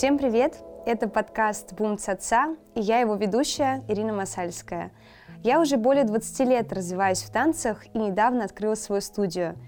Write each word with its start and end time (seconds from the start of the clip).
Всем 0.00 0.16
привет! 0.16 0.54
Это 0.86 1.08
подкаст 1.08 1.74
«Бум 1.74 1.98
Цаца» 1.98 2.56
и 2.74 2.80
я 2.80 3.00
его 3.00 3.16
ведущая 3.16 3.84
Ирина 3.86 4.14
Масальская. 4.14 4.92
Я 5.42 5.60
уже 5.60 5.76
более 5.76 6.04
20 6.04 6.40
лет 6.48 6.72
развиваюсь 6.72 7.22
в 7.22 7.30
танцах 7.30 7.84
и 7.92 7.98
недавно 7.98 8.44
открыла 8.44 8.76
свою 8.76 9.02
студию. 9.02 9.58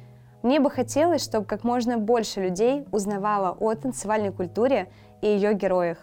Мне 0.42 0.58
бы 0.58 0.70
хотелось, 0.70 1.22
чтобы 1.22 1.44
как 1.44 1.64
можно 1.64 1.98
больше 1.98 2.40
людей 2.40 2.86
узнавало 2.92 3.54
о 3.60 3.74
танцевальной 3.74 4.32
культуре 4.32 4.90
и 5.20 5.26
ее 5.26 5.52
героях. 5.52 5.98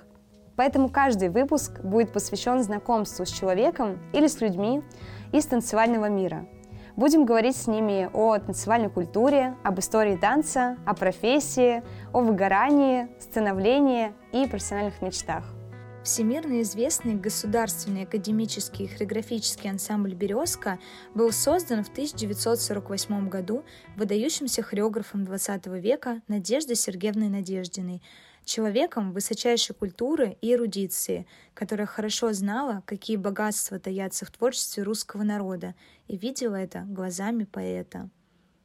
Поэтому 0.55 0.89
каждый 0.89 1.29
выпуск 1.29 1.79
будет 1.79 2.13
посвящен 2.13 2.61
знакомству 2.61 3.25
с 3.25 3.29
человеком 3.29 3.97
или 4.13 4.27
с 4.27 4.41
людьми 4.41 4.83
из 5.31 5.47
танцевального 5.47 6.07
мира– 6.07 6.45
Будем 6.99 7.23
говорить 7.23 7.55
с 7.55 7.65
ними 7.65 8.09
о 8.11 8.37
танцевальной 8.39 8.89
культуре, 8.89 9.55
об 9.63 9.79
истории 9.79 10.17
танца, 10.17 10.77
о 10.85 10.93
профессии, 10.93 11.81
о 12.11 12.19
выгорании, 12.19 13.07
становлении 13.21 14.11
и 14.33 14.45
профессиональных 14.45 15.01
мечтах. 15.01 15.45
Всемирно 16.03 16.61
известный 16.61 17.15
государственный 17.15 18.03
академический 18.03 18.87
хореографический 18.87 19.69
ансамбль 19.69 20.13
«Березка» 20.13 20.77
был 21.15 21.31
создан 21.31 21.85
в 21.85 21.89
1948 21.89 23.29
году 23.29 23.63
выдающимся 23.95 24.61
хореографом 24.61 25.23
XX 25.23 25.79
века 25.79 26.21
Надеждой 26.27 26.75
Сергеевной 26.75 27.29
Надеждиной– 27.29 28.03
человеком 28.49 29.13
высочайшей 29.13 29.75
культуры 29.75 30.37
и 30.41 30.53
эрудиции, 30.53 31.27
которая 31.53 31.87
хорошо 31.87 32.33
знала, 32.33 32.83
какие 32.85 33.15
богатства 33.15 33.79
таятся 33.79 34.25
в 34.25 34.31
творчестве 34.31 34.83
русского 34.83 35.23
народа, 35.23 35.75
и 36.07 36.17
видела 36.17 36.55
это 36.55 36.81
глазами 36.87 37.43
поэта. 37.45 38.09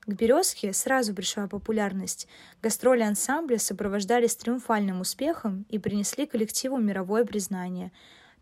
К 0.00 0.08
«Березке» 0.08 0.72
сразу 0.72 1.14
пришла 1.14 1.46
популярность. 1.46 2.28
Гастроли 2.62 3.02
ансамбля 3.02 3.58
сопровождались 3.58 4.36
триумфальным 4.36 5.00
успехом 5.00 5.64
и 5.70 5.78
принесли 5.78 6.26
коллективу 6.26 6.76
мировое 6.78 7.24
признание. 7.24 7.90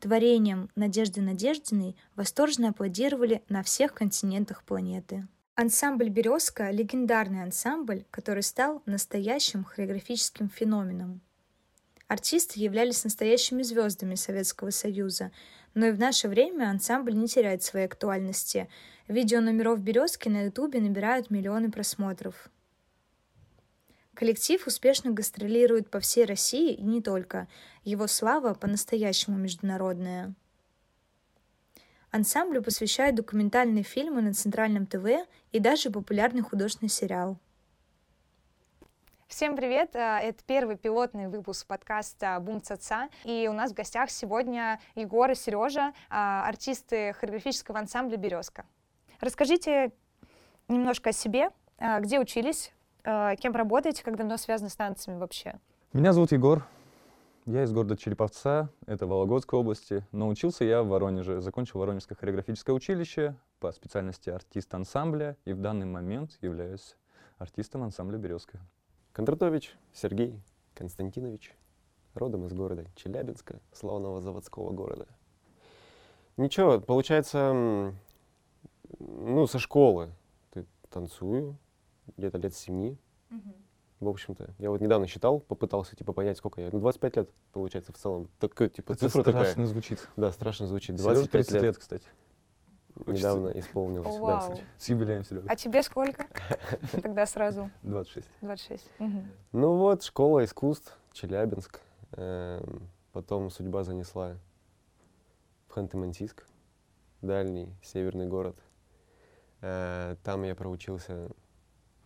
Творением 0.01 0.71
Надежды 0.75 1.21
Надеждиной 1.21 1.97
восторженно 2.17 2.71
аплодировали 2.71 3.43
на 3.49 3.63
всех 3.63 3.95
континентах 3.95 4.65
планеты. 4.65 5.29
Ансамбль 5.55 6.09
«Березка»— 6.09 6.71
легендарный 6.73 7.43
ансамбль, 7.43 8.07
который 8.11 8.43
стал 8.43 8.83
настоящим 8.87 9.63
хореографическим 9.63 10.49
феноменом. 10.49 11.21
Артисты 12.13 12.61
являлись 12.61 13.05
настоящими 13.05 13.63
звездами 13.63 14.17
Советского 14.17 14.69
Союза, 14.69 15.33
но 15.73 15.87
и 15.87 15.93
в 15.93 15.99
наше 15.99 16.29
время 16.29 16.69
ансамбль 16.69 17.15
не 17.15 17.27
теряет 17.27 17.63
своей 17.63 17.87
актуальности. 17.87 18.69
Видео 19.09 19.41
номеров 19.41 19.81
«Березки» 19.81 20.29
на 20.29 20.43
Ютубе 20.45 20.83
набирают 20.83 21.31
миллионы 21.31 21.71
просмотров. 21.71 22.51
Коллектив 24.13 24.67
успешно 24.67 25.11
гастролирует 25.13 25.89
по 25.89 26.01
всей 26.01 26.27
России 26.27 26.75
и 26.75 26.83
не 26.83 27.01
только. 27.01 27.49
Его 27.83 28.07
слава 28.07 28.53
по-настоящему 28.53 29.39
международная. 29.39 30.35
Ансамблю 32.11 32.63
посвящают 32.63 33.17
документальные 33.17 33.85
фильмы 33.85 34.21
на 34.21 34.35
Центральном 34.35 34.85
ТВ 34.85 35.27
и 35.51 35.59
даже 35.61 35.89
популярный 35.89 36.43
художественный 36.43 36.91
сериал. 36.91 37.39
Всем 39.33 39.57
привет! 39.57 39.97
Э, 39.97 40.19
это 40.23 40.45
первый 40.47 40.77
пилотный 40.77 41.27
выпуск 41.27 41.67
подкаста 41.67 42.39
«Бум 42.39 42.61
Цаца». 42.61 43.09
И 43.25 43.49
у 43.49 43.55
нас 43.55 43.73
в 43.73 43.75
гостях 43.75 44.11
сегодня 44.11 44.79
Егор 44.95 45.31
и 45.31 45.35
Сережа, 45.35 45.89
э, 45.89 45.93
артисты 46.11 47.15
хореографического 47.15 47.79
ансамбля 47.79 48.19
«Березка». 48.19 48.67
Расскажите 49.21 49.93
немножко 50.69 51.11
о 51.11 51.13
себе, 51.15 51.49
э, 51.79 52.01
где 52.01 52.21
учились, 52.21 52.75
кем 53.05 53.55
работаете, 53.55 54.05
как 54.05 54.17
давно 54.17 54.37
связаны 54.37 54.69
с 54.69 54.77
танцами 54.77 55.19
вообще? 55.19 55.59
Меня 55.95 56.13
зовут 56.13 56.33
Егор. 56.33 56.67
Я 57.47 57.65
из 57.65 57.73
города 57.73 57.97
Череповца, 57.97 58.69
это 58.87 59.07
Вологодской 59.07 59.59
области. 59.59 60.07
Но 60.13 60.29
учился 60.29 60.65
я 60.65 60.83
в 60.83 60.89
Воронеже. 60.89 61.41
Закончил 61.41 61.81
Воронежское 61.81 62.19
хореографическое 62.19 62.77
училище 62.77 63.35
по 63.61 63.73
специальности 63.73 64.29
артист 64.29 64.75
ансамбля. 64.75 65.39
И 65.47 65.55
в 65.55 65.61
данный 65.63 65.87
момент 65.87 66.37
являюсь 66.43 66.97
артистом 67.39 67.83
ансамбля 67.83 68.19
«Березка». 68.19 68.61
Кондратович 69.13 69.77
Сергей 69.93 70.41
Константинович, 70.75 71.55
родом 72.15 72.47
из 72.47 72.53
города 72.55 72.87
Челябинска, 72.97 73.61
славного 73.73 74.23
заводского 74.23 74.71
города. 74.71 75.07
Ничего, 76.39 76.81
получается, 76.81 77.93
ну, 78.99 79.47
со 79.47 79.59
школы 79.59 80.13
ты 80.51 80.65
танцую, 80.89 81.59
где-то 82.17 82.39
лет 82.39 82.55
семи. 82.55 82.97
Угу. 83.31 83.55
В 84.01 84.09
общем-то, 84.09 84.55
я 84.59 84.71
вот 84.71 84.81
недавно 84.81 85.07
считал, 85.07 85.41
попытался, 85.41 85.95
типа, 85.95 86.15
понять, 86.15 86.39
сколько 86.39 86.61
я. 86.63 86.71
Ну, 86.73 86.81
25 86.81 87.17
лет, 87.17 87.31
получается, 87.53 87.93
в 87.93 87.99
целом. 87.99 88.29
Так, 88.41 88.55
типа, 88.73 88.95
цифра 88.95 89.21
Это 89.21 89.31
страшно 89.31 89.53
такая. 89.53 89.67
звучит. 89.67 90.09
Да, 90.17 90.33
страшно 90.33 90.67
звучит. 90.67 90.97
25 90.97 91.31
30 91.31 91.53
лет. 91.53 91.63
лет, 91.63 91.79
кстати. 91.79 92.09
Недавно 93.07 93.49
исполнилось. 93.49 94.17
О, 94.17 94.27
да, 94.27 94.55
с 94.79 94.89
юбилеем, 94.89 95.25
Серега. 95.25 95.47
А 95.49 95.57
тебе 95.57 95.83
сколько? 95.83 96.27
Тогда 97.03 97.27
сразу. 97.27 97.71
26. 97.83 98.29
26. 98.41 98.91
Ну 99.53 99.77
вот, 99.77 100.03
школа 100.03 100.45
искусств, 100.45 100.97
Челябинск. 101.13 101.81
Эм, 102.13 102.89
потом 103.13 103.51
судьба 103.51 103.85
занесла 103.85 104.37
в 105.69 105.77
Ханты-Мансийск, 105.77 106.45
дальний 107.23 107.75
северный 107.83 108.27
город. 108.27 108.57
Э, 109.63 110.17
там 110.23 110.43
я 110.43 110.55
проучился, 110.55 111.31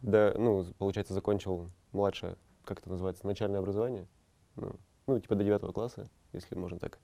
да, 0.03 0.33
ну, 0.37 0.65
получается, 0.79 1.15
закончил 1.15 1.71
младшее, 1.93 2.37
как 2.65 2.79
это 2.79 2.91
называется, 2.91 3.27
начальное 3.27 3.59
образование. 3.59 4.07
Ну, 4.55 4.77
ну 5.07 5.19
типа 5.19 5.35
до 5.35 5.43
девятого 5.43 5.73
класса, 5.73 6.09
если 6.33 6.55
можно 6.55 6.79
так 6.79 6.99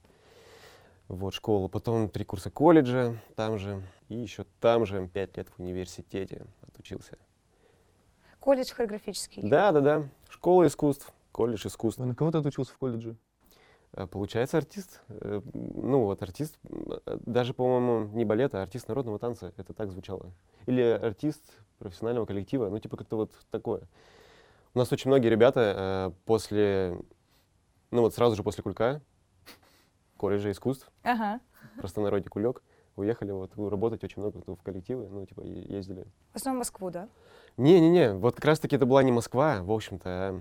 вот, 1.09 1.35
школу. 1.35 1.69
Потом 1.69 2.09
три 2.09 2.25
курса 2.25 2.51
колледжа 2.51 3.17
там 3.37 3.59
же. 3.59 3.83
И 4.09 4.17
еще 4.17 4.45
там 4.61 4.87
же 4.87 5.09
пять 5.09 5.37
лет 5.37 5.49
в 5.49 5.61
университете 5.61 6.47
отучился. 6.63 7.19
Колледж 8.41 8.73
хореографический? 8.73 9.43
Да, 9.43 9.73
да, 9.73 9.81
да. 9.81 10.09
Школа 10.29 10.67
искусств, 10.67 11.13
колледж 11.31 11.67
искусств. 11.67 12.01
А 12.01 12.05
на 12.05 12.15
кого 12.15 12.31
ты 12.31 12.39
отучился 12.39 12.73
в 12.73 12.79
колледже? 12.79 13.17
А, 13.93 14.07
получается 14.07 14.59
артист. 14.59 15.01
Э, 15.09 15.41
ну 15.55 16.05
вот 16.05 16.23
артист, 16.23 16.59
даже, 17.07 17.55
по-моему, 17.55 18.09
не 18.17 18.25
балета, 18.25 18.61
а 18.61 18.63
артист 18.63 18.89
народного 18.89 19.19
танца. 19.19 19.53
Это 19.57 19.75
так 19.75 19.91
звучало. 19.91 20.33
Или 20.67 20.83
артист 20.83 21.43
профессионального 21.79 22.27
коллектива. 22.27 22.69
Ну 22.69 22.79
типа 22.79 22.97
как-то 22.97 23.17
вот 23.17 23.33
такое. 23.51 23.83
У 24.75 24.79
нас 24.79 24.91
очень 24.93 25.11
многие 25.11 25.29
ребята 25.29 26.11
э, 26.11 26.13
после, 26.25 26.99
ну 27.91 28.01
вот 28.01 28.15
сразу 28.15 28.35
же 28.37 28.43
после 28.43 28.63
кулька 28.63 29.03
колледжа 30.23 30.53
искусств, 30.53 30.89
ага. 31.03 31.41
простонародье 31.79 32.31
Кулек, 32.31 32.63
уехали 32.95 33.33
вот 33.33 33.51
работать 33.57 34.05
очень 34.05 34.23
много 34.23 34.41
в 34.47 34.63
коллективы, 34.63 35.09
ну, 35.11 35.27
типа, 35.27 35.41
ездили. 35.41 36.07
В 36.33 36.37
основном 36.37 36.59
в 36.59 36.61
Москву, 36.61 36.91
да? 36.91 37.09
Не-не-не, 37.57 38.15
вот 38.15 38.37
как 38.37 38.45
раз-таки 38.45 38.77
это 38.77 38.87
была 38.87 39.03
не 39.03 39.11
Москва, 39.11 39.63
в 39.65 39.73
общем-то, 39.73 40.09
а 40.09 40.41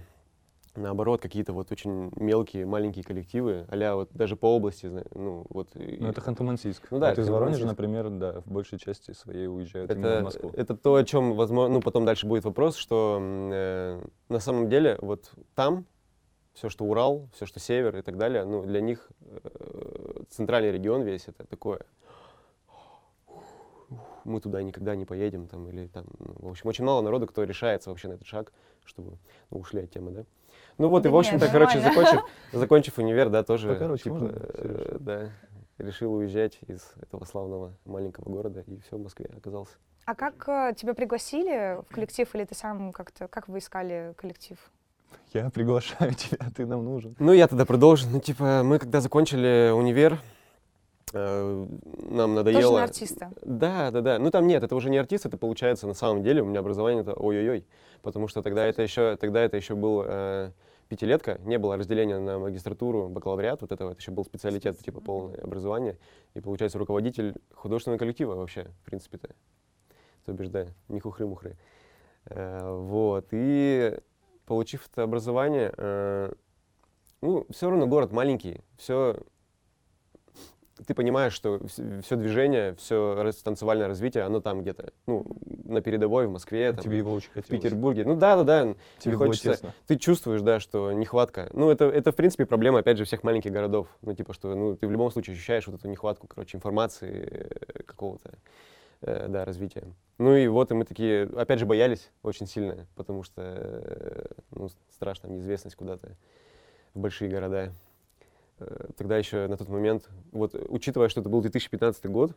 наоборот, 0.75 1.19
какие-то 1.19 1.51
вот 1.51 1.71
очень 1.71 2.11
мелкие, 2.15 2.67
маленькие 2.67 3.03
коллективы, 3.03 3.65
а 3.69 3.95
вот 3.95 4.09
даже 4.13 4.35
по 4.35 4.55
области, 4.55 4.85
ну, 5.15 5.47
вот. 5.49 5.69
Ну, 5.73 6.07
это 6.07 6.21
Ханты-Мансийск. 6.21 6.83
Ну, 6.91 6.99
да, 6.99 7.09
вот 7.09 7.17
из 7.17 7.27
Воронежа, 7.27 7.65
например, 7.65 8.11
да, 8.11 8.41
в 8.41 8.51
большей 8.51 8.77
части 8.77 9.13
своей 9.13 9.47
уезжают 9.47 9.89
это, 9.89 9.99
именно 9.99 10.19
в 10.19 10.23
Москву. 10.25 10.51
Это 10.53 10.77
то, 10.77 10.93
о 10.93 11.03
чем, 11.03 11.33
возможно, 11.33 11.73
ну, 11.73 11.81
потом 11.81 12.05
дальше 12.05 12.27
будет 12.27 12.45
вопрос, 12.45 12.75
что 12.75 13.17
э, 13.19 14.05
на 14.29 14.39
самом 14.39 14.69
деле 14.69 14.99
вот 15.01 15.31
там 15.55 15.87
все, 16.53 16.69
что 16.69 16.85
Урал, 16.85 17.29
все, 17.33 17.45
что 17.45 17.59
Север 17.59 17.97
и 17.97 18.01
так 18.01 18.17
далее, 18.17 18.43
ну, 18.45 18.63
для 18.63 18.81
них 18.81 19.09
э, 19.21 20.23
центральный 20.29 20.71
регион 20.71 21.03
весь 21.03 21.27
это 21.27 21.45
такое. 21.45 21.81
Мы 24.23 24.39
туда 24.39 24.61
никогда 24.61 24.95
не 24.95 25.05
поедем, 25.05 25.47
там, 25.47 25.67
или 25.67 25.87
там, 25.87 26.05
ну, 26.19 26.49
в 26.49 26.51
общем, 26.51 26.69
очень 26.69 26.85
мало 26.85 27.01
народу, 27.01 27.25
кто 27.27 27.43
решается 27.43 27.89
вообще 27.89 28.07
на 28.07 28.13
этот 28.13 28.27
шаг, 28.27 28.53
чтобы, 28.85 29.17
ну, 29.49 29.59
ушли 29.59 29.81
от 29.81 29.91
темы, 29.91 30.11
да. 30.11 30.25
Ну 30.77 30.89
вот, 30.89 31.03
да 31.03 31.09
и, 31.09 31.11
в 31.11 31.15
общем-то, 31.15 31.47
короче, 31.49 31.79
закончив, 31.79 32.21
закончив 32.53 32.97
универ, 32.97 33.29
да, 33.29 33.43
тоже, 33.43 33.73
Покороче, 33.73 34.03
типа, 34.03 34.15
можно, 34.15 34.37
э, 34.37 34.97
да, 34.99 35.29
решил 35.77 36.13
уезжать 36.13 36.59
из 36.67 36.93
этого 37.01 37.25
славного 37.25 37.73
маленького 37.85 38.25
города, 38.25 38.63
и 38.67 38.79
все, 38.79 38.97
в 38.97 39.01
Москве 39.01 39.29
оказался. 39.35 39.73
А 40.05 40.15
как 40.15 40.47
э, 40.47 40.73
тебя 40.75 40.93
пригласили 40.93 41.81
в 41.81 41.93
коллектив, 41.93 42.33
или 42.35 42.45
ты 42.45 42.55
сам 42.55 42.91
как-то, 42.91 43.27
как 43.27 43.47
вы 43.47 43.59
искали 43.59 44.13
коллектив? 44.17 44.57
Я 45.33 45.49
приглашаю 45.49 46.13
тебя, 46.15 46.47
ты 46.55 46.65
нам 46.65 46.83
нужен. 46.83 47.15
Ну, 47.19 47.33
я 47.33 47.47
тогда 47.47 47.65
продолжу. 47.65 48.07
Ну, 48.11 48.19
типа, 48.19 48.63
мы 48.63 48.79
когда 48.79 49.01
закончили 49.01 49.71
универ, 49.73 50.19
э, 51.13 51.67
нам 52.09 52.35
надоело... 52.35 52.61
Тоже 52.61 52.73
на 52.73 52.83
артиста? 52.83 53.31
Да, 53.41 53.91
да, 53.91 54.01
да. 54.01 54.19
Ну, 54.19 54.31
там 54.31 54.47
нет, 54.47 54.63
это 54.63 54.75
уже 54.75 54.89
не 54.89 54.97
артист, 54.97 55.25
это 55.25 55.37
получается 55.37 55.87
на 55.87 55.93
самом 55.93 56.23
деле 56.23 56.41
у 56.41 56.45
меня 56.45 56.59
образование 56.59 57.01
это 57.01 57.13
ой-ой-ой. 57.13 57.65
Потому 58.01 58.27
что 58.27 58.41
тогда 58.41 58.65
это 58.65 58.81
еще, 58.81 59.15
тогда 59.17 59.41
это 59.41 59.57
еще 59.57 59.75
был 59.75 60.03
э, 60.05 60.51
пятилетка, 60.89 61.39
не 61.45 61.57
было 61.57 61.77
разделения 61.77 62.19
на 62.19 62.39
магистратуру, 62.39 63.07
бакалавриат, 63.07 63.61
вот 63.61 63.71
это 63.71 63.85
вот 63.85 63.99
еще 63.99 64.11
был 64.11 64.25
специалитет, 64.25 64.77
типа 64.79 64.99
полное 64.99 65.39
образование. 65.39 65.97
И 66.33 66.41
получается 66.41 66.77
руководитель 66.79 67.35
художественного 67.53 67.99
коллектива 67.99 68.35
вообще, 68.35 68.67
в 68.81 68.85
принципе-то. 68.85 69.29
То 70.25 70.33
бишь, 70.33 70.49
да, 70.49 70.67
не 70.89 70.99
хухры-мухры. 70.99 71.55
Э, 72.25 72.75
вот. 72.75 73.27
И 73.31 73.97
получив 74.51 74.85
это 74.91 75.03
образование, 75.03 75.73
э, 75.77 76.33
ну, 77.21 77.45
все 77.51 77.69
равно 77.69 77.87
город 77.87 78.11
маленький, 78.11 78.59
все 78.77 79.15
ты 80.85 80.93
понимаешь, 80.93 81.31
что 81.31 81.61
все 81.67 82.17
движение, 82.17 82.75
все 82.75 83.31
танцевальное 83.45 83.87
развитие, 83.87 84.25
оно 84.25 84.41
там 84.41 84.61
где-то, 84.61 84.91
ну, 85.07 85.25
на 85.63 85.79
передовой 85.79 86.27
в 86.27 86.31
Москве, 86.31 86.73
там, 86.73 86.83
Тебе 86.83 86.97
его 86.97 87.13
очень 87.13 87.29
в 87.33 87.47
Петербурге. 87.47 88.03
Ну 88.03 88.17
да, 88.17 88.35
да, 88.35 88.43
да. 88.43 88.75
Тебе 88.99 89.15
хочется. 89.15 89.53
Тесно. 89.53 89.73
Ты 89.87 89.95
чувствуешь, 89.95 90.41
да, 90.41 90.59
что 90.59 90.91
нехватка. 90.91 91.49
Ну 91.53 91.69
это, 91.69 91.85
это 91.85 92.11
в 92.11 92.15
принципе 92.17 92.45
проблема, 92.45 92.79
опять 92.79 92.97
же, 92.97 93.05
всех 93.05 93.23
маленьких 93.23 93.53
городов. 93.53 93.87
Ну 94.01 94.13
типа, 94.13 94.33
что 94.33 94.53
ну, 94.53 94.75
ты 94.75 94.85
в 94.85 94.91
любом 94.91 95.11
случае 95.11 95.35
ощущаешь 95.35 95.65
вот 95.67 95.79
эту 95.79 95.87
нехватку, 95.87 96.27
короче, 96.27 96.57
информации 96.57 97.25
э, 97.31 97.83
какого-то, 97.83 98.31
э, 99.01 99.27
да, 99.27 99.45
развития. 99.45 99.83
Ну 100.17 100.35
и 100.35 100.47
вот 100.47 100.71
и 100.71 100.73
мы 100.73 100.85
такие, 100.85 101.23
опять 101.35 101.59
же, 101.59 101.65
боялись 101.65 102.11
очень 102.23 102.47
сильно, 102.47 102.87
потому 102.95 103.23
что, 103.23 103.41
э, 103.41 104.25
ну, 104.51 104.69
страшно, 104.91 105.27
неизвестность 105.27 105.75
куда-то 105.75 106.15
в 106.93 106.99
большие 106.99 107.29
города. 107.29 107.73
Э, 108.59 108.87
тогда 108.97 109.17
еще 109.17 109.47
на 109.47 109.57
тот 109.57 109.69
момент, 109.69 110.09
вот 110.31 110.53
учитывая, 110.69 111.09
что 111.09 111.21
это 111.21 111.29
был 111.29 111.41
2015 111.41 112.05
год, 112.05 112.35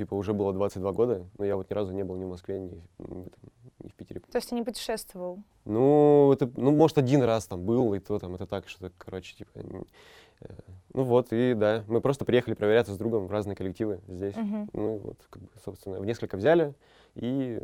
типа 0.00 0.14
уже 0.14 0.32
было 0.32 0.54
22 0.54 0.92
года, 0.92 1.26
но 1.36 1.44
я 1.44 1.56
вот 1.56 1.68
ни 1.68 1.74
разу 1.74 1.92
не 1.92 2.04
был 2.04 2.16
ни 2.16 2.24
в 2.24 2.28
Москве, 2.28 2.58
ни, 2.58 2.82
ни, 2.98 3.28
ни 3.82 3.88
в 3.88 3.94
Питере. 3.94 4.20
То 4.20 4.38
есть 4.38 4.48
ты 4.48 4.54
не 4.54 4.62
путешествовал? 4.62 5.40
Ну, 5.66 6.32
это, 6.32 6.50
ну, 6.56 6.70
может, 6.70 6.96
один 6.96 7.22
раз 7.22 7.46
там 7.46 7.66
был, 7.66 7.92
и 7.92 7.98
то 7.98 8.18
там, 8.18 8.34
это 8.34 8.46
так, 8.46 8.66
что, 8.66 8.90
короче, 8.96 9.36
типа, 9.36 9.60
ну 10.92 11.04
вот, 11.04 11.28
и 11.32 11.54
да, 11.54 11.84
мы 11.86 12.00
просто 12.00 12.24
приехали 12.24 12.54
проверяться 12.54 12.92
с 12.92 12.98
другом 12.98 13.26
в 13.26 13.30
разные 13.30 13.54
коллективы 13.54 14.00
здесь. 14.08 14.36
Мгм. 14.36 14.68
Ну, 14.72 14.96
и 14.96 14.98
вот, 14.98 15.18
как 15.30 15.42
бы, 15.42 15.48
собственно, 15.64 16.00
в 16.00 16.06
несколько 16.06 16.36
взяли, 16.36 16.74
и 17.14 17.60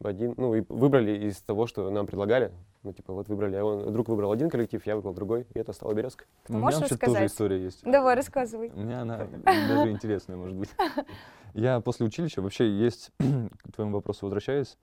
в 0.00 0.06
один, 0.06 0.34
ну, 0.36 0.54
и 0.54 0.64
выбрали 0.68 1.28
из 1.28 1.40
того, 1.40 1.66
что 1.66 1.88
нам 1.90 2.06
предлагали. 2.06 2.52
Ну, 2.82 2.92
типа, 2.92 3.12
вот 3.12 3.28
выбрали, 3.28 3.54
а 3.54 3.64
он, 3.64 3.92
друг 3.92 4.08
выбрал 4.08 4.32
один 4.32 4.50
коллектив, 4.50 4.84
я 4.84 4.96
выбрал 4.96 5.14
другой, 5.14 5.46
и 5.54 5.58
это 5.58 5.72
стала 5.72 5.94
«Березка». 5.94 6.24
У 6.48 6.54
меня 6.54 6.62
вообще 6.62 6.80
тоже 6.80 6.94
рассказать? 6.94 7.30
история 7.30 7.62
есть. 7.62 7.80
Давай, 7.84 8.16
рассказывай. 8.16 8.70
У 8.74 8.80
меня 8.80 9.02
она 9.02 9.28
даже 9.44 9.92
интересная, 9.92 10.36
может 10.36 10.56
быть. 10.56 10.70
Я 11.54 11.80
после 11.80 12.06
училища, 12.06 12.42
вообще 12.42 12.68
есть, 12.68 13.12
к 13.18 13.72
твоему 13.72 13.92
вопросу 13.92 14.24
возвращаясь, 14.24 14.76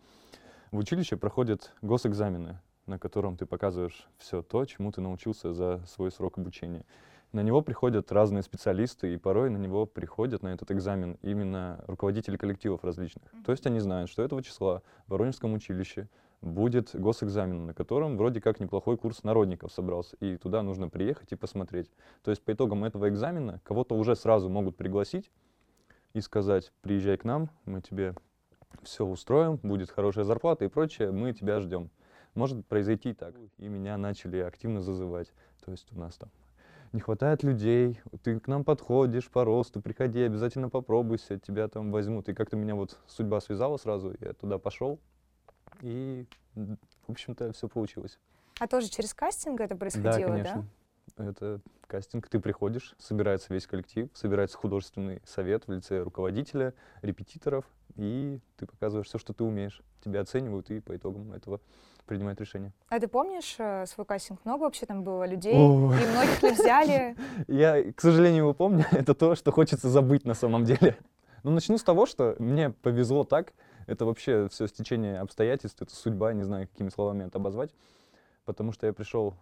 в 0.71 0.77
училище 0.77 1.17
проходят 1.17 1.73
госэкзамены, 1.81 2.59
на 2.89 2.99
котором 2.99 3.37
ты 3.37 3.45
показываешь 3.45 4.07
все 4.17 4.41
то, 4.41 4.65
чему 4.65 4.91
ты 4.91 4.99
научился 4.99 5.53
за 5.53 5.81
свой 5.85 6.11
срок 6.11 6.37
обучения. 6.37 6.83
На 7.31 7.41
него 7.41 7.61
приходят 7.61 8.11
разные 8.11 8.41
специалисты, 8.41 9.13
и 9.13 9.17
порой 9.17 9.51
на 9.51 9.57
него 9.57 9.85
приходят, 9.85 10.41
на 10.41 10.47
этот 10.47 10.71
экзамен, 10.71 11.17
именно 11.21 11.83
руководители 11.85 12.37
коллективов 12.37 12.83
различных. 12.83 13.31
То 13.45 13.51
есть 13.51 13.67
они 13.67 13.79
знают, 13.79 14.09
что 14.09 14.23
этого 14.23 14.41
числа 14.41 14.81
в 15.05 15.11
Воронежском 15.11 15.53
училище 15.53 16.09
будет 16.41 16.89
госэкзамен, 16.93 17.67
на 17.67 17.73
котором 17.75 18.17
вроде 18.17 18.41
как 18.41 18.59
неплохой 18.59 18.97
курс 18.97 19.23
народников 19.23 19.71
собрался, 19.71 20.15
и 20.19 20.37
туда 20.37 20.63
нужно 20.63 20.89
приехать 20.89 21.31
и 21.31 21.35
посмотреть. 21.35 21.91
То 22.23 22.31
есть 22.31 22.43
по 22.43 22.51
итогам 22.53 22.83
этого 22.83 23.09
экзамена 23.09 23.61
кого-то 23.63 23.95
уже 23.95 24.15
сразу 24.15 24.49
могут 24.49 24.75
пригласить 24.75 25.29
и 26.13 26.21
сказать, 26.21 26.71
приезжай 26.81 27.17
к 27.17 27.25
нам, 27.25 27.51
мы 27.65 27.81
тебе 27.81 28.15
все 28.81 29.05
устроим, 29.05 29.57
будет 29.57 29.91
хорошая 29.91 30.25
зарплата 30.25 30.65
и 30.65 30.67
прочее, 30.67 31.11
мы 31.11 31.33
тебя 31.33 31.59
ждем. 31.59 31.91
Может 32.35 32.65
произойти 32.65 33.13
так. 33.13 33.35
И 33.57 33.67
меня 33.67 33.97
начали 33.97 34.37
активно 34.37 34.81
зазывать. 34.81 35.31
То 35.65 35.71
есть 35.71 35.91
у 35.91 35.99
нас 35.99 36.15
там 36.15 36.29
не 36.93 37.01
хватает 37.01 37.43
людей, 37.43 37.99
ты 38.23 38.39
к 38.39 38.47
нам 38.47 38.63
подходишь 38.63 39.29
по 39.29 39.45
росту, 39.45 39.81
приходи, 39.81 40.21
обязательно 40.21 40.69
попробуйся, 40.69 41.37
тебя 41.37 41.67
там 41.67 41.91
возьмут. 41.91 42.29
И 42.29 42.33
как-то 42.33 42.57
меня 42.57 42.75
вот 42.75 42.97
судьба 43.07 43.41
связала 43.41 43.77
сразу, 43.77 44.15
я 44.19 44.33
туда 44.33 44.57
пошел, 44.57 44.99
и, 45.81 46.25
в 46.55 46.77
общем-то, 47.11 47.51
все 47.53 47.67
получилось. 47.67 48.17
А 48.59 48.67
тоже 48.67 48.89
через 48.89 49.13
кастинг 49.13 49.61
это 49.61 49.75
происходило, 49.75 50.13
да, 50.13 50.27
конечно. 50.27 50.65
Это 51.17 51.61
кастинг. 51.87 52.27
Ты 52.27 52.39
приходишь, 52.39 52.95
собирается 52.97 53.53
весь 53.53 53.67
коллектив, 53.67 54.09
собирается 54.13 54.57
художественный 54.57 55.21
совет 55.25 55.67
в 55.67 55.71
лице 55.71 56.01
руководителя, 56.01 56.73
репетиторов, 57.01 57.65
и 57.95 58.39
ты 58.57 58.65
показываешь 58.65 59.07
все, 59.07 59.17
что 59.17 59.33
ты 59.33 59.43
умеешь. 59.43 59.81
Тебя 60.03 60.21
оценивают, 60.21 60.69
и 60.69 60.79
по 60.79 60.95
итогам 60.95 61.33
этого 61.33 61.59
принимают 62.05 62.39
решение. 62.39 62.73
А 62.87 62.99
ты 62.99 63.07
помнишь 63.07 63.55
э, 63.59 63.85
свой 63.85 64.05
кастинг? 64.05 64.39
Много 64.43 64.63
вообще 64.63 64.85
там 64.85 65.03
было 65.03 65.27
людей? 65.27 65.53
Ой. 65.53 66.01
И 66.01 66.07
многих 66.07 66.43
ли 66.43 66.51
взяли? 66.51 67.15
Я, 67.47 67.93
к 67.93 68.01
сожалению, 68.01 68.39
его 68.39 68.53
помню. 68.53 68.85
Это 68.91 69.13
то, 69.13 69.35
что 69.35 69.51
хочется 69.51 69.89
забыть 69.89 70.25
на 70.25 70.33
самом 70.33 70.65
деле. 70.65 70.97
Ну, 71.41 71.51
начну 71.51 71.77
с 71.77 71.83
того, 71.83 72.05
что 72.05 72.35
мне 72.37 72.69
повезло 72.69 73.23
так. 73.23 73.53
Это 73.87 74.03
вообще 74.03 74.49
все 74.49 74.67
стечение 74.67 75.19
обстоятельств, 75.19 75.81
это 75.81 75.95
судьба, 75.95 76.33
не 76.33 76.43
знаю, 76.43 76.67
какими 76.67 76.89
словами 76.89 77.23
это 77.23 77.37
обозвать. 77.37 77.73
Потому 78.43 78.73
что 78.73 78.87
я 78.87 78.91
пришел 78.91 79.35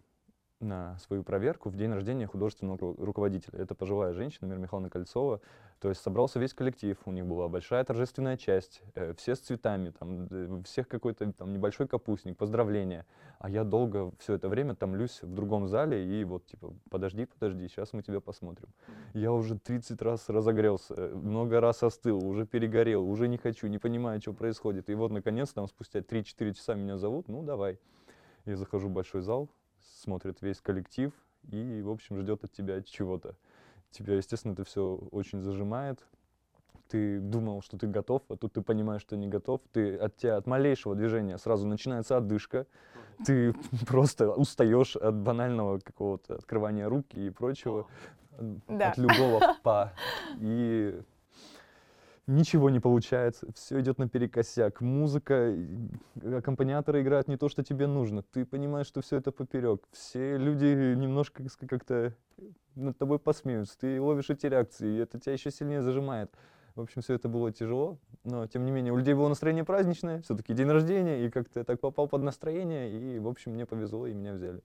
на 0.60 0.98
свою 1.00 1.24
проверку 1.24 1.70
в 1.70 1.76
день 1.76 1.92
рождения 1.92 2.26
художественного 2.26 2.78
ру- 2.78 3.04
руководителя. 3.04 3.60
Это 3.60 3.76
пожилая 3.76 4.14
женщина, 4.14 4.48
Мира 4.48 4.58
Михайловна 4.58 4.90
Кольцова. 4.90 5.40
То 5.80 5.90
есть 5.90 6.02
собрался 6.02 6.40
весь 6.40 6.56
коллектив, 6.56 6.98
у 7.06 7.12
них 7.12 7.26
была 7.28 7.48
большая 7.48 7.84
торжественная 7.84 8.36
часть, 8.36 8.82
э, 8.96 9.14
все 9.14 9.36
с 9.36 9.40
цветами, 9.40 9.92
там, 9.92 10.28
э, 10.32 10.62
всех 10.66 10.88
какой-то 10.88 11.32
там 11.34 11.54
небольшой 11.54 11.88
капустник, 11.88 12.36
поздравления. 12.36 13.06
А 13.38 13.50
я 13.50 13.64
долго 13.64 14.12
все 14.18 14.34
это 14.34 14.50
время 14.50 14.74
томлюсь 14.74 15.22
в 15.22 15.32
другом 15.32 15.68
зале, 15.68 16.04
и 16.04 16.24
вот 16.24 16.48
типа, 16.48 16.74
подожди, 16.90 17.26
подожди, 17.26 17.68
сейчас 17.68 17.94
мы 17.94 18.02
тебя 18.02 18.20
посмотрим. 18.20 18.70
Я 19.14 19.32
уже 19.32 19.60
30 19.60 20.02
раз 20.02 20.30
разогрелся, 20.30 20.96
э, 20.96 21.14
много 21.14 21.62
раз 21.62 21.84
остыл, 21.84 22.26
уже 22.26 22.48
перегорел, 22.48 23.08
уже 23.08 23.28
не 23.28 23.38
хочу, 23.38 23.68
не 23.68 23.78
понимаю, 23.78 24.20
что 24.20 24.34
происходит. 24.34 24.90
И 24.90 24.96
вот, 24.96 25.12
наконец, 25.12 25.54
там 25.54 25.68
спустя 25.68 26.02
3-4 26.02 26.54
часа 26.54 26.74
меня 26.74 26.98
зовут, 26.98 27.28
ну, 27.28 27.44
давай. 27.44 27.78
Я 28.46 28.56
захожу 28.56 28.88
в 28.88 28.92
большой 28.92 29.22
зал, 29.22 29.50
смотрит 29.82 30.42
весь 30.42 30.62
коллектив 30.62 31.12
и, 31.50 31.82
в 31.82 31.90
общем, 31.90 32.18
ждет 32.20 32.44
от 32.44 32.52
тебя 32.52 32.82
чего-то. 32.82 33.36
Тебя, 33.92 34.16
естественно, 34.16 34.54
это 34.54 34.64
все 34.64 34.96
очень 35.12 35.42
зажимает. 35.42 36.06
Ты 36.90 37.20
думал, 37.20 37.62
что 37.62 37.78
ты 37.78 37.88
готов, 37.88 38.22
а 38.30 38.38
тут 38.38 38.54
ты 38.54 38.62
понимаешь, 38.62 39.02
что 39.02 39.18
не 39.18 39.28
готов. 39.28 39.62
Ты 39.74 39.96
от 39.98 40.16
тебя, 40.18 40.38
от 40.38 40.48
малейшего 40.48 40.96
движения 40.96 41.38
сразу 41.38 41.68
начинается 41.68 42.16
отдышка. 42.18 42.66
Ты 43.26 43.54
просто 43.88 44.32
устаешь 44.32 44.96
от 44.96 45.16
банального 45.16 45.80
какого-то 45.80 46.36
открывания 46.36 46.88
руки 46.88 47.28
и 47.28 47.30
прочего. 47.30 47.88
от- 48.38 48.78
Да. 48.78 48.92
От 48.92 48.98
любого 48.98 49.56
па. 49.64 49.94
И 50.40 51.02
ничего 52.28 52.70
не 52.70 52.80
получается, 52.80 53.48
все 53.54 53.80
идет 53.82 53.98
наперекосяк. 53.98 54.82
Музыка, 54.82 55.56
аккомпаниаторы 56.24 57.02
играют 57.02 57.28
не 57.28 57.38
то, 57.38 57.50
что 57.50 57.64
тебе 57.64 57.88
нужно. 57.88 58.22
Ты 58.22 58.46
понимаешь, 58.46 58.88
что 58.88 59.02
все 59.02 59.18
это 59.18 59.32
поперек. 59.32 59.88
Все 59.92 60.38
люди 60.38 60.96
немножко 60.96 61.44
как- 61.44 61.70
как-то 61.70 62.14
над 62.76 62.98
тобой 62.98 63.18
посмеются. 63.20 63.78
Ты 63.80 64.00
ловишь 64.02 64.30
эти 64.30 64.46
реакции, 64.46 64.96
и 64.96 64.98
это 64.98 65.20
тебя 65.20 65.34
еще 65.34 65.50
сильнее 65.52 65.82
зажимает. 65.82 66.32
В 66.76 66.82
общем, 66.82 67.02
все 67.02 67.16
это 67.16 67.28
было 67.28 67.52
тяжело, 67.52 67.98
но 68.24 68.46
тем 68.46 68.64
не 68.64 68.72
менее 68.72 68.94
у 68.94 68.98
людей 68.98 69.16
было 69.16 69.28
настроение 69.30 69.64
праздничное, 69.64 70.22
все-таки 70.22 70.54
день 70.54 70.70
рождения, 70.70 71.26
и 71.26 71.30
как-то 71.32 71.64
так 71.64 71.80
попал 71.80 72.08
под 72.08 72.22
настроение, 72.22 72.92
и, 72.92 73.18
в 73.18 73.28
общем, 73.28 73.54
мне 73.54 73.66
повезло, 73.66 74.06
и 74.06 74.14
меня 74.14 74.34
взяли. 74.34 74.62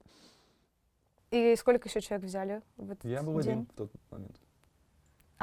И 1.30 1.56
сколько 1.56 1.88
еще 1.88 2.02
человек 2.02 2.26
взяли 2.26 2.60
в 2.76 2.90
этот 2.90 3.06
Я 3.06 3.22
был 3.22 3.40
день? 3.40 3.52
один 3.52 3.66
в 3.66 3.72
тот 3.72 3.90
момент. 4.10 4.36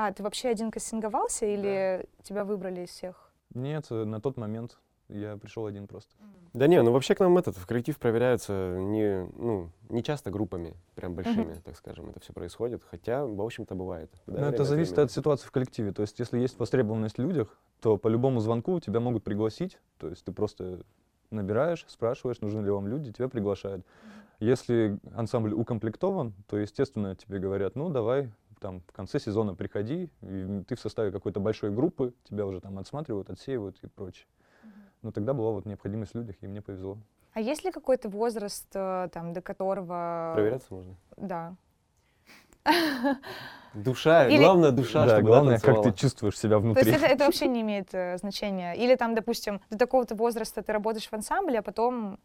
А, 0.01 0.13
ты 0.13 0.23
вообще 0.23 0.47
один 0.47 0.71
кастинговался 0.71 1.45
или 1.45 2.05
тебя 2.23 2.45
выбрали 2.45 2.85
из 2.85 2.89
всех? 2.89 3.29
Нет, 3.53 3.87
э, 3.89 4.05
на 4.05 4.21
тот 4.21 4.37
момент 4.37 4.77
я 5.09 5.35
пришел 5.35 5.65
один 5.65 5.87
просто. 5.87 6.15
Да 6.53 6.67
не, 6.67 6.81
ну 6.81 6.93
вообще 6.93 7.15
к 7.15 7.19
нам 7.19 7.37
этот, 7.37 7.57
в 7.57 7.65
коллектив 7.65 7.99
проверяются 7.99 8.77
не, 8.79 9.27
ну, 9.35 9.71
не 9.89 10.01
часто 10.01 10.31
группами, 10.31 10.73
прям 10.95 11.15
большими, 11.15 11.53
так 11.65 11.75
скажем, 11.75 12.11
это 12.11 12.21
все 12.21 12.31
происходит, 12.31 12.81
хотя, 12.89 13.25
в 13.25 13.41
общем-то, 13.41 13.75
бывает. 13.75 14.09
Да, 14.25 14.31
Ну, 14.31 14.37
время 14.37 14.53
это 14.53 14.63
зависит 14.63 14.93
времени. 14.93 15.05
от 15.07 15.11
ситуации 15.11 15.47
в 15.47 15.51
коллективе. 15.51 15.91
То 15.91 16.03
есть, 16.03 16.17
если 16.17 16.39
есть 16.39 16.57
востребованность 16.57 17.17
в 17.17 17.21
людях, 17.21 17.59
то 17.81 17.97
по 17.97 18.07
любому 18.07 18.39
звонку 18.39 18.79
тебя 18.79 19.01
могут 19.01 19.25
пригласить. 19.25 19.79
То 19.97 20.07
есть 20.07 20.23
ты 20.23 20.31
просто 20.31 20.79
набираешь, 21.29 21.83
спрашиваешь, 21.89 22.39
нужны 22.39 22.61
ли 22.61 22.71
вам 22.71 22.87
люди, 22.87 23.11
тебя 23.11 23.27
приглашают. 23.27 23.85
Если 24.39 24.97
ансамбль 25.13 25.53
укомплектован, 25.53 26.33
то, 26.47 26.57
естественно, 26.57 27.17
тебе 27.17 27.39
говорят, 27.39 27.75
ну, 27.75 27.89
давай, 27.89 28.31
там, 28.59 28.81
в 28.87 28.91
конце 28.91 29.19
сезона 29.19 29.55
приходи, 29.55 30.09
и 30.21 30.63
ты 30.67 30.75
в 30.75 30.79
составе 30.79 31.11
какой-то 31.11 31.39
большой 31.39 31.71
группы, 31.71 32.13
тебя 32.23 32.45
уже 32.45 32.59
там 32.59 32.77
отсматривают, 32.77 33.29
отсеивают 33.29 33.77
и 33.81 33.87
прочее. 33.87 34.27
Но 35.01 35.11
тогда 35.11 35.33
была 35.33 35.51
вот 35.51 35.65
необходимость 35.65 36.13
в 36.13 36.15
людях, 36.15 36.35
и 36.41 36.47
мне 36.47 36.61
повезло. 36.61 36.97
А 37.33 37.39
есть 37.39 37.63
ли 37.63 37.71
какой-то 37.71 38.09
возраст, 38.09 38.67
э, 38.73 39.09
там, 39.13 39.33
до 39.33 39.41
которого... 39.41 40.31
Проверяться 40.33 40.73
можно. 40.73 40.95
Да. 41.17 41.55
Душа, 43.73 44.27
Или- 44.27 44.37
главное 44.37 44.71
душа, 44.71 45.05
да, 45.05 45.15
чтобы 45.15 45.27
главное, 45.27 45.59
как 45.59 45.83
ты 45.83 45.91
чувствуешь 45.93 46.37
себя 46.37 46.55
То 46.55 46.61
внутри. 46.61 46.85
есть 46.85 46.97
это, 47.03 47.13
это 47.13 47.25
вообще 47.27 47.47
не 47.47 47.61
имеет 47.61 47.93
э, 47.93 48.17
значения. 48.17 48.73
Или 48.73 48.95
там, 48.95 49.13
допустим, 49.13 49.61
до 49.69 49.77
такого-то 49.77 50.15
возраста 50.15 50.63
ты 50.63 50.73
работаешь 50.73 51.07
в 51.07 51.13
ансамбле, 51.13 51.59
а 51.59 51.61
потом... 51.61 52.19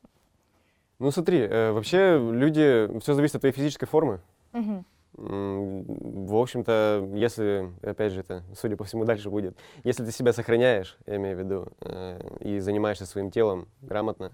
Ну 0.99 1.11
смотри, 1.11 1.41
э, 1.41 1.73
вообще 1.73 2.19
люди, 2.19 2.89
все 3.01 3.15
зависит 3.15 3.37
от 3.37 3.43
твоей 3.43 3.55
физической 3.55 3.87
формы. 3.87 4.21
Мгм. 4.53 4.85
В 5.17 6.37
общем-то, 6.37 7.09
если, 7.15 7.71
опять 7.83 8.13
же, 8.13 8.21
это, 8.21 8.43
судя 8.57 8.77
по 8.77 8.85
всему, 8.85 9.05
дальше 9.05 9.31
будет, 9.31 9.57
если 9.85 10.05
ты 10.05 10.11
себя 10.11 10.33
сохраняешь, 10.33 10.99
я 11.07 11.17
имею 11.17 11.37
в 11.37 11.41
виду, 11.41 11.69
э, 11.81 12.21
и 12.41 12.59
занимаешься 12.59 13.07
своим 13.07 13.31
телом 13.31 13.69
грамотно, 13.81 14.33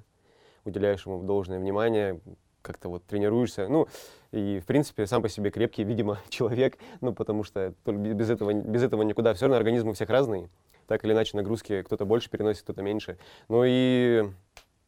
уделяешь 0.65 1.05
ему 1.05 1.23
должное 1.23 1.59
внимание, 1.59 2.21
как-то 2.63 2.89
вот 2.89 3.05
тренируешься. 3.05 3.69
Ну, 3.69 3.89
и, 4.33 4.61
в 4.61 4.67
принципе, 4.67 5.07
сам 5.07 5.23
по 5.23 5.29
себе 5.29 5.51
крепкий, 5.51 5.85
видимо, 5.85 6.19
человек, 6.29 6.79
ну, 7.01 7.13
потому 7.13 7.45
что 7.45 7.75
без 7.85 8.31
этого, 8.31 8.53
без 8.53 8.83
этого 8.83 9.03
никуда. 9.03 9.35
Все 9.35 9.47
равно 9.47 9.57
организм 9.57 9.89
у 9.89 9.93
всех 9.93 10.09
разный. 10.09 10.49
Так 10.87 11.05
или 11.05 11.13
иначе, 11.13 11.37
нагрузки 11.37 11.83
кто-то 11.83 12.05
больше 12.05 12.31
переносит, 12.31 12.63
кто-то 12.63 12.83
меньше. 12.83 13.19
Ну 13.49 13.65
и, 13.67 14.29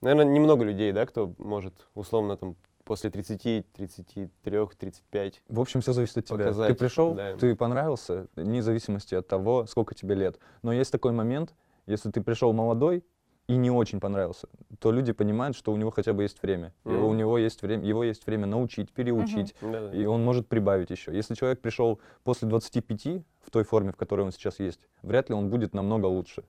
наверное, 0.00 0.32
немного 0.32 0.64
людей, 0.64 0.90
да, 0.92 1.06
кто 1.06 1.32
может 1.38 1.74
условно 1.94 2.36
там 2.36 2.56
после 2.84 3.10
30, 3.10 3.72
33, 3.72 4.28
35. 4.42 5.42
В 5.48 5.60
общем, 5.60 5.80
все 5.80 5.92
зависит 5.92 6.18
от 6.18 6.24
тебя. 6.26 6.38
Показать, 6.38 6.68
ты 6.68 6.74
пришел, 6.74 7.14
да. 7.14 7.36
ты 7.36 7.54
понравился, 7.54 8.26
вне 8.36 8.62
зависимости 8.62 9.14
от 9.14 9.26
того, 9.26 9.66
сколько 9.66 9.94
тебе 9.94 10.14
лет. 10.14 10.38
Но 10.62 10.72
есть 10.72 10.92
такой 10.92 11.12
момент, 11.12 11.54
если 11.86 12.10
ты 12.10 12.20
пришел 12.20 12.52
молодой, 12.52 13.04
и 13.48 13.56
не 13.56 13.70
очень 13.70 14.00
понравился, 14.00 14.48
то 14.78 14.92
люди 14.92 15.12
понимают, 15.12 15.56
что 15.56 15.72
у 15.72 15.76
него 15.76 15.90
хотя 15.90 16.12
бы 16.12 16.22
есть 16.22 16.42
время. 16.42 16.72
Mm-hmm. 16.84 16.94
Его, 16.94 17.08
у 17.08 17.14
него 17.14 17.38
есть 17.38 17.62
время, 17.62 17.84
его 17.84 18.04
есть 18.04 18.26
время 18.26 18.46
научить, 18.46 18.92
переучить, 18.92 19.54
mm-hmm. 19.60 19.96
и 19.96 20.06
он 20.06 20.24
может 20.24 20.48
прибавить 20.48 20.90
еще. 20.90 21.14
Если 21.14 21.34
человек 21.34 21.60
пришел 21.60 22.00
после 22.24 22.48
25 22.48 23.24
в 23.40 23.50
той 23.50 23.64
форме, 23.64 23.92
в 23.92 23.96
которой 23.96 24.22
он 24.22 24.32
сейчас 24.32 24.60
есть, 24.60 24.80
вряд 25.02 25.28
ли 25.28 25.34
он 25.34 25.50
будет 25.50 25.74
намного 25.74 26.06
лучше. 26.06 26.44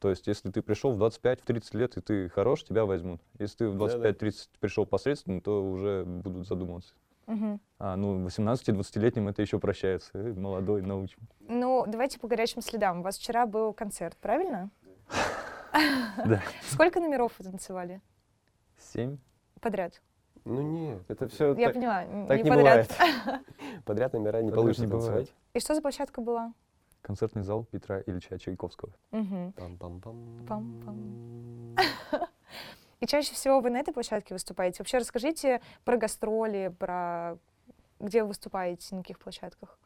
То 0.00 0.10
есть, 0.10 0.26
если 0.26 0.50
ты 0.50 0.62
пришел 0.62 0.92
в 0.92 0.98
25, 0.98 1.40
в 1.40 1.44
30 1.44 1.74
лет, 1.74 1.96
и 1.96 2.00
ты 2.00 2.28
хорош, 2.28 2.62
тебя 2.62 2.84
возьмут. 2.84 3.20
Если 3.38 3.58
ты 3.58 3.68
в 3.68 3.82
25-30 3.82 4.48
пришел 4.60 4.86
посредственно, 4.86 5.40
то 5.40 5.64
уже 5.64 6.04
будут 6.04 6.46
задумываться. 6.46 6.94
Угу. 7.26 7.60
А, 7.78 7.96
ну, 7.96 8.26
18-20-летним 8.26 9.28
это 9.28 9.42
еще 9.42 9.58
прощается. 9.58 10.16
Молодой, 10.16 10.82
научим. 10.82 11.18
Ну, 11.40 11.84
давайте 11.86 12.18
по 12.18 12.28
горячим 12.28 12.62
следам. 12.62 13.00
У 13.00 13.02
вас 13.02 13.18
вчера 13.18 13.46
был 13.46 13.74
концерт, 13.74 14.16
правильно? 14.20 14.70
Да. 15.72 16.42
Сколько 16.70 17.00
номеров 17.00 17.32
вы 17.38 17.44
танцевали? 17.44 18.00
Семь. 18.78 19.18
Подряд? 19.60 20.00
Ну 20.44 20.62
нет, 20.62 21.02
это 21.08 21.28
все 21.28 21.54
Я 21.54 21.66
так, 21.66 21.74
поняла, 21.74 22.04
так 22.26 22.38
не, 22.38 22.44
не 22.44 22.50
подряд. 22.50 22.88
бывает. 22.88 23.42
Подряд 23.84 24.12
номера 24.14 24.40
не 24.40 24.50
получится 24.50 24.88
танцевать. 24.88 25.34
И 25.52 25.60
что 25.60 25.74
за 25.74 25.82
площадка 25.82 26.22
была? 26.22 26.54
Концертный 27.02 27.42
зал 27.42 27.64
Петра 27.64 28.00
Ильича 28.06 28.38
Чайковского. 28.38 28.92
И 33.00 33.06
чаще 33.06 33.32
всего 33.32 33.60
вы 33.60 33.70
на 33.70 33.78
этой 33.78 33.94
площадке 33.94 34.34
выступаете? 34.34 34.78
Вообще 34.80 34.98
расскажите 34.98 35.60
про 35.84 35.96
гастроли, 35.96 36.74
про 36.78 37.38
где 38.00 38.22
вы 38.22 38.28
выступаете, 38.28 38.94
на 38.94 39.02
каких 39.02 39.18
площадках? 39.18 39.78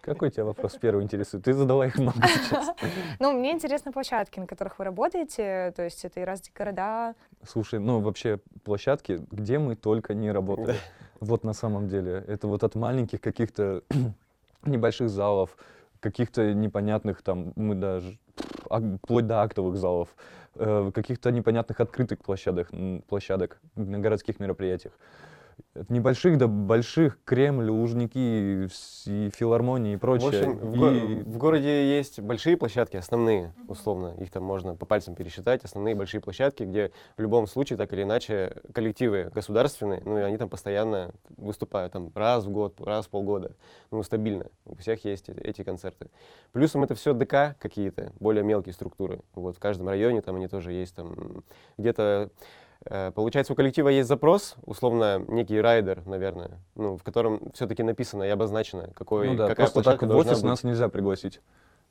Какой 0.00 0.30
тебя 0.30 0.44
вопрос 0.44 0.76
первый 0.80 1.02
интересует? 1.02 1.44
Ты 1.44 1.52
задала 1.52 1.84
их 1.84 1.98
много 1.98 2.26
сейчас. 2.28 2.70
Ну, 3.18 3.32
мне 3.32 3.50
интересны 3.50 3.90
площадки, 3.90 4.38
на 4.38 4.46
которых 4.46 4.78
вы 4.78 4.84
работаете, 4.84 5.72
то 5.74 5.82
есть 5.82 6.04
это 6.04 6.20
и 6.20 6.22
разные 6.22 6.52
города. 6.54 7.14
Слушай, 7.42 7.80
ну 7.80 8.00
вообще 8.00 8.38
площадки, 8.62 9.26
где 9.32 9.58
мы 9.58 9.74
только 9.74 10.14
не 10.14 10.30
работали. 10.30 10.76
Вот 11.18 11.44
на 11.44 11.54
самом 11.54 11.88
деле. 11.88 12.24
Это 12.28 12.46
вот 12.46 12.62
от 12.62 12.76
маленьких 12.76 13.20
каких-то 13.20 13.82
небольших 14.64 15.08
залов, 15.08 15.56
каких-то 16.00 16.54
непонятных 16.54 17.22
там, 17.22 17.52
мы 17.56 17.74
даже, 17.74 18.18
вплоть 19.02 19.26
до 19.26 19.42
актовых 19.42 19.76
залов, 19.76 20.08
э, 20.54 20.90
каких-то 20.94 21.30
непонятных 21.30 21.80
открытых 21.80 22.20
площадок, 22.20 22.70
площадок 23.08 23.60
на 23.74 23.98
городских 23.98 24.40
мероприятиях 24.40 24.92
от 25.74 25.90
небольших 25.90 26.38
до 26.38 26.48
больших, 26.48 27.18
Кремль, 27.24 27.68
Лужники 27.68 28.68
и 29.06 29.30
филармонии 29.30 29.94
и 29.94 29.96
прочее. 29.96 30.30
В, 30.30 30.34
общем, 30.34 30.58
в, 30.58 30.76
го- 30.76 31.30
в 31.30 31.38
городе 31.38 31.96
есть 31.96 32.20
большие 32.20 32.56
площадки, 32.56 32.96
основные, 32.96 33.52
условно, 33.68 34.14
их 34.18 34.30
там 34.30 34.42
можно 34.42 34.74
по 34.74 34.86
пальцам 34.86 35.14
пересчитать, 35.14 35.64
основные 35.64 35.94
большие 35.94 36.20
площадки, 36.20 36.62
где 36.62 36.92
в 37.16 37.20
любом 37.20 37.46
случае, 37.46 37.76
так 37.76 37.92
или 37.92 38.02
иначе, 38.02 38.56
коллективы 38.72 39.30
государственные, 39.34 40.02
ну 40.04 40.18
и 40.18 40.22
они 40.22 40.36
там 40.38 40.48
постоянно 40.48 41.12
выступают, 41.36 41.92
там 41.92 42.10
раз 42.14 42.44
в 42.44 42.50
год, 42.50 42.80
раз 42.80 43.06
в 43.06 43.10
полгода, 43.10 43.52
ну 43.90 44.02
стабильно, 44.02 44.46
у 44.64 44.76
всех 44.76 45.04
есть 45.04 45.28
эти 45.28 45.62
концерты. 45.62 46.08
Плюсом 46.52 46.84
это 46.84 46.94
все 46.94 47.12
ДК 47.12 47.56
какие-то, 47.58 48.12
более 48.20 48.44
мелкие 48.44 48.72
структуры, 48.72 49.20
вот 49.34 49.56
в 49.56 49.58
каждом 49.58 49.88
районе 49.88 50.22
там 50.22 50.36
они 50.36 50.48
тоже 50.48 50.72
есть, 50.72 50.94
там 50.94 51.44
где-то 51.78 52.30
получается, 53.14 53.52
у 53.52 53.56
коллектива 53.56 53.88
есть 53.88 54.08
запрос, 54.08 54.56
условно, 54.64 55.18
некий 55.28 55.60
райдер, 55.60 56.06
наверное, 56.06 56.58
ну, 56.74 56.96
в 56.96 57.02
котором 57.02 57.50
все-таки 57.52 57.82
написано 57.82 58.22
и 58.24 58.28
обозначено, 58.28 58.90
какой, 58.94 59.28
ну 59.28 59.36
да, 59.36 59.48
какая 59.48 59.66
просто 59.66 59.82
так 59.82 60.02
в 60.02 60.16
офис 60.16 60.40
быть. 60.40 60.44
нас 60.44 60.64
нельзя 60.64 60.88
пригласить. 60.88 61.40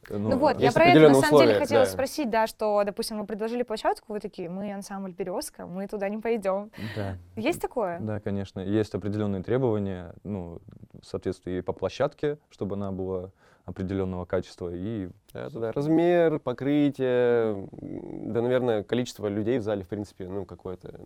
Ну, 0.10 0.20
ну 0.20 0.38
вот, 0.38 0.60
я 0.60 0.72
про 0.72 0.86
это 0.86 1.00
на 1.00 1.16
самом 1.16 1.24
условия, 1.24 1.48
деле 1.48 1.60
хотела 1.60 1.86
да. 1.86 1.90
спросить, 1.90 2.30
да, 2.30 2.48
что, 2.48 2.84
допустим, 2.86 3.20
вы 3.20 3.26
предложили 3.26 3.64
площадку, 3.64 4.14
вы 4.14 4.20
такие, 4.20 4.50
мы 4.50 4.72
ансамбль 4.72 5.12
«Березка», 5.12 5.66
мы 5.66 5.88
туда 5.88 6.10
не 6.10 6.20
пойдем. 6.20 6.72
Да. 6.96 7.18
Есть 7.36 7.62
такое? 7.62 8.00
Да, 8.00 8.20
конечно. 8.20 8.60
Есть 8.60 8.94
определенные 8.94 9.42
требования, 9.42 10.14
ну, 10.24 10.60
соответствие 11.02 11.64
по 11.64 11.74
площадке, 11.74 12.38
чтобы 12.50 12.76
она 12.76 12.92
была 12.92 13.32
определенного 13.66 14.26
качества 14.26 14.72
и 14.74 15.10
да, 15.34 15.50
да, 15.50 15.72
размер, 15.72 16.40
покрытие, 16.40 17.68
да, 17.72 18.42
наверное, 18.42 18.84
количество 18.84 19.28
людей 19.28 19.60
в 19.60 19.64
зале, 19.64 19.84
в 19.84 19.88
принципе, 19.88 20.28
ну, 20.28 20.46
какое-то. 20.46 21.02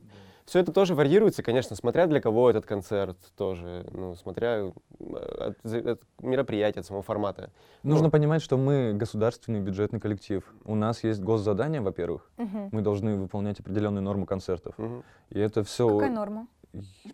Все 0.46 0.60
это 0.60 0.72
тоже 0.72 0.94
варьируется, 0.94 1.42
конечно, 1.42 1.76
смотря 1.76 2.08
для 2.08 2.22
кого 2.22 2.50
этот 2.50 2.66
концерт 2.66 3.18
тоже, 3.38 3.86
ну, 3.92 4.16
смотря 4.16 4.66
от, 4.66 5.58
от 5.64 6.02
мероприятия, 6.22 6.82
от 6.82 6.86
самого 6.86 7.04
формата. 7.04 7.52
Нужно 7.84 8.06
ну, 8.06 8.12
понимать, 8.12 8.42
что 8.42 8.58
мы 8.58 8.94
государственный 8.94 9.62
бюджетный 9.62 10.00
коллектив. 10.00 10.44
У 10.66 10.76
нас 10.76 11.04
есть 11.04 11.22
госзадания, 11.22 11.82
во-первых. 11.82 12.30
Угу. 12.38 12.70
Мы 12.72 12.82
должны 12.82 13.16
выполнять 13.16 13.60
определенные 13.60 14.02
нормы 14.02 14.26
концертов. 14.26 14.74
Угу. 14.78 15.04
И 15.30 15.40
это 15.40 15.64
все... 15.64 15.88
Какая 15.88 16.14
норма? 16.14 16.48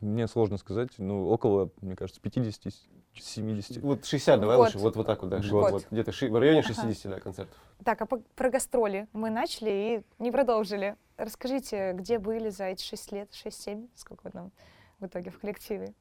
Мне 0.02 0.28
сложно 0.28 0.58
сказать, 0.58 0.90
ну, 0.98 1.28
около, 1.30 1.70
мне 1.82 1.96
кажется, 1.96 2.22
50 2.22 2.74
70. 3.22 3.82
Вот 3.82 4.06
60, 4.06 4.40
давай 4.40 4.58
вот. 4.58 4.66
лучше, 4.66 4.78
вот, 4.80 4.96
вот 4.96 5.08
так 5.08 5.22
вот, 5.22 5.30
да. 5.30 5.42
Вот. 5.50 5.72
Вот, 5.72 5.88
где-то 5.90 6.12
ши, 6.12 6.30
в 6.30 6.38
районе 6.38 6.64
60 6.64 7.06
ага. 7.06 7.16
да, 7.16 7.22
концертов. 7.22 7.58
Так, 7.84 8.02
а 8.02 8.06
по, 8.06 8.18
про 8.36 8.50
гастроли 8.50 9.08
мы 9.14 9.30
начали 9.30 10.04
и 10.20 10.22
не 10.22 10.32
продолжили. 10.32 10.96
Расскажите, 11.18 11.94
где 11.94 12.20
были 12.20 12.50
за 12.50 12.66
эти 12.66 12.84
6 12.84 13.12
лет, 13.14 13.30
6-7, 13.32 13.88
сколько 13.96 14.30
там 14.30 14.52
в 15.00 15.06
итоге 15.06 15.32
в 15.32 15.40
коллективе? 15.40 15.94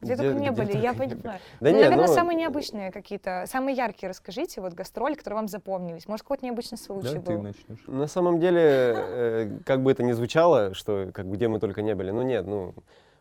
Где, 0.00 0.14
где 0.14 0.22
только 0.22 0.40
не 0.40 0.50
где 0.50 0.64
были, 0.64 0.76
я 0.76 0.92
понимаю. 0.94 1.40
Да 1.60 1.70
ну, 1.70 1.76
нет, 1.76 1.90
наверное, 1.90 2.06
ну... 2.06 2.14
самые 2.14 2.36
необычные 2.36 2.92
какие-то, 2.92 3.44
самые 3.48 3.76
яркие 3.76 4.10
расскажите, 4.10 4.60
вот 4.60 4.74
гастроли, 4.74 5.14
которые 5.14 5.38
вам 5.38 5.48
запомнились. 5.48 6.06
Может, 6.06 6.22
какой-то 6.22 6.44
необычный 6.44 6.78
случай 6.78 7.14
да, 7.14 7.20
был? 7.20 7.36
ты 7.36 7.38
начнешь. 7.38 7.84
На 7.86 8.06
самом 8.06 8.38
деле, 8.38 8.60
э, 8.62 9.58
как 9.66 9.82
бы 9.82 9.90
это 9.90 10.04
ни 10.04 10.12
звучало, 10.12 10.74
что 10.74 11.10
как 11.12 11.30
где 11.30 11.48
мы 11.48 11.58
только 11.58 11.82
не 11.82 11.94
были, 11.94 12.12
ну 12.12 12.22
нет, 12.22 12.46
ну 12.46 12.74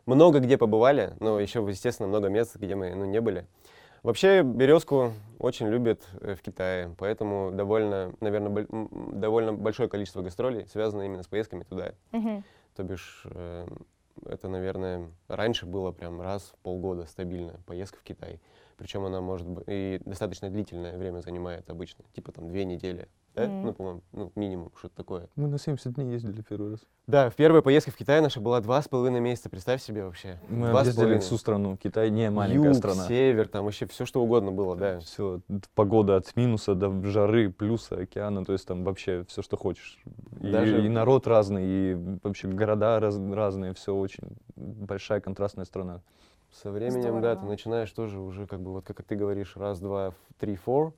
много 0.05 0.39
где 0.39 0.57
побывали, 0.57 1.13
но 1.19 1.39
еще, 1.39 1.65
естественно, 1.67 2.07
много 2.07 2.29
мест, 2.29 2.55
где 2.55 2.75
мы 2.75 2.95
ну, 2.95 3.05
не 3.05 3.21
были. 3.21 3.45
Вообще 4.03 4.41
березку 4.41 5.11
очень 5.37 5.67
любят 5.67 6.01
э, 6.21 6.35
в 6.35 6.41
Китае, 6.41 6.95
поэтому 6.97 7.51
довольно, 7.51 8.13
наверное, 8.21 8.67
довольно 8.69 9.53
большое 9.53 9.89
количество 9.89 10.21
гастролей 10.21 10.65
связано 10.67 11.01
именно 11.01 11.23
с 11.23 11.27
поездками 11.27 11.63
туда. 11.63 11.93
Mm-hmm. 12.13 12.43
То 12.77 12.83
бишь, 12.83 13.23
э, 13.25 13.67
это, 14.25 14.47
наверное, 14.47 15.11
раньше 15.27 15.65
было 15.65 15.91
прям 15.91 16.21
раз 16.21 16.53
в 16.53 16.57
полгода 16.63 17.05
стабильно 17.05 17.59
поездка 17.65 17.99
в 17.99 18.03
Китай. 18.03 18.41
Причем 18.77 19.05
она 19.05 19.21
может 19.21 19.47
быть 19.47 19.63
и 19.67 19.99
достаточно 20.05 20.49
длительное 20.49 20.97
время 20.97 21.19
занимает 21.19 21.69
обычно, 21.69 22.05
типа 22.13 22.31
там 22.31 22.47
две 22.47 22.65
недели 22.65 23.07
да? 23.37 23.45
Mm-hmm. 23.45 23.61
Ну, 23.63 23.73
по-моему, 23.73 24.01
ну, 24.11 24.31
минимум, 24.35 24.71
что-то 24.77 24.95
такое. 24.95 25.29
Мы 25.35 25.47
на 25.47 25.59
70 25.59 25.93
дней 25.93 26.11
ездили 26.11 26.41
первый 26.41 26.71
раз. 26.71 26.79
Да, 27.05 27.29
в 27.29 27.35
первая 27.35 27.61
поездка 27.61 27.91
в 27.91 27.95
Китай 27.95 28.19
наша 28.19 28.41
была 28.41 28.59
два 28.61 28.81
с 28.81 28.87
половиной 28.87 29.19
месяца, 29.19 29.49
представь 29.49 29.81
себе 29.81 30.03
вообще. 30.03 30.39
Мы 30.49 30.69
два 30.69 30.83
ездили 30.83 31.19
всю 31.19 31.37
страну, 31.37 31.77
Китай 31.77 32.09
не 32.09 32.29
маленькая 32.29 32.69
Юг, 32.69 32.75
страна. 32.75 33.07
север, 33.07 33.47
там 33.47 33.65
вообще 33.65 33.85
все 33.85 34.05
что 34.05 34.21
угодно 34.21 34.51
было, 34.51 34.75
да. 34.75 34.99
Все, 34.99 35.41
погода 35.75 36.15
от 36.17 36.35
минуса 36.35 36.75
до 36.75 36.91
жары, 37.03 37.49
плюса, 37.51 37.95
океана, 37.95 38.43
то 38.43 38.53
есть 38.53 38.67
там 38.67 38.83
вообще 38.83 39.23
все, 39.27 39.41
что 39.41 39.55
хочешь. 39.55 39.99
И, 40.41 40.51
Даже... 40.51 40.85
и 40.85 40.89
народ 40.89 41.27
разный, 41.27 41.63
и 41.65 42.19
вообще 42.23 42.47
города 42.47 42.99
раз, 42.99 43.17
разные, 43.17 43.73
все 43.73 43.93
очень 43.93 44.23
большая 44.55 45.21
контрастная 45.21 45.65
страна. 45.65 46.01
Со 46.51 46.71
временем, 46.71 47.01
Здорово. 47.01 47.21
да, 47.21 47.35
ты 47.35 47.45
начинаешь 47.45 47.91
тоже 47.91 48.19
уже, 48.19 48.47
как 48.47 48.61
бы, 48.61 48.73
вот 48.73 48.85
как 48.85 49.03
ты 49.03 49.15
говоришь, 49.15 49.55
раз, 49.55 49.79
два, 49.79 50.13
три, 50.39 50.57
four, 50.65 50.93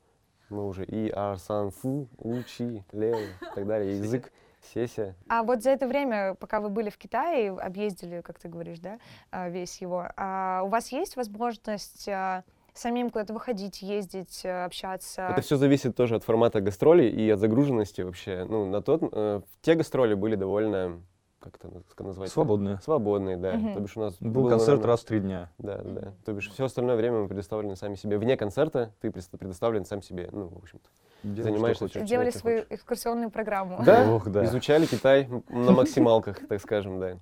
мы 0.50 0.66
уже 0.66 0.84
и, 0.84 1.10
ар, 1.14 1.38
сан, 1.38 1.70
фу, 1.70 2.08
учи, 2.18 2.84
лео 2.92 3.18
и 3.18 3.54
так 3.54 3.66
далее, 3.66 3.98
язык, 3.98 4.32
сессия. 4.72 5.14
А 5.28 5.42
вот 5.42 5.62
за 5.62 5.70
это 5.70 5.86
время, 5.86 6.34
пока 6.34 6.60
вы 6.60 6.68
были 6.68 6.90
в 6.90 6.98
Китае, 6.98 7.50
объездили, 7.50 8.20
как 8.20 8.38
ты 8.38 8.48
говоришь, 8.48 8.78
да, 8.78 8.98
а, 9.30 9.48
весь 9.48 9.80
его, 9.80 10.06
а 10.16 10.62
у 10.64 10.68
вас 10.68 10.92
есть 10.92 11.16
возможность 11.16 12.08
а, 12.08 12.44
самим 12.74 13.10
куда-то 13.10 13.32
выходить, 13.32 13.82
ездить, 13.82 14.44
общаться? 14.44 15.28
Это 15.32 15.42
все 15.42 15.56
зависит 15.56 15.96
тоже 15.96 16.16
от 16.16 16.24
формата 16.24 16.60
гастролей 16.60 17.10
и 17.10 17.30
от 17.30 17.38
загруженности 17.38 18.02
вообще. 18.02 18.44
Ну, 18.48 18.66
на 18.66 18.82
тот, 18.82 19.02
э, 19.12 19.40
те 19.62 19.74
гастроли 19.74 20.14
были 20.14 20.36
довольно 20.36 21.00
как 21.40 21.56
это 21.56 21.70
назвать? 22.04 22.30
Свободные. 22.30 22.78
Свободные, 22.82 23.36
да. 23.36 23.54
Угу. 23.54 23.74
То 23.74 23.80
бишь 23.80 23.96
у 23.96 24.00
нас 24.00 24.16
был 24.20 24.48
концерт 24.48 24.68
наверное, 24.68 24.86
раз 24.86 25.00
в 25.00 25.04
три 25.06 25.20
дня. 25.20 25.50
Да, 25.58 25.80
да. 25.82 26.12
То 26.24 26.32
бишь 26.32 26.50
все 26.50 26.66
остальное 26.66 26.96
время 26.96 27.20
мы 27.20 27.28
предоставлены 27.28 27.76
сами 27.76 27.94
себе. 27.94 28.18
Вне 28.18 28.36
концерта 28.36 28.92
ты 29.00 29.10
предоставлен 29.10 29.84
сам 29.86 30.02
себе, 30.02 30.28
ну, 30.32 30.48
в 30.48 30.58
общем-то. 30.58 30.88
Делали 31.22 31.42
Занимаешься 31.42 31.88
чем 31.88 32.04
Делали 32.04 32.30
свою 32.30 32.64
экскурсионную 32.68 33.30
программу. 33.30 33.82
Да? 33.84 34.10
Ох, 34.14 34.28
да, 34.28 34.44
изучали 34.44 34.86
Китай 34.86 35.28
на 35.48 35.72
максималках, 35.72 36.38
так 36.48 36.60
скажем, 36.60 37.00
да. 37.00 37.16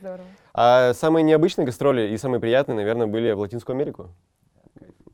Здорово. 0.00 0.24
А 0.52 0.92
самые 0.94 1.22
необычные 1.22 1.66
гастроли 1.66 2.08
и 2.08 2.16
самые 2.18 2.40
приятные, 2.40 2.76
наверное, 2.76 3.06
были 3.06 3.32
в 3.32 3.38
Латинскую 3.38 3.74
Америку. 3.74 4.10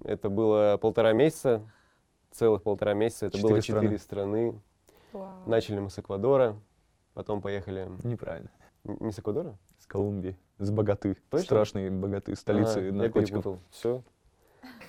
Это 0.04 0.28
было 0.28 0.78
полтора 0.80 1.12
месяца, 1.12 1.62
целых 2.32 2.62
полтора 2.62 2.94
месяца. 2.94 3.26
Это 3.26 3.38
было 3.38 3.60
Четыре 3.60 3.82
четыре 3.82 3.98
страны. 3.98 4.60
Вау. 5.12 5.28
Начали 5.46 5.78
мы 5.78 5.90
с 5.90 5.98
Эквадора, 5.98 6.56
потом 7.14 7.40
поехали... 7.40 7.88
Неправильно. 8.04 8.50
Не 8.84 9.12
с 9.12 9.18
Эквадора? 9.18 9.56
С 9.78 9.86
Колумбии. 9.86 10.36
С 10.58 10.70
Богаты. 10.70 11.16
Точно? 11.30 11.44
Страшные 11.44 11.90
Богаты. 11.90 12.34
Столицы 12.36 12.78
Ага, 12.78 12.86
я 12.86 12.92
наркотиков. 12.92 13.28
перепутал. 13.44 13.58
Все. 13.70 14.02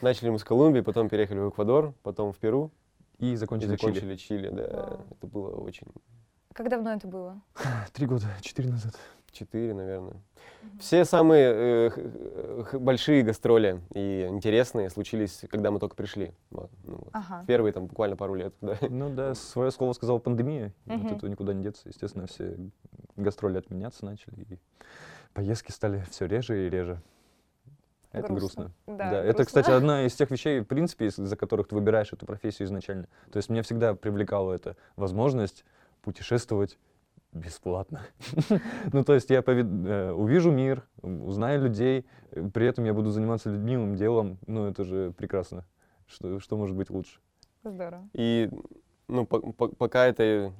Начали 0.01 0.29
мы 0.29 0.39
с 0.39 0.43
Колумбии, 0.43 0.81
потом 0.81 1.09
переехали 1.09 1.39
в 1.39 1.49
Эквадор, 1.49 1.93
потом 2.03 2.31
в 2.33 2.37
Перу 2.37 2.71
И 3.19 3.31
и 3.33 3.35
закончили 3.35 3.75
Чили. 3.75 3.91
закончили 3.93 4.15
Чили. 4.15 4.49
да. 4.49 4.67
Вау. 4.67 5.05
Это 5.11 5.27
было 5.27 5.49
очень... 5.55 5.87
Как 6.53 6.69
давно 6.69 6.93
это 6.93 7.07
было? 7.07 7.41
Три 7.93 8.05
года, 8.05 8.25
четыре 8.41 8.69
назад. 8.69 8.95
Четыре, 9.31 9.73
наверное. 9.73 10.21
Все 10.79 11.05
самые 11.05 11.91
э, 11.91 12.77
большие 12.77 13.23
гастроли 13.23 13.81
и 13.93 14.27
интересные 14.29 14.89
случились, 14.89 15.43
когда 15.49 15.71
мы 15.71 15.79
только 15.79 15.95
пришли. 15.95 16.33
Вот, 16.51 16.69
ну 16.83 16.95
вот. 16.97 17.09
Ага. 17.13 17.43
Первые 17.47 17.73
там 17.73 17.85
буквально 17.87 18.15
пару 18.15 18.33
лет, 18.35 18.53
да. 18.61 18.77
Ну 18.89 19.09
да, 19.13 19.33
свое 19.35 19.71
слово 19.71 19.93
сказала 19.93 20.19
пандемия. 20.19 20.73
Мгм. 20.85 21.07
От 21.07 21.11
этого 21.13 21.29
никуда 21.29 21.53
не 21.53 21.63
деться. 21.63 21.87
Естественно, 21.87 22.27
все 22.27 22.57
гастроли 23.15 23.57
отменяться 23.57 24.05
начали. 24.05 24.41
И 24.49 24.59
поездки 25.33 25.71
стали 25.71 26.03
все 26.09 26.25
реже 26.25 26.65
и 26.67 26.69
реже. 26.69 27.01
Это 28.11 28.31
грустно. 28.31 28.71
Да, 28.85 29.11
это, 29.23 29.37
грустно. 29.37 29.45
кстати, 29.45 29.71
одна 29.75 30.05
из 30.05 30.13
тех 30.15 30.29
вещей, 30.29 30.59
в 30.59 30.65
принципе, 30.65 31.07
из- 31.07 31.15
за 31.15 31.35
которых 31.35 31.67
ты 31.67 31.75
выбираешь 31.75 32.13
эту 32.13 32.25
профессию 32.25 32.67
изначально. 32.67 33.07
То 33.31 33.37
есть 33.37 33.49
меня 33.49 33.63
всегда 33.63 33.95
привлекала 33.95 34.53
эта 34.53 34.75
возможность 34.95 35.65
путешествовать 36.03 36.77
бесплатно. 37.33 38.01
ну, 38.93 39.03
то 39.03 39.13
есть 39.13 39.29
я 39.29 39.41
повид- 39.41 39.87
э, 39.87 40.11
увижу 40.11 40.51
мир, 40.51 40.83
узнаю 41.01 41.63
людей, 41.63 42.05
при 42.53 42.65
этом 42.65 42.85
я 42.85 42.93
буду 42.93 43.11
заниматься 43.11 43.49
любимым 43.49 43.95
делом. 43.95 44.37
Ну, 44.47 44.65
это 44.65 44.83
же 44.83 45.11
прекрасно. 45.11 45.65
Что, 46.07 46.39
что 46.39 46.57
может 46.57 46.75
быть 46.75 46.89
лучше? 46.89 47.19
Здорово. 47.63 48.07
И 48.13 48.49
ну, 49.07 49.25
по- 49.25 49.39
по- 49.39 49.69
пока 49.69 50.05
это 50.05 50.53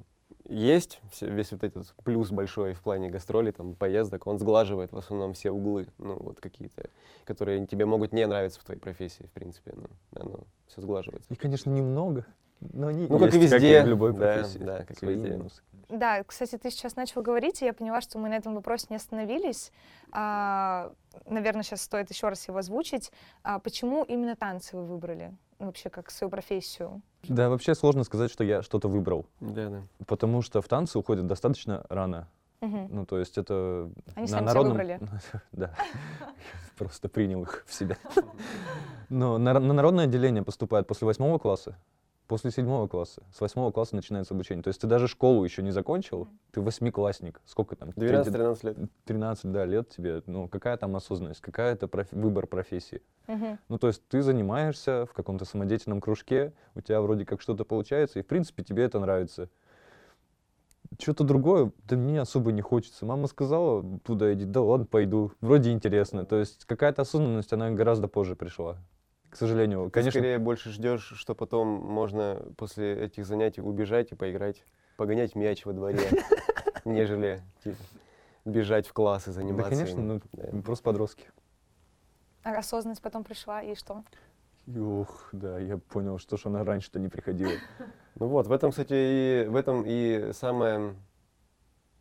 есть, 0.48 1.00
весь 1.20 1.52
вот 1.52 1.64
этот 1.64 1.94
плюс 2.04 2.30
большой 2.30 2.74
в 2.74 2.82
плане 2.82 3.10
гастролей, 3.10 3.52
там, 3.52 3.74
поездок, 3.74 4.26
он 4.26 4.38
сглаживает 4.38 4.92
в 4.92 4.96
основном 4.96 5.32
все 5.32 5.50
углы, 5.50 5.86
ну, 5.98 6.16
вот 6.18 6.40
какие-то, 6.40 6.90
которые 7.24 7.66
тебе 7.66 7.86
могут 7.86 8.12
не 8.12 8.26
нравиться 8.26 8.60
в 8.60 8.64
твоей 8.64 8.80
профессии, 8.80 9.24
в 9.24 9.32
принципе, 9.32 9.72
ну, 9.74 9.86
оно 10.20 10.40
все 10.66 10.82
сглаживается. 10.82 11.32
Их, 11.32 11.38
конечно, 11.38 11.70
немного, 11.70 12.26
но 12.60 12.88
они 12.88 13.06
Ну, 13.08 13.18
как 13.18 13.34
и 13.34 13.38
есть, 13.38 13.52
везде. 13.52 13.82
в 13.82 13.86
любой 13.88 14.12
Да, 14.12 14.18
профессии. 14.34 14.58
да, 14.58 14.78
как 14.78 14.90
и 14.92 14.94
Свои 14.96 15.14
везде. 15.14 15.30
минусы. 15.30 15.62
Да, 15.90 16.24
кстати, 16.24 16.56
ты 16.56 16.70
сейчас 16.70 16.96
начал 16.96 17.20
говорить, 17.22 17.60
и 17.62 17.66
я 17.66 17.72
поняла, 17.74 18.00
что 18.00 18.18
мы 18.18 18.28
на 18.30 18.34
этом 18.34 18.54
вопросе 18.54 18.86
не 18.90 18.96
остановились. 18.96 19.70
А, 20.12 20.92
наверное, 21.26 21.62
сейчас 21.62 21.82
стоит 21.82 22.10
еще 22.10 22.28
раз 22.28 22.48
его 22.48 22.58
озвучить. 22.58 23.12
А, 23.42 23.58
почему 23.58 24.02
именно 24.04 24.34
танцы 24.34 24.76
вы 24.76 24.84
выбрали 24.86 25.34
вообще 25.58 25.90
как 25.90 26.10
свою 26.10 26.30
профессию? 26.30 27.02
Да, 27.28 27.48
вообще 27.50 27.74
сложно 27.74 28.04
сказать, 28.04 28.30
что 28.30 28.44
я 28.44 28.62
что-то 28.62 28.88
выбрал, 28.88 29.26
Да, 29.40 29.68
да. 29.68 29.82
потому 30.06 30.40
что 30.42 30.62
в 30.62 30.68
танцы 30.68 30.98
уходят 30.98 31.26
достаточно 31.26 31.84
рано. 31.90 32.28
Мгм. 32.60 32.88
Ну, 32.90 33.04
то 33.06 33.18
есть 33.18 33.36
это 33.36 33.90
Они 34.14 34.22
на 34.22 34.26
сами 34.26 34.26
себя 34.26 34.40
народном... 34.42 34.72
выбрали. 34.72 35.00
Да, 35.52 35.74
просто 36.78 37.08
принял 37.10 37.42
их 37.42 37.64
в 37.66 37.74
себя. 37.74 37.96
Но 39.10 39.36
на, 39.38 39.52
на 39.60 39.72
народное 39.74 40.04
отделение 40.04 40.42
поступают 40.42 40.86
после 40.88 41.06
восьмого 41.06 41.38
класса, 41.38 41.76
после 42.26 42.50
седьмого 42.50 42.88
класса. 42.88 43.22
С 43.32 43.40
восьмого 43.40 43.70
класса 43.70 43.94
начинается 43.96 44.34
обучение. 44.34 44.62
То 44.62 44.68
есть 44.68 44.80
ты 44.80 44.86
даже 44.86 45.08
школу 45.08 45.44
еще 45.44 45.62
не 45.62 45.70
закончил, 45.70 46.28
ты 46.52 46.60
восьмиклассник. 46.60 47.40
Сколько 47.44 47.76
там? 47.76 47.90
12-13 47.90 48.66
лет. 48.66 48.76
13, 49.04 49.52
да, 49.52 49.64
лет 49.64 49.88
тебе. 49.90 50.22
Ну, 50.26 50.48
какая 50.48 50.76
там 50.76 50.96
осознанность, 50.96 51.40
какая 51.40 51.74
это 51.74 51.86
профи- 51.86 52.14
выбор 52.14 52.46
профессии. 52.46 53.02
Мгм. 53.26 53.58
Ну, 53.68 53.78
то 53.78 53.88
есть 53.88 54.06
ты 54.08 54.22
занимаешься 54.22 55.06
в 55.06 55.12
каком-то 55.12 55.44
самодеятельном 55.44 56.00
кружке, 56.00 56.52
у 56.74 56.80
тебя 56.80 57.00
вроде 57.00 57.24
как 57.24 57.40
что-то 57.40 57.64
получается, 57.64 58.18
и, 58.18 58.22
в 58.22 58.26
принципе, 58.26 58.62
тебе 58.62 58.84
это 58.84 58.98
нравится. 59.00 59.48
Что-то 61.00 61.24
другое, 61.24 61.72
да 61.88 61.96
мне 61.96 62.20
особо 62.20 62.52
не 62.52 62.60
хочется. 62.62 63.04
Мама 63.04 63.26
сказала, 63.26 63.82
туда 64.04 64.32
иди, 64.32 64.44
да 64.44 64.60
ладно, 64.60 64.86
пойду. 64.86 65.32
Вроде 65.40 65.72
интересно. 65.72 66.24
То 66.24 66.36
есть 66.36 66.64
какая-то 66.66 67.02
осознанность, 67.02 67.52
она 67.52 67.70
гораздо 67.70 68.06
позже 68.06 68.36
пришла. 68.36 68.76
К 69.34 69.36
сожалению, 69.36 69.86
Ты 69.86 69.90
конечно, 69.90 70.20
скорее 70.20 70.38
больше 70.38 70.70
ждешь, 70.70 71.12
что 71.16 71.34
потом 71.34 71.66
можно 71.66 72.40
после 72.56 72.94
этих 73.06 73.26
занятий 73.26 73.60
убежать 73.62 74.12
и 74.12 74.14
поиграть, 74.14 74.64
погонять 74.96 75.34
мяч 75.34 75.66
во 75.66 75.72
дворе, 75.72 75.98
нежели 76.84 77.42
типа, 77.64 77.76
бежать 78.44 78.86
в 78.86 78.92
класс 78.92 79.24
и 79.24 79.30
да, 79.30 79.32
заниматься. 79.32 79.70
конечно, 79.70 80.00
ну, 80.00 80.20
Да. 80.34 80.62
просто 80.62 80.84
подростки. 80.84 81.32
А 82.44 82.56
осознанность 82.56 83.02
потом 83.02 83.24
пришла, 83.24 83.60
и 83.60 83.74
что? 83.74 84.04
Ух, 84.68 85.30
да, 85.32 85.58
я 85.58 85.78
понял, 85.78 86.18
что 86.18 86.36
ж 86.36 86.46
она 86.46 86.62
раньше-то 86.62 87.00
не 87.00 87.08
приходила. 87.08 87.54
Ну 88.14 88.28
вот, 88.28 88.46
в 88.46 88.52
этом, 88.52 88.70
кстати, 88.70 88.94
и 88.94 89.46
в 89.48 89.56
этом 89.56 89.82
и 89.84 90.30
самая 90.32 90.94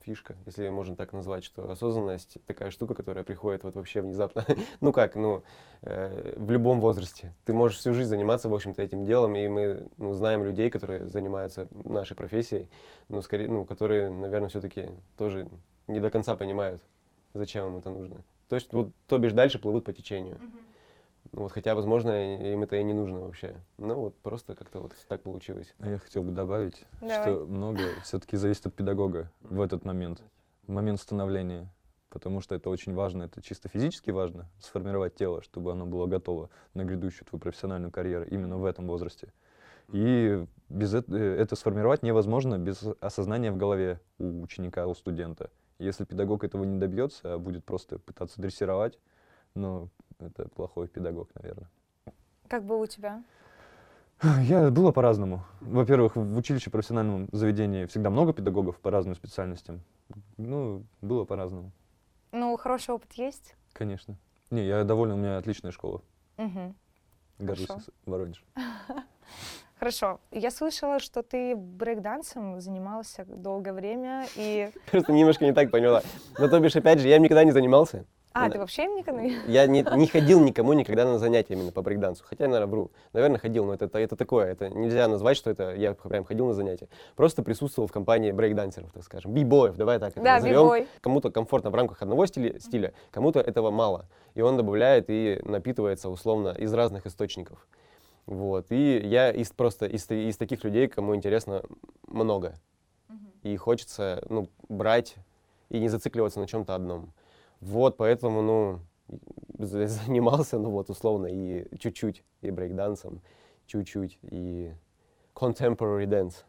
фишка, 0.03 0.35
если 0.45 0.69
можно 0.69 0.95
так 0.95 1.13
назвать, 1.13 1.43
что 1.43 1.69
осознанность 1.69 2.37
такая 2.45 2.71
штука, 2.71 2.93
которая 2.93 3.23
приходит 3.23 3.63
вот 3.63 3.75
вообще 3.75 4.01
внезапно. 4.01 4.45
ну 4.81 4.91
как, 4.91 5.15
ну, 5.15 5.43
э, 5.81 6.33
в 6.37 6.51
любом 6.51 6.79
возрасте. 6.79 7.33
Ты 7.45 7.53
можешь 7.53 7.77
всю 7.77 7.93
жизнь 7.93 8.09
заниматься, 8.09 8.49
в 8.49 8.53
общем-то, 8.53 8.81
этим 8.81 9.05
делом, 9.05 9.35
и 9.35 9.47
мы 9.47 9.87
ну, 9.97 10.13
знаем 10.13 10.43
людей, 10.43 10.69
которые 10.69 11.07
занимаются 11.07 11.67
нашей 11.71 12.15
профессией, 12.15 12.69
ну, 13.09 13.21
скорее, 13.21 13.47
ну, 13.47 13.65
которые, 13.65 14.09
наверное, 14.09 14.49
все-таки 14.49 14.89
тоже 15.17 15.47
не 15.87 15.99
до 15.99 16.09
конца 16.09 16.35
понимают, 16.35 16.81
зачем 17.33 17.67
им 17.67 17.77
это 17.77 17.89
нужно. 17.89 18.23
То 18.49 18.55
есть, 18.55 18.71
вот, 18.73 18.89
то 19.07 19.17
бишь, 19.17 19.33
дальше 19.33 19.59
плывут 19.59 19.85
по 19.85 19.93
течению. 19.93 20.37
Ну, 21.34 21.43
вот, 21.43 21.52
хотя, 21.52 21.74
возможно, 21.74 22.54
им 22.54 22.62
это 22.62 22.76
и 22.76 22.84
не 22.84 22.93
нужно 22.93 23.22
вообще. 23.22 23.56
Ну, 23.80 23.96
вот 23.96 24.15
просто 24.19 24.56
как-то 24.56 24.82
вот 24.82 24.93
так 25.08 25.24
получилось. 25.24 25.74
А 25.80 25.89
я 25.89 25.98
хотел 25.98 26.22
бы 26.22 26.32
добавить, 26.32 26.86
Давай. 27.02 27.15
что 27.15 27.46
многое 27.48 27.89
все-таки 28.04 28.38
зависит 28.38 28.67
от 28.67 28.76
педагога 28.76 29.32
в 29.41 29.60
этот 29.60 29.84
момент, 29.84 30.22
в 30.67 30.72
момент 30.72 31.00
становления. 31.02 31.67
Потому 32.10 32.39
что 32.41 32.54
это 32.54 32.69
очень 32.69 32.93
важно, 32.93 33.24
это 33.24 33.41
чисто 33.41 33.67
физически 33.67 34.12
важно, 34.12 34.46
сформировать 34.60 35.15
тело, 35.15 35.41
чтобы 35.41 35.72
оно 35.72 35.88
было 35.88 36.06
готово 36.06 36.52
на 36.76 36.84
грядущую 36.84 37.26
твою 37.26 37.41
профессиональную 37.41 37.91
карьеру 37.91 38.26
именно 38.26 38.60
в 38.60 38.65
этом 38.65 38.86
возрасте. 38.88 39.34
И 39.91 40.46
без 40.69 40.93
эт- 40.93 41.12
э, 41.12 41.36
это 41.41 41.56
сформировать 41.56 42.04
невозможно 42.04 42.60
без 42.60 42.86
осознания 43.02 43.52
в 43.52 43.58
голове 43.58 44.00
у 44.19 44.43
ученика, 44.43 44.86
у 44.86 44.93
студента. 44.93 45.50
Если 45.80 46.06
педагог 46.06 46.43
этого 46.43 46.63
не 46.63 46.78
добьется, 46.78 47.34
а 47.34 47.38
будет 47.39 47.65
просто 47.65 47.98
пытаться 47.98 48.39
дрессировать, 48.39 49.00
ну, 49.56 49.89
это 50.19 50.47
плохой 50.49 50.88
педагог, 50.88 51.30
наверное. 51.36 51.69
Как 52.47 52.63
было 52.63 52.78
у 52.84 52.86
тебя? 52.86 53.23
Я 54.41 54.69
было 54.69 54.91
по-разному. 54.91 55.43
Во-первых, 55.62 56.15
в 56.15 56.38
училище 56.38 56.69
профессиональном 56.69 57.28
заведении 57.32 57.86
всегда 57.86 58.10
много 58.10 58.32
педагогов 58.34 58.80
по 58.80 58.89
разным 58.91 59.15
специальностям. 59.15 59.82
Ну, 60.38 60.84
было 61.02 61.26
по-разному, 61.26 61.71
Ну, 62.32 62.56
хороший 62.58 62.91
опыт 62.93 63.12
есть? 63.13 63.56
конечно. 63.73 64.15
Не, 64.52 64.65
я 64.65 64.84
доволен, 64.84 65.13
у 65.15 65.17
меня 65.17 65.38
отличная 65.38 65.71
школа. 65.71 66.02
Мгм. 66.38 66.76
Горжусь 67.39 67.67
Хорошо. 67.67 67.91
Воронеж. 68.06 68.43
Хорошо. 69.80 70.19
Я 70.32 70.52
слышала, 70.52 70.99
что 70.99 71.23
ты 71.23 71.56
брейкдансом 71.56 72.62
занимался 72.62 73.26
долгое 73.26 73.73
время, 73.73 74.28
и... 74.36 74.71
Просто 74.91 75.12
немножко 75.12 75.43
не 75.45 75.54
так 75.54 75.71
поняла. 75.71 76.04
Но 76.38 76.47
то 76.47 76.60
бишь, 76.60 76.76
опять 76.76 76.99
же, 76.99 77.08
я 77.10 77.17
им 77.17 77.23
никогда 77.23 77.43
не 77.43 77.52
занимался. 77.52 78.06
А, 78.34 78.48
Да. 78.48 78.54
ты 78.54 78.60
вообще 78.60 78.88
никогда 78.88 79.22
не... 79.22 79.38
Я 79.48 79.67
не, 79.67 79.86
не 79.96 80.08
ходил 80.08 80.43
никому 80.43 80.74
никогда 80.74 81.06
на 81.06 81.19
занятия 81.19 81.54
именно 81.54 81.72
по 81.72 81.84
брейкдансу. 81.84 82.24
Хотя, 82.28 82.46
наверное, 82.48 82.67
вру. 82.67 82.91
Наверное, 83.13 83.38
ходил, 83.38 83.65
но 83.65 83.76
это, 83.76 83.86
это, 83.86 84.00
это 84.00 84.15
такое. 84.15 84.48
Это 84.52 84.69
нельзя 84.69 85.08
назвать, 85.08 85.38
что 85.38 85.52
это 85.52 85.76
я 85.76 85.93
прям 85.93 86.26
ходил 86.26 86.48
на 86.48 86.54
занятия. 86.54 86.89
Просто 87.15 87.43
присутствовал 87.43 87.88
в 87.88 87.91
компании 87.91 88.32
брейкдансеров, 88.32 88.91
так 88.91 89.04
скажем. 89.04 89.34
Би-боев, 89.34 89.76
давай 89.76 90.00
так 90.00 90.13
это 90.13 90.24
Да, 90.24 90.36
назовем. 90.36 90.88
Кому-то 91.02 91.32
комфортно 91.32 91.69
в 91.69 91.76
рамках 91.76 92.02
одного 92.02 92.26
стиля, 92.26 92.60
стиля, 92.60 92.93
кому-то 93.12 93.39
этого 93.39 93.69
мало. 93.69 94.08
И 94.34 94.41
он 94.41 94.58
добавляет 94.58 95.06
и 95.10 95.39
напитывается 95.43 96.10
условно 96.10 96.56
из 96.58 96.74
разных 96.74 97.06
источников. 97.06 97.67
Вот. 98.26 98.72
И 98.72 99.00
я 99.00 99.32
из, 99.32 99.52
просто 99.52 99.86
из, 99.86 100.10
из 100.10 100.38
таких 100.38 100.63
людей, 100.63 100.88
кому 100.88 101.15
интересно 101.15 101.62
много. 102.08 102.56
И 103.43 103.56
хочется 103.58 104.24
ну, 104.30 104.50
брать 104.69 105.17
и 105.69 105.80
не 105.80 105.89
зацикливаться 105.89 106.39
на 106.39 106.48
чем-то 106.48 106.74
одном. 106.74 107.13
Вот, 107.63 107.95
поэтому, 107.97 108.41
ну, 108.41 108.80
за- 109.58 109.88
занимался, 109.88 110.60
ну 110.60 110.69
вот, 110.69 110.89
условно, 110.89 111.28
и 111.28 111.65
чуть-чуть, 111.78 112.23
и 112.41 112.52
брейкдансом, 112.52 113.21
чуть-чуть, 113.67 114.19
и 114.23 114.73
contemporary 115.34 116.06
dance. 116.06 116.43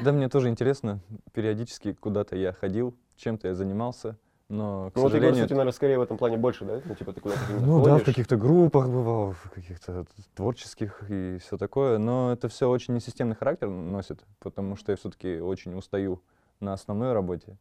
Да, 0.00 0.12
мне 0.12 0.28
тоже 0.28 0.48
интересно. 0.48 1.00
Периодически 1.32 1.92
куда-то 1.92 2.36
я 2.36 2.52
ходил, 2.52 2.94
чем-то 3.16 3.48
я 3.48 3.54
занимался, 3.54 4.16
но, 4.48 4.90
к 4.90 4.96
Ну 4.96 5.02
вот, 5.02 5.08
Егор, 5.08 5.10
сожалению... 5.10 5.34
кстати, 5.34 5.52
наверное, 5.52 5.72
скорее 5.72 5.98
в 5.98 6.02
этом 6.02 6.18
плане 6.18 6.36
больше, 6.36 6.64
да? 6.64 6.80
Ну, 6.84 6.94
типа, 6.94 7.12
ты 7.12 7.20
куда-то 7.20 7.40
Ну 7.60 7.82
да, 7.82 7.98
в 7.98 8.04
каких-то 8.04 8.36
группах 8.36 8.88
бывал, 8.88 9.32
в 9.32 9.50
каких-то 9.50 10.06
творческих 10.34 11.02
и 11.08 11.38
все 11.38 11.56
такое, 11.56 11.98
но 11.98 12.32
это 12.32 12.48
все 12.48 12.68
очень 12.68 12.94
несистемный 12.94 13.34
характер 13.34 13.68
носит, 13.68 14.24
потому 14.38 14.76
что 14.76 14.92
я 14.92 14.96
все-таки 14.96 15.40
очень 15.40 15.74
устаю 15.74 16.22
на 16.60 16.72
основной 16.72 17.12
работе, 17.12 17.56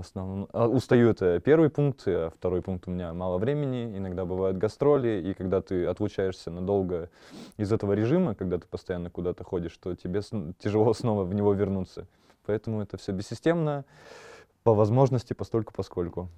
основном. 0.00 0.48
А, 0.52 0.68
устаю 0.68 1.10
это 1.10 1.40
первый 1.40 1.70
пункт, 1.70 2.02
а 2.06 2.30
второй 2.30 2.62
пункт 2.62 2.88
у 2.88 2.90
меня 2.90 3.12
мало 3.12 3.38
времени, 3.38 3.96
иногда 3.96 4.24
бывают 4.24 4.58
гастроли, 4.58 5.22
и 5.26 5.34
когда 5.34 5.60
ты 5.60 5.86
отлучаешься 5.86 6.50
надолго 6.50 7.10
из 7.56 7.72
этого 7.72 7.92
режима, 7.92 8.34
когда 8.34 8.58
ты 8.58 8.66
постоянно 8.66 9.10
куда-то 9.10 9.44
ходишь, 9.44 9.76
то 9.76 9.94
тебе 9.94 10.20
тяжело 10.58 10.92
снова 10.94 11.24
в 11.24 11.34
него 11.34 11.52
вернуться. 11.52 12.06
Поэтому 12.46 12.82
это 12.82 12.96
все 12.96 13.12
бессистемно, 13.12 13.84
по 14.62 14.74
возможности, 14.74 15.32
постольку 15.32 15.72
поскольку. 15.74 16.28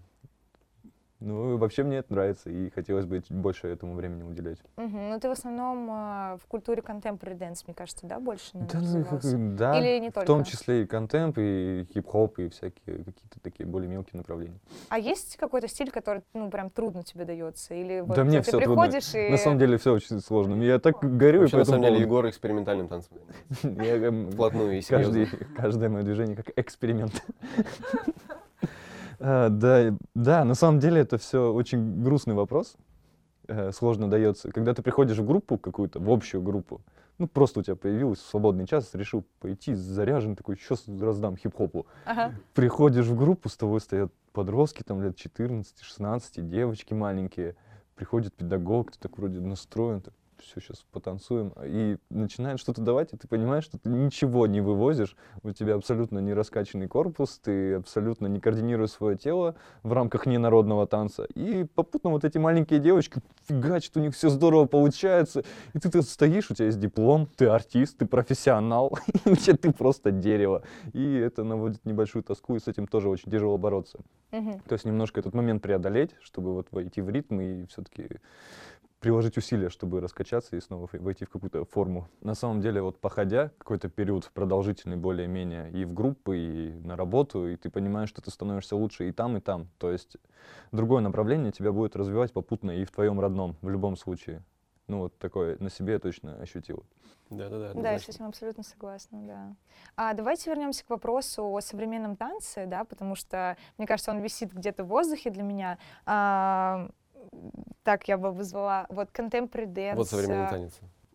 Ну, 1.21 1.57
вообще 1.57 1.83
мне 1.83 1.99
это 1.99 2.13
нравится, 2.13 2.49
и 2.49 2.71
хотелось 2.71 3.05
бы 3.05 3.21
больше 3.31 3.67
этому 3.67 3.95
времени 3.95 4.23
уделять. 4.23 4.59
Угу. 4.77 4.97
Ну, 4.97 5.19
ты 5.19 5.29
в 5.29 5.33
основном 5.33 5.91
э, 5.91 6.39
в 6.41 6.47
культуре 6.47 6.81
contemporary 6.81 7.37
dance, 7.37 7.65
мне 7.67 7.75
кажется, 7.75 8.07
да, 8.07 8.21
больше 8.21 8.51
да, 8.55 8.79
ну, 8.81 9.57
да, 9.57 9.79
Или 9.79 9.99
не 9.99 10.11
только? 10.11 10.21
в 10.21 10.27
том 10.27 10.45
числе 10.45 10.83
и 10.83 10.87
контемп, 10.87 11.39
и 11.39 11.87
хип-хоп, 11.93 12.39
и 12.39 12.49
всякие 12.51 12.99
какие-то 12.99 13.41
такие 13.43 13.67
более 13.67 13.89
мелкие 13.89 14.17
направления. 14.19 14.61
А 14.91 14.99
есть 14.99 15.37
какой-то 15.37 15.67
стиль, 15.67 15.91
который, 15.91 16.23
ну, 16.35 16.51
прям 16.51 16.71
трудно 16.71 17.03
тебе 17.03 17.25
дается? 17.25 17.75
Или 17.75 18.01
вот 18.01 18.15
да 18.15 18.23
мне 18.23 18.39
ты 18.39 18.51
все 18.51 18.59
приходишь 18.59 19.07
трудно. 19.07 19.27
и... 19.27 19.31
На 19.33 19.37
самом 19.39 19.59
деле 19.59 19.77
все 19.79 19.93
очень 19.93 20.21
сложно. 20.21 20.63
Я 20.63 20.79
так 20.79 20.99
горю. 21.01 21.41
Вообще, 21.41 21.57
на 21.57 21.65
самом 21.65 21.83
деле, 21.83 22.01
Егор 22.01 22.29
экспериментальным 22.29 22.87
танцем. 22.87 23.17
Я 23.63 24.11
вплотную 24.31 24.79
и 24.79 24.83
каждый, 24.83 25.27
каждое 25.57 25.89
мое 25.89 26.05
движение 26.05 26.37
как 26.37 26.53
эксперимент. 26.57 27.25
А, 29.21 29.49
да, 29.49 29.97
да, 30.15 30.45
на 30.45 30.55
самом 30.55 30.81
деле 30.81 31.01
это 31.01 31.19
все 31.19 31.53
очень 31.53 32.03
грустный 32.03 32.35
вопрос. 32.35 32.77
Э, 33.49 33.73
сложно 33.73 34.11
дается. 34.11 34.51
Когда 34.51 34.75
ты 34.75 34.83
приходишь 34.83 35.19
в 35.19 35.27
группу 35.27 35.57
какую-то, 35.59 36.01
в 36.01 36.11
общую 36.11 36.43
группу, 36.43 36.83
ну, 37.19 37.27
просто 37.27 37.61
у 37.61 37.63
тебя 37.63 37.77
появился 37.77 38.29
свободный 38.29 38.67
час, 38.67 38.91
решил 38.95 39.25
пойти, 39.41 39.75
заряжен 39.75 40.37
такой, 40.37 40.57
сейчас 40.57 40.85
раздам 40.87 41.37
хип-хопу. 41.37 41.87
Ага. 42.05 42.35
Приходишь 42.55 43.07
в 43.07 43.17
группу, 43.17 43.49
с 43.49 43.57
тобой 43.57 43.81
стоят 43.81 44.13
подростки, 44.33 44.83
там 44.85 45.03
лет 45.03 45.17
14-16, 45.17 46.43
девочки 46.43 46.95
маленькие. 46.95 47.57
Приходит 47.97 48.35
педагог, 48.35 48.93
ты 48.93 48.99
так 49.01 49.19
вроде 49.19 49.41
настроен, 49.41 50.03
так, 50.03 50.15
все, 50.43 50.61
сейчас 50.61 50.85
потанцуем, 50.93 51.53
и 51.65 51.97
начинает 52.11 52.61
что-то 52.61 52.83
давать, 52.83 53.13
и 53.13 53.17
ты 53.17 53.29
понимаешь, 53.29 53.65
что 53.65 53.79
ты 53.79 53.89
ничего 53.89 54.47
не 54.47 54.61
вывозишь, 54.61 55.17
у 55.43 55.53
тебя 55.53 55.75
абсолютно 55.75 56.19
не 56.19 56.33
раскачанный 56.33 56.89
корпус, 56.89 57.39
ты 57.39 57.75
абсолютно 57.75 58.27
не 58.27 58.41
координируешь 58.41 58.91
свое 58.91 59.17
тело 59.17 59.57
в 59.83 59.93
рамках 59.93 60.27
ненародного 60.27 60.87
танца, 60.87 61.25
и 61.35 61.65
попутно 61.65 62.11
вот 62.11 62.25
эти 62.25 62.39
маленькие 62.39 62.81
девочки 62.81 63.21
фигачат, 63.49 63.97
у 63.97 64.01
них 64.01 64.15
все 64.15 64.29
здорово 64.29 64.67
получается, 64.67 65.45
и 65.75 65.79
ты, 65.79 65.91
ты 65.91 66.03
стоишь, 66.03 66.51
у 66.51 66.55
тебя 66.55 66.67
есть 66.67 66.81
диплом, 66.81 67.29
ты 67.37 67.47
артист, 67.47 67.99
ты 67.99 68.07
профессионал, 68.07 68.99
и 69.07 69.29
вообще 69.29 69.55
ты 69.55 69.73
просто 69.73 70.11
дерево, 70.11 70.63
и 70.93 71.15
это 71.17 71.45
наводит 71.45 71.85
небольшую 71.85 72.23
тоску, 72.23 72.57
и 72.57 72.61
с 72.61 72.69
этим 72.69 72.87
тоже 72.87 73.09
очень 73.09 73.31
тяжело 73.31 73.59
бороться. 73.59 73.99
То 74.69 74.75
есть 74.75 74.85
немножко 74.85 75.21
этот 75.21 75.35
момент 75.35 75.63
преодолеть, 75.63 76.15
чтобы 76.21 76.55
вот 76.55 76.69
войти 76.71 77.01
в 77.01 77.09
ритм 77.09 77.41
и 77.41 77.67
все-таки 77.67 78.09
приложить 79.01 79.37
усилия, 79.37 79.69
чтобы 79.69 80.01
раскачаться 80.01 80.57
и 80.57 80.61
снова 80.61 80.89
войти 80.93 81.25
в 81.25 81.31
какую-то 81.31 81.65
форму. 81.65 82.09
На 82.21 82.35
самом 82.35 82.61
деле, 82.61 82.83
вот 82.83 82.99
походя 82.99 83.53
какой-то 83.59 83.89
период 83.89 84.31
продолжительный 84.35 84.97
более-менее 84.97 85.71
и 85.71 85.85
в 85.85 85.93
группы, 85.93 86.39
и 86.39 86.71
на 86.85 86.97
работу, 86.97 87.49
и 87.49 87.57
ты 87.57 87.71
понимаешь, 87.71 88.09
что 88.09 88.23
ты 88.23 88.31
становишься 88.31 88.77
лучше 88.77 89.09
и 89.09 89.13
там, 89.13 89.37
и 89.37 89.41
там. 89.41 89.69
То 89.79 89.91
есть 89.91 90.17
другое 90.73 91.01
направление 91.01 91.53
тебя 91.53 91.73
будет 91.73 91.97
развивать 91.97 92.33
попутно 92.33 92.73
и 92.73 92.85
в 92.85 92.91
твоем 92.91 93.21
родном, 93.21 93.57
в 93.63 93.69
любом 93.69 93.97
случае. 93.97 94.43
Ну, 94.89 95.01
вот 95.01 95.19
такое 95.19 95.57
на 95.61 95.69
себе 95.69 95.95
я 95.95 95.99
точно 95.99 96.37
ощутил. 96.37 96.85
Да, 97.31 97.51
да, 97.51 97.59
да. 97.59 97.75
Да, 97.75 97.93
я 97.93 97.99
с 97.99 98.09
этим 98.09 98.25
абсолютно 98.25 98.63
согласна, 98.63 99.27
да. 99.27 99.57
А 99.97 100.15
давайте 100.15 100.49
вернемся 100.49 100.85
к 100.85 100.89
вопросу 100.89 101.45
о 101.45 101.61
современном 101.61 102.17
танце, 102.17 102.65
да, 102.65 102.85
потому 102.85 103.15
что, 103.15 103.59
мне 103.77 103.87
кажется, 103.87 104.11
он 104.11 104.21
висит 104.21 104.53
где-то 104.53 104.85
в 104.85 104.89
воздухе 104.89 105.29
для 105.29 105.43
меня. 105.43 105.79
А, 106.07 106.89
так 107.83 108.09
я 108.09 108.19
бы 108.19 108.33
вызвала, 108.33 108.87
вот 108.89 109.11
contemporary 109.11 109.67
dance. 109.67 109.97
Вот 109.97 110.09
современный 110.09 110.47
э, 110.47 110.51
танец. 110.51 110.81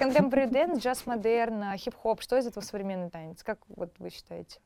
Contemporary 0.00 0.50
dance, 0.50 0.78
джаз 0.78 1.06
модерн, 1.06 1.76
хип-хоп. 1.76 2.20
Что 2.20 2.38
из 2.38 2.46
этого 2.46 2.64
современный 2.64 3.10
танец? 3.10 3.42
Как 3.42 3.58
вот 3.68 3.92
вы 3.98 4.10
считаете? 4.10 4.58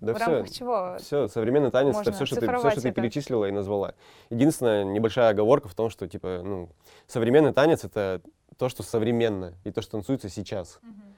Да 0.00 0.12
в 0.12 0.16
все, 0.16 0.26
рамках 0.26 0.50
чего? 0.50 0.96
Все, 0.98 1.28
современный 1.28 1.70
танец 1.70 1.96
это 1.96 2.12
все, 2.12 2.26
что 2.26 2.36
ты, 2.36 2.46
все, 2.46 2.70
что 2.70 2.80
ты 2.82 2.92
перечислила 2.92 3.46
и 3.46 3.50
назвала. 3.50 3.94
Единственная 4.28 4.84
небольшая 4.84 5.30
оговорка 5.30 5.68
в 5.68 5.74
том, 5.74 5.88
что 5.88 6.08
типа, 6.08 6.42
ну, 6.44 6.68
современный 7.06 7.52
танец 7.52 7.84
это 7.84 8.20
то, 8.58 8.68
что 8.68 8.82
современно 8.82 9.54
и 9.64 9.70
то, 9.70 9.82
что 9.82 9.92
танцуется 9.92 10.28
сейчас. 10.28 10.80
Uh-huh. 10.82 11.13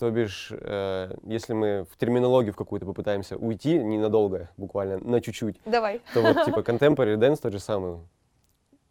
То 0.00 0.10
бишь, 0.10 0.48
э, 0.50 1.14
если 1.24 1.52
мы 1.52 1.84
в 1.90 1.98
терминологию 1.98 2.54
в 2.54 2.56
какую-то 2.56 2.86
попытаемся 2.86 3.36
уйти 3.36 3.78
ненадолго, 3.78 4.48
буквально 4.56 4.96
на 4.96 5.20
чуть-чуть, 5.20 5.60
Давай. 5.66 6.00
то 6.14 6.22
вот 6.22 6.42
типа 6.46 6.60
contemporary 6.60 7.18
dance 7.18 7.38
тот 7.42 7.52
же 7.52 7.60
самый, 7.60 7.98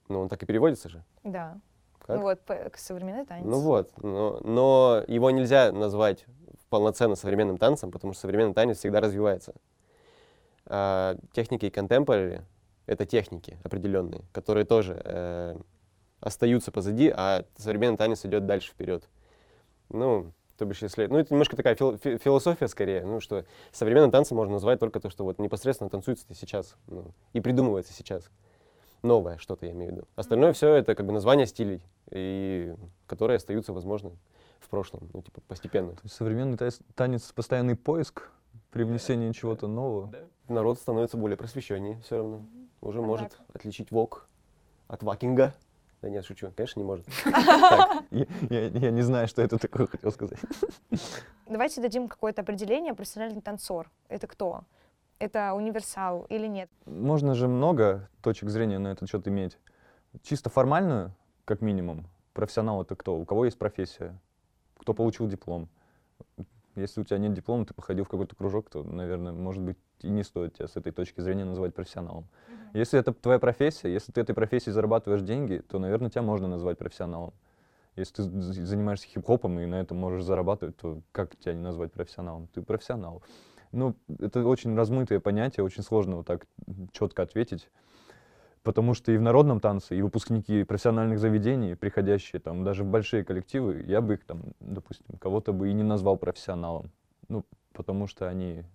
ну 0.07 0.19
он 0.19 0.29
так 0.29 0.43
и 0.43 0.45
переводится 0.45 0.87
же. 0.87 1.03
Да. 1.23 1.57
Как? 2.05 2.17
Ну 2.17 2.21
вот, 2.21 2.41
современный 2.75 3.25
танец. 3.25 3.43
Ну 3.43 3.59
вот, 3.59 3.91
но, 4.03 4.39
но 4.43 5.03
его 5.07 5.31
нельзя 5.31 5.71
назвать 5.71 6.25
полноценно 6.69 7.15
современным 7.15 7.57
танцем, 7.57 7.89
потому 7.89 8.13
что 8.13 8.21
современный 8.21 8.53
танец 8.53 8.77
всегда 8.77 9.01
развивается. 9.01 9.55
А 10.67 11.15
техники 11.33 11.65
contemporary— 11.75 12.43
это 12.85 13.07
техники 13.07 13.57
определенные, 13.63 14.21
которые 14.31 14.63
тоже 14.63 15.01
э, 15.03 15.57
остаются 16.19 16.71
позади, 16.71 17.11
а 17.11 17.45
современный 17.55 17.97
танец 17.97 18.23
идет 18.25 18.45
дальше 18.45 18.69
вперед. 18.69 19.09
Ну, 19.89 20.33
то 20.59 20.65
бишь, 20.65 20.81
если... 20.81 21.07
Ну, 21.07 21.17
это 21.17 21.33
немножко 21.33 21.55
такая 21.55 21.75
фил, 21.75 21.97
фи, 21.97 22.17
философия 22.17 22.67
скорее, 22.67 23.05
ну, 23.05 23.21
что 23.21 23.45
современным 23.71 24.11
танцем 24.11 24.37
можно 24.37 24.53
назвать 24.53 24.79
только 24.79 24.99
то, 24.99 25.09
что 25.09 25.23
вот 25.23 25.39
непосредственно 25.39 25.89
танцуется 25.89 26.25
сейчас 26.33 26.75
ну, 26.87 27.05
и 27.33 27.39
придумывается 27.39 27.93
сейчас. 27.93 28.29
Новое 29.01 29.37
что-то, 29.37 29.65
я 29.65 29.71
имею 29.71 29.91
в 29.91 29.95
виду. 29.95 30.07
Остальное 30.17 30.51
все 30.51 30.73
это 30.73 30.93
как 30.93 31.05
бы 31.05 31.13
название 31.13 31.47
стилей, 31.47 31.81
и, 32.11 32.75
которые 33.07 33.37
остаются, 33.37 33.71
возможно, 33.71 34.11
в 34.59 34.67
прошлом, 34.67 35.09
ну, 35.13 35.21
типа, 35.21 35.39
постепенно. 35.47 35.93
То 35.93 36.01
есть 36.03 36.15
современный 36.15 36.57
танец— 36.95 37.31
постоянный 37.35 37.77
поиск 37.77 38.29
при 38.71 38.83
внесении 38.83 39.31
чего-то 39.31 39.67
нового? 39.67 40.07
Да. 40.07 40.19
Народ 40.53 40.77
становится 40.77 41.15
более 41.15 41.37
просвещеннее 41.37 42.01
все 42.01 42.17
равно. 42.17 42.41
Уже 42.81 43.01
может 43.01 43.39
отличить 43.53 43.91
вок 43.91 44.27
от 44.89 45.03
вакинга. 45.03 45.55
Да 46.01 46.09
нет, 46.09 46.25
шучу. 46.25 46.51
Конечно, 46.55 46.79
не 46.79 46.85
может. 46.85 47.05
Я 48.49 48.91
не 48.91 49.01
знаю, 49.01 49.27
что 49.27 49.41
это 49.41 49.57
такое 49.57 49.87
хотел 49.87 50.11
сказать. 50.11 50.39
Давайте 51.47 51.81
дадим 51.81 52.07
какое-то 52.07 52.41
определение. 52.41 52.93
Профессиональный 52.93 53.41
танцор. 53.41 53.89
Это 54.07 54.27
кто? 54.27 54.63
Это 55.19 55.53
универсал 55.53 56.25
или 56.29 56.47
нет? 56.47 56.69
Можно 56.85 57.35
же 57.35 57.49
много 57.49 58.09
точек 58.21 58.49
зрения 58.49 58.79
на 58.79 58.89
этот 58.89 59.09
счет 59.09 59.27
иметь. 59.27 59.57
Чисто 60.23 60.49
формальную, 60.49 61.13
как 61.43 61.61
минимум, 61.61 62.07
профессионал 62.33 62.81
это 62.81 62.95
кто? 62.95 63.17
У 63.17 63.25
кого 63.25 63.45
есть 63.45 63.57
профессия? 63.59 64.17
Кто 64.77 64.93
получил 64.93 65.27
диплом? 65.27 65.67
Если 66.79 67.01
у 67.01 67.03
тебя 67.03 67.17
нет 67.17 67.33
диплома, 67.33 67.65
ты 67.65 67.73
походил 67.73 68.05
в 68.05 68.09
какой-то 68.09 68.35
кружок, 68.35 68.69
то, 68.69 68.83
наверное, 68.83 69.31
может 69.33 69.61
быть, 69.61 69.77
и 70.01 70.09
не 70.09 70.23
стоит 70.23 70.55
тебя 70.55 70.67
с 70.67 70.75
этой 70.75 70.91
точки 70.91 71.21
зрения 71.21 71.45
называть 71.45 71.73
профессионалом. 71.73 72.23
Mm-hmm. 72.23 72.79
Если 72.79 72.99
это 72.99 73.13
твоя 73.13 73.39
профессия, 73.39 73.91
если 73.91 74.11
ты 74.11 74.21
этой 74.21 74.33
профессией 74.33 74.73
зарабатываешь 74.73 75.21
деньги, 75.21 75.61
то, 75.67 75.79
наверное, 75.79 76.09
тебя 76.09 76.21
можно 76.21 76.47
назвать 76.47 76.77
профессионалом. 76.77 77.33
Если 77.95 78.13
ты 78.15 78.23
занимаешься 78.23 79.07
хип-хопом 79.07 79.59
и 79.59 79.65
на 79.65 79.75
этом 79.75 79.97
можешь 79.97 80.23
зарабатывать, 80.23 80.77
то 80.77 81.01
как 81.11 81.35
тебя 81.35 81.53
не 81.53 81.61
назвать 81.61 81.91
профессионалом? 81.91 82.47
Ты 82.53 82.61
профессионал. 82.61 83.21
Ну, 83.71 83.95
это 84.19 84.45
очень 84.45 84.75
размытое 84.75 85.19
понятие, 85.19 85.63
очень 85.63 85.83
сложно 85.83 86.17
вот 86.17 86.27
так 86.27 86.47
четко 86.91 87.23
ответить. 87.23 87.69
Потому 88.63 88.93
что 88.93 89.11
и 89.11 89.17
в 89.17 89.21
народном 89.21 89.59
танце, 89.59 89.95
и 89.95 90.01
выпускники 90.01 90.63
профессиональных 90.63 91.19
заведений, 91.19 91.75
приходящие 91.75 92.41
там 92.41 92.63
даже 92.63 92.83
в 92.83 92.87
большие 92.87 93.23
коллективы, 93.23 93.83
я 93.87 94.01
бы 94.01 94.15
их 94.15 94.25
там, 94.25 94.41
допустим, 94.59 95.17
кого-то 95.19 95.53
бы 95.53 95.69
и 95.69 95.73
не 95.73 95.83
назвал 95.83 96.17
профессионалом. 96.17 96.91
Ну, 97.29 97.45
потому 97.73 98.07
что 98.07 98.27
они 98.27 98.65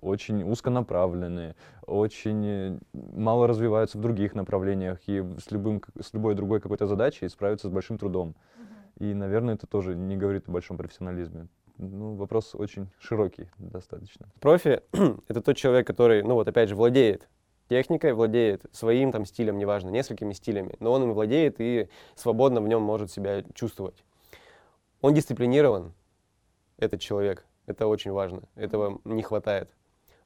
очень 0.00 0.42
узконаправленные, 0.42 1.56
очень 1.86 2.46
э, 2.46 2.78
мало 2.92 3.46
развиваются 3.46 3.98
в 3.98 4.00
других 4.00 4.34
направлениях 4.34 4.98
и 5.06 5.24
с, 5.38 5.50
любым, 5.50 5.82
с 6.00 6.12
любой 6.12 6.34
другой 6.34 6.60
какой-то 6.60 6.86
задачей 6.86 7.28
справятся 7.28 7.68
с 7.68 7.70
большим 7.70 7.98
трудом. 7.98 8.34
И, 8.98 9.14
наверное, 9.14 9.54
это 9.54 9.66
тоже 9.66 9.96
не 9.96 10.16
говорит 10.16 10.48
о 10.48 10.52
большом 10.52 10.76
профессионализме. 10.76 11.48
Ну, 11.78 12.14
вопрос 12.14 12.54
очень 12.54 12.88
широкий 12.98 13.48
достаточно. 13.58 14.28
Профи— 14.40 14.82
это 15.28 15.40
тот 15.40 15.56
человек, 15.56 15.86
который, 15.86 16.22
ну 16.22 16.34
вот 16.34 16.46
опять 16.46 16.68
же, 16.68 16.76
владеет 16.76 17.28
техникой, 17.72 18.12
владеет 18.12 18.66
своим 18.72 19.12
там 19.12 19.24
стилем, 19.24 19.56
неважно, 19.56 19.88
несколькими 19.88 20.34
стилями, 20.34 20.74
но 20.78 20.92
он 20.92 21.04
им 21.04 21.14
владеет 21.14 21.56
и 21.58 21.88
свободно 22.14 22.60
в 22.60 22.68
нем 22.68 22.82
может 22.82 23.10
себя 23.10 23.42
чувствовать. 23.54 24.04
Он 25.00 25.14
дисциплинирован, 25.14 25.94
этот 26.76 27.00
человек, 27.00 27.46
это 27.66 27.86
очень 27.86 28.12
важно, 28.12 28.42
этого 28.56 29.00
не 29.04 29.22
хватает. 29.22 29.70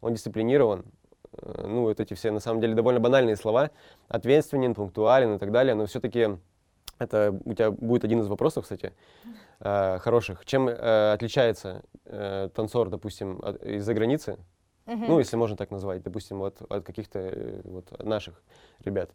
Он 0.01 0.13
дисциплинирован, 0.13 0.85
э, 1.33 1.67
ну, 1.69 1.83
вот 1.83 2.01
эти 2.01 2.15
все, 2.15 2.33
на 2.33 2.41
самом 2.41 2.61
деле, 2.61 2.75
довольно 2.75 2.99
банальные 2.99 3.37
слова, 3.37 3.71
ответственен, 4.09 4.75
пунктуален 4.75 5.37
и 5.37 5.39
так 5.39 5.53
далее, 5.53 5.75
но 5.75 5.87
все-таки 5.87 6.29
Это 6.99 7.39
у 7.45 7.53
тебя 7.53 7.71
будет 7.71 8.05
один 8.05 8.21
из 8.21 8.27
вопросов, 8.27 8.65
кстати, 8.65 8.93
э, 9.61 9.99
хороших. 9.99 10.45
Чем 10.47 10.69
э, 10.69 11.13
отличается 11.13 11.83
танцор, 12.55 12.89
допустим, 12.89 13.39
из-за 13.77 13.93
границы, 13.95 14.39
Ну, 14.87 15.19
если 15.19 15.37
можно 15.37 15.57
так 15.57 15.71
назвать, 15.71 16.03
допустим, 16.03 16.43
от, 16.43 16.61
от 16.71 16.85
каких-то 16.85 17.19
э, 17.19 17.61
вот, 17.65 18.03
наших 18.05 18.43
ребят? 18.85 19.11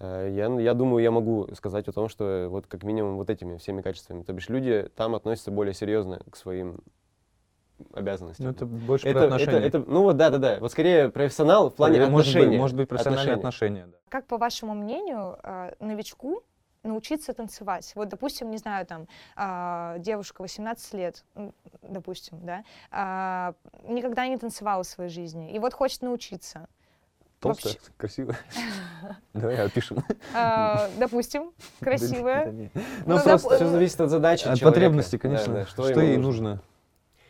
Э, 0.00 0.28
Я, 0.32 0.46
я 0.60 0.74
думаю, 0.74 1.02
я 1.02 1.10
могу 1.10 1.48
сказать 1.54 1.86
о 1.88 1.92
том, 1.92 2.08
что 2.08 2.48
вот 2.50 2.66
как 2.66 2.82
минимум 2.84 3.16
вот 3.16 3.28
этими 3.30 3.56
всеми 3.58 3.82
качествами. 3.82 4.22
То 4.22 4.32
бишь 4.32 4.48
люди 4.48 4.88
там 4.96 5.14
относятся 5.14 5.50
более 5.50 5.74
серьезно 5.74 6.20
к 6.30 6.36
своим 6.36 6.78
обязанностям. 7.92 8.46
Ну, 8.46 8.52
это 8.52 8.66
больше 8.66 9.06
это, 9.08 9.18
про 9.20 9.26
это- 9.26 9.34
отношения. 9.36 9.66
это- 9.66 9.78
ну 9.86 10.02
вот 10.02 10.16
да, 10.16 10.30
да, 10.30 10.38
да. 10.38 10.56
Вот 10.60 10.70
скорее 10.72 11.10
профессионал 11.10 11.70
в 11.70 11.74
плане 11.74 11.96
Или, 11.98 12.04
может 12.06 12.26
быть, 12.28 12.36
отношения. 12.36 12.58
может 12.58 12.76
быть, 12.76 12.88
профессиональные 12.88 13.34
Отношения. 13.34 13.80
отношения. 13.82 13.92
да. 13.92 13.98
Как, 14.08 14.26
по 14.26 14.38
вашему 14.38 14.74
мнению, 14.74 15.38
э, 15.42 15.72
новичку 15.80 16.42
научиться 16.84 17.32
танцевать? 17.32 17.92
Вот, 17.94 18.08
допустим, 18.08 18.50
не 18.50 18.58
знаю, 18.58 18.86
там, 18.86 19.08
а, 19.36 19.98
девушка 19.98 20.42
18 20.42 20.94
лет, 20.94 21.24
допустим, 21.82 22.38
да, 22.44 22.64
а, 22.90 23.54
никогда 23.88 24.26
не 24.26 24.36
танцевала 24.38 24.82
в 24.82 24.86
своей 24.86 25.10
жизни, 25.10 25.52
и 25.52 25.58
вот 25.58 25.74
хочет 25.74 26.02
научиться. 26.02 26.66
Толстая, 27.40 27.74
Вообще- 27.74 27.92
красивая. 27.98 28.38
Давай 29.34 29.56
опишем. 29.66 30.02
А, 30.34 30.88
Допустим, 30.98 31.52
красивая. 31.80 32.50
Ну, 32.52 32.70
Ну, 33.04 33.20
просто 33.22 33.56
Все 33.56 33.68
зависит 33.68 34.00
от 34.00 34.10
задачи 34.10 34.46
от 34.46 34.58
Да, 34.58 35.18
конечно. 35.18 35.66
Что 35.66 36.00
ей 36.00 36.16
нужно? 36.16 36.60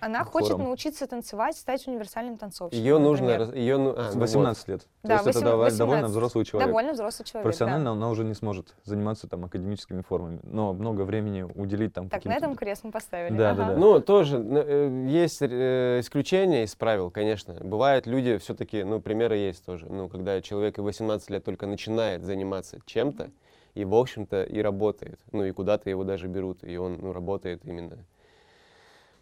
Она 0.05 0.25
хочет 0.25 0.51
хором. 0.53 0.65
научиться 0.65 1.07
танцевать, 1.07 1.57
стать 1.57 1.87
универсальным 1.87 2.37
танцовщиком. 2.37 2.79
Ее 2.85 2.99
нужно... 2.99 3.27
например. 3.27 3.49
раз- 3.49 3.57
Ее, 3.57 3.95
а, 3.97 4.11
С 4.11 4.15
ну 4.15 4.21
18 4.21 4.69
лет. 4.69 4.81
То 4.83 4.87
Да, 5.03 5.15
есть 5.15 5.27
это 5.27 5.39
18 5.39 5.45
дова- 5.45 5.79
довольно 5.79 6.03
18. 6.03 6.11
взрослый 6.11 6.45
человек. 6.45 6.69
Довольно 6.69 6.93
взрослый 6.93 7.27
человек. 7.27 7.43
да. 7.45 7.49
Профессионально 7.49 7.91
она 7.93 8.11
уже 8.11 8.25
не 8.25 8.35
сможет 8.35 8.75
заниматься 8.85 9.29
там 9.29 9.45
академическими 9.45 10.03
формами, 10.03 10.41
но 10.43 10.73
много 10.75 11.03
времени 11.03 11.43
уделить 11.43 11.95
там 11.95 12.09
Так, 12.11 12.25
на 12.27 12.35
этом 12.35 12.55
крест 12.55 12.85
мы 12.85 12.91
поставили. 12.91 13.35
Да, 13.37 13.55
да, 13.55 13.65
Ага. 13.65 13.75
да. 13.75 13.81
Ну, 13.81 14.01
тоже 14.01 14.37
э, 14.39 15.07
есть 15.09 15.39
э, 15.41 16.01
исключения 16.01 16.65
из 16.65 16.75
правил, 16.75 17.11
конечно. 17.11 17.55
Бывают 17.55 18.07
люди, 18.07 18.37
все-таки, 18.39 18.85
ну, 18.85 19.01
примеры 19.01 19.37
есть 19.37 19.65
тоже. 19.65 19.87
Ну, 19.89 20.09
когда 20.09 20.41
человек 20.43 20.79
и 20.79 20.81
18 20.83 21.31
лет 21.31 21.45
только 21.45 21.67
начинает 21.67 22.23
заниматься 22.25 22.79
чем-то, 22.85 23.31
и, 23.75 23.85
в 23.85 23.95
общем-то, 23.95 24.45
и 24.45 24.61
работает. 24.61 25.19
Ну, 25.33 25.45
и 25.45 25.51
куда-то 25.51 25.91
его 25.91 26.05
даже 26.05 26.29
берут, 26.29 26.63
и 26.63 26.77
он, 26.77 26.99
ну, 27.01 27.13
работает 27.13 27.65
именно. 27.65 27.99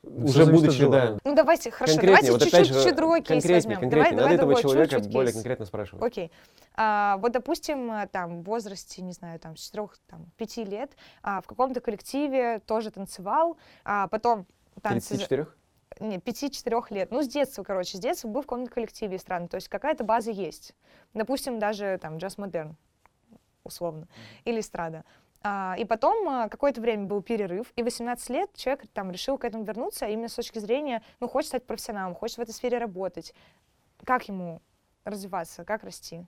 Уже 0.05 0.47
будучи, 0.47 0.85
да. 0.89 1.17
Ну 1.25 1.35
давайте, 1.35 1.71
хорошо, 1.71 1.95
конкретнее, 1.95 2.17
давайте 2.17 2.33
вот 2.33 2.41
чуть-чуть 2.43 2.55
опять 2.55 2.67
же, 2.83 2.85
чуть 2.89 2.97
другой 2.97 3.21
кейс 3.21 3.43
конкретнее, 3.43 3.55
возьмем. 3.77 3.81
конкретнее. 3.81 3.91
Давай, 3.91 4.11
Надо 4.11 4.21
давай 4.23 4.35
этого 4.35 4.47
другой, 4.53 4.63
человека 4.63 4.95
чуть-чуть 4.97 5.13
более 5.13 5.27
кейс. 5.29 5.35
конкретно 5.37 5.65
спрашивать. 5.67 6.05
Окей. 6.05 6.33
А, 6.75 7.17
вот, 7.19 7.33
допустим, 7.33 7.93
там, 8.11 8.43
в 8.43 8.45
возрасте, 8.45 9.01
не 9.03 9.13
знаю, 9.13 9.39
там, 9.39 9.57
с 9.57 9.73
4-5 9.73 10.65
лет 10.65 10.97
а, 11.23 11.41
в 11.41 11.47
каком-то 11.47 11.81
коллективе 11.81 12.59
тоже 12.67 12.91
танцевал, 12.91 13.57
а 13.85 14.09
потом 14.09 14.47
танцы... 14.83 15.15
за- 15.15 15.27
34? 15.27 15.47
Нет, 16.01 16.25
5-4 16.25 16.85
лет. 16.91 17.11
Ну, 17.13 17.23
с 17.23 17.29
детства, 17.29 17.63
короче, 17.63 17.97
с 17.97 18.01
детства 18.01 18.27
был 18.27 18.41
в 18.43 18.47
каком-то 18.47 18.73
коллективе 18.73 19.19
странно. 19.19 19.47
То 19.47 19.57
есть 19.57 19.69
какая-то 19.69 20.03
база 20.03 20.33
есть. 20.33 20.75
Допустим, 21.15 21.61
даже 21.61 21.99
там 22.03 22.17
джаз-модерн, 22.17 22.77
условно, 23.63 24.09
или 24.45 24.59
эстрада. 24.61 25.05
А, 25.45 25.75
и 25.79 25.85
потом 25.85 26.29
а, 26.29 26.49
какое-то 26.49 26.81
время 26.81 27.07
был 27.07 27.21
перерыв, 27.23 27.73
и 27.75 27.83
18 27.83 28.31
лет 28.31 28.51
человек 28.55 28.85
там 28.93 29.11
решил 29.11 29.39
к 29.39 29.45
этому 29.45 29.65
вернуться, 29.65 30.07
именно 30.07 30.29
с 30.29 30.35
точки 30.35 30.59
зрения, 30.59 31.03
ну, 31.21 31.29
хочет 31.29 31.49
стать 31.49 31.67
профессионалом, 31.67 32.15
хочет 32.15 32.39
в 32.39 32.41
этой 32.41 32.53
сфере 32.53 32.79
работать. 32.79 33.35
Как 34.05 34.29
ему 34.29 34.63
развиваться, 35.05 35.65
как 35.65 35.83
расти? 35.83 36.25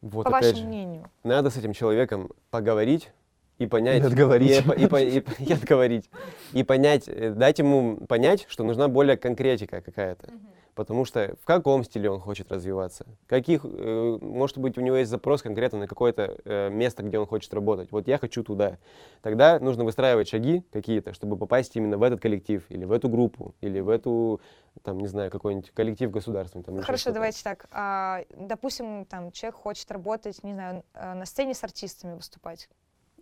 Вот 0.00 0.24
По 0.24 0.30
опять 0.30 0.52
вашему 0.52 0.62
же. 0.62 0.66
мнению. 0.68 1.10
Надо 1.24 1.50
с 1.50 1.56
этим 1.56 1.72
человеком 1.72 2.30
поговорить 2.50 3.10
и 3.58 3.66
понять... 3.66 4.02
И 4.02 4.06
отговорить. 4.06 4.64
И, 4.76 4.82
и 4.82 5.18
и 5.18 5.24
и 5.44 5.52
отговорить. 5.52 6.10
И 6.52 6.62
понять, 6.62 7.08
э, 7.08 7.30
дать 7.30 7.58
ему 7.58 7.96
понять, 8.06 8.46
что 8.48 8.64
нужна 8.64 8.88
более 8.88 9.16
конкретика 9.16 9.80
какая-то. 9.80 10.30
Потому 10.78 11.04
что 11.04 11.34
в 11.42 11.44
каком 11.44 11.82
стиле 11.82 12.08
он 12.08 12.20
хочет 12.20 12.52
развиваться, 12.52 13.04
каких, 13.26 13.62
э, 13.64 14.18
может 14.20 14.58
быть, 14.58 14.78
у 14.78 14.80
него 14.80 14.94
есть 14.94 15.10
запрос 15.10 15.42
конкретно 15.42 15.80
на 15.80 15.86
какое-то 15.88 16.38
э, 16.44 16.70
место, 16.70 17.02
где 17.02 17.18
он 17.18 17.26
хочет 17.26 17.52
работать. 17.52 17.90
Вот 17.90 18.06
я 18.06 18.16
хочу 18.16 18.44
туда. 18.44 18.78
Тогда 19.20 19.58
нужно 19.58 19.82
выстраивать 19.82 20.28
шаги 20.28 20.62
какие-то, 20.70 21.12
чтобы 21.14 21.36
попасть 21.36 21.74
именно 21.74 21.98
в 21.98 22.02
этот 22.04 22.20
коллектив, 22.20 22.64
или 22.68 22.84
в 22.84 22.92
эту 22.92 23.08
группу, 23.08 23.56
или 23.60 23.80
в 23.80 23.88
эту, 23.88 24.40
там, 24.84 25.00
не 25.00 25.08
знаю, 25.08 25.32
какой-нибудь 25.32 25.72
коллектив 25.72 26.12
государственный. 26.12 26.62
Там, 26.62 26.80
Хорошо, 26.80 27.10
давайте 27.10 27.42
так. 27.42 27.66
А, 27.72 28.22
допустим, 28.36 29.04
там 29.04 29.32
человек 29.32 29.56
хочет 29.56 29.90
работать, 29.90 30.44
не 30.44 30.52
знаю, 30.52 30.84
э, 30.94 31.14
на 31.14 31.26
сцене 31.26 31.54
с 31.54 31.64
артистами 31.64 32.14
выступать, 32.14 32.68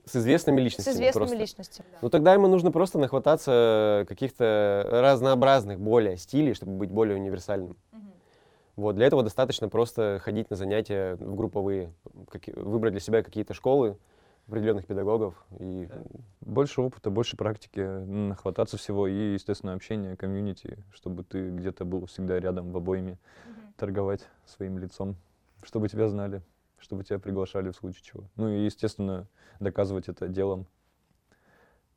С 0.06 0.16
известными 0.16 0.60
с 0.60 0.64
личностями. 0.64 0.94
известными 0.94 1.24
просто. 1.26 1.36
личностями. 1.36 1.86
да. 1.92 1.98
Ну 2.00 2.10
тогда 2.10 2.32
ему 2.34 2.46
нужно 2.46 2.70
просто 2.70 2.98
нахвататься 2.98 4.04
каких-то 4.08 4.86
разнообразных 4.90 5.80
более 5.80 6.16
стилей, 6.16 6.54
чтобы 6.54 6.72
быть 6.72 6.90
более 6.90 7.16
универсальным. 7.16 7.76
Вот, 8.76 8.94
для 8.94 9.06
этого 9.06 9.22
достаточно 9.22 9.68
просто 9.70 10.20
ходить 10.22 10.50
на 10.50 10.56
занятия 10.56 11.16
в 11.16 11.34
групповые, 11.34 11.92
каки- 12.28 12.52
выбрать 12.52 12.92
для 12.92 13.00
себя 13.00 13.22
какие-то 13.22 13.54
школы 13.54 13.96
определенных 14.46 14.86
педагогов. 14.86 15.34
И 15.58 15.88
Больше 16.42 16.82
опыта, 16.82 17.10
больше 17.10 17.36
практики, 17.36 17.80
нахвататься 17.80 18.76
всего 18.76 19.08
и, 19.08 19.32
естественно, 19.32 19.72
общение, 19.72 20.14
комьюнити, 20.16 20.78
чтобы 20.92 21.24
ты 21.24 21.50
где-то 21.50 21.84
был 21.84 22.06
всегда 22.06 22.38
рядом 22.38 22.70
в 22.70 22.76
обоими, 22.76 23.18
торговать 23.76 24.20
своим 24.44 24.78
лицом, 24.78 25.16
чтобы 25.64 25.88
тебя 25.88 26.08
знали, 26.08 26.42
чтобы 26.78 27.04
тебя 27.04 27.18
приглашали 27.18 27.70
в 27.70 27.76
случае 27.76 28.02
чего. 28.02 28.24
Ну 28.36 28.48
и, 28.48 28.64
естественно, 28.64 29.26
доказывать 29.60 30.08
это 30.08 30.28
делом, 30.28 30.66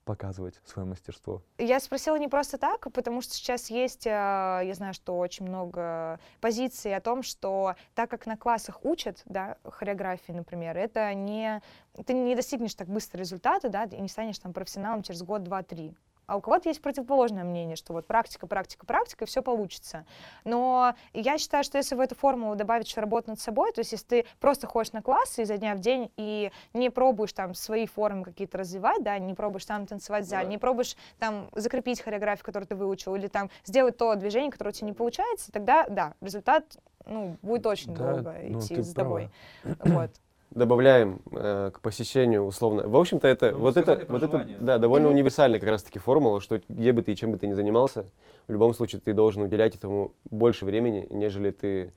показывать 0.10 0.60
свое 0.66 0.88
мастерство. 0.88 1.44
Я 1.60 1.80
спросила 1.80 2.16
не 2.18 2.28
просто 2.28 2.58
так, 2.58 2.92
потому 2.94 3.22
что 3.22 3.34
сейчас 3.36 3.70
есть, 3.70 4.08
э, 4.08 4.10
я 4.10 4.74
знаю, 4.74 4.96
что 4.96 5.16
очень 5.18 5.46
много 5.46 6.20
позиций 6.42 6.96
о 6.96 7.02
том, 7.02 7.22
что 7.22 7.76
так 7.94 8.10
как 8.10 8.26
на 8.26 8.36
классах 8.36 8.84
учат, 8.84 9.22
да, 9.26 9.58
хореографии, 9.64 10.32
например, 10.32 10.76
это 10.78 11.14
не, 11.14 11.62
ты 12.08 12.14
не 12.14 12.36
достигнешь 12.36 12.74
так 12.74 12.88
быстро 12.88 13.20
результата, 13.20 13.70
да, 13.70 13.84
и 13.84 14.02
не 14.02 14.08
станешь 14.08 14.40
там 14.40 14.52
профессионалом 14.52 15.04
через 15.04 15.22
год, 15.22 15.44
два, 15.44 15.62
три. 15.62 15.94
А 16.30 16.38
у 16.38 16.42
кого-то 16.42 16.70
есть 16.70 16.80
противоположное 16.80 17.44
мнение, 17.44 17.76
что 17.76 17.92
вот 17.94 18.06
практика, 18.06 18.46
практика, 18.46 18.86
практика, 18.86 19.26
и 19.26 19.28
все 19.28 19.42
получится. 19.42 20.06
Но 20.44 20.94
я 21.14 21.40
считаю, 21.40 21.64
что 21.64 21.80
если 21.80 21.96
в 21.96 22.00
эту 22.00 22.14
формулу 22.14 22.56
добавить 22.56 22.96
работу 22.96 23.32
над 23.32 23.40
собой, 23.40 23.72
то 23.74 23.80
есть 23.80 23.94
если 23.94 24.06
ты 24.06 24.26
просто 24.40 24.68
ходишь 24.68 24.92
на 24.92 25.02
классы 25.02 25.42
изо 25.42 25.58
дня 25.58 25.74
в 25.74 25.80
день 25.80 26.12
и 26.18 26.52
не 26.74 26.92
пробуешь 26.92 27.34
там 27.34 27.56
свои 27.56 27.88
формы 27.88 28.24
какие-то 28.24 28.60
развивать, 28.60 29.02
да, 29.02 29.18
не 29.18 29.34
пробуешь 29.34 29.66
там 29.66 29.88
танцевать 29.88 30.26
в 30.26 30.28
зале, 30.30 30.48
не 30.48 30.60
пробуешь 30.60 30.96
там 31.18 31.50
закрепить 31.56 32.00
хореографию, 32.00 32.46
которую 32.46 32.68
ты 32.68 32.76
выучил, 32.76 33.16
или 33.16 33.26
там 33.26 33.50
сделать 33.66 33.98
то 33.98 34.14
движение, 34.14 34.52
которое 34.52 34.70
у 34.70 34.74
тебя 34.74 34.86
не 34.86 34.94
получается, 34.94 35.52
тогда, 35.52 35.88
да, 35.90 36.14
результат, 36.22 36.78
ну, 37.08 37.38
будет 37.42 37.66
очень 37.66 37.96
Да, 37.96 38.14
долго 38.14 38.36
ну, 38.44 38.60
идти 38.60 38.80
за 38.80 38.94
тобой. 38.94 39.32
права. 39.64 40.02
Вот. 40.02 40.12
Добавляем 40.52 41.22
э, 41.32 41.72
к 41.74 41.80
посещению 41.82 42.44
условно. 42.44 42.88
В 42.88 42.96
общем-то, 42.96 43.28
это 43.28 43.52
Ну, 43.52 43.60
вот 43.60 43.78
это, 43.78 44.06
вот 44.10 44.24
это, 44.24 44.48
да, 44.60 44.78
довольно 44.78 45.08
Мгм. 45.08 45.16
универсальная 45.16 45.60
как 45.60 45.70
раз-таки 45.70 46.00
формула, 46.00 46.42
что 46.42 46.62
где 46.68 46.92
бы 46.92 47.02
ты 47.02 47.14
и 47.14 47.16
чем 47.16 47.32
бы 47.32 47.38
ты 47.38 47.48
ни 47.48 47.54
занимался, 47.54 48.06
в 48.48 48.52
любом 48.52 48.74
случае 48.74 49.02
ты 49.02 49.14
должен 49.14 49.44
уделять 49.44 49.76
этому 49.76 50.14
больше 50.30 50.66
времени, 50.66 51.08
нежели 51.10 51.52
ты 51.52 51.94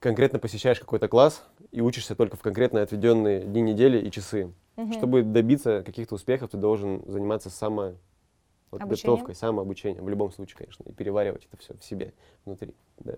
конкретно 0.00 0.38
посещаешь 0.38 0.80
какой-то 0.80 1.08
класс 1.08 1.44
и 1.70 1.80
учишься 1.80 2.14
только 2.14 2.36
в 2.36 2.40
конкретно 2.40 2.82
отведенные 2.82 3.40
дни 3.40 3.62
недели 3.62 3.98
и 3.98 4.10
часы. 4.10 4.52
Мгм. 4.76 4.92
Чтобы 4.92 5.22
добиться 5.22 5.82
каких-то 5.84 6.14
успехов, 6.14 6.50
ты 6.50 6.56
должен 6.56 7.02
заниматься 7.06 7.50
само 7.50 7.94
вот, 8.70 8.82
Обучением? 8.82 9.16
готовкой, 9.16 9.34
самообучением, 9.34 10.04
в 10.04 10.08
любом 10.08 10.30
случае, 10.30 10.58
конечно, 10.58 10.84
и 10.84 10.92
переваривать 10.92 11.46
это 11.50 11.60
все 11.60 11.74
в 11.74 11.84
себе 11.84 12.12
внутри. 12.44 12.74
Да. 12.98 13.14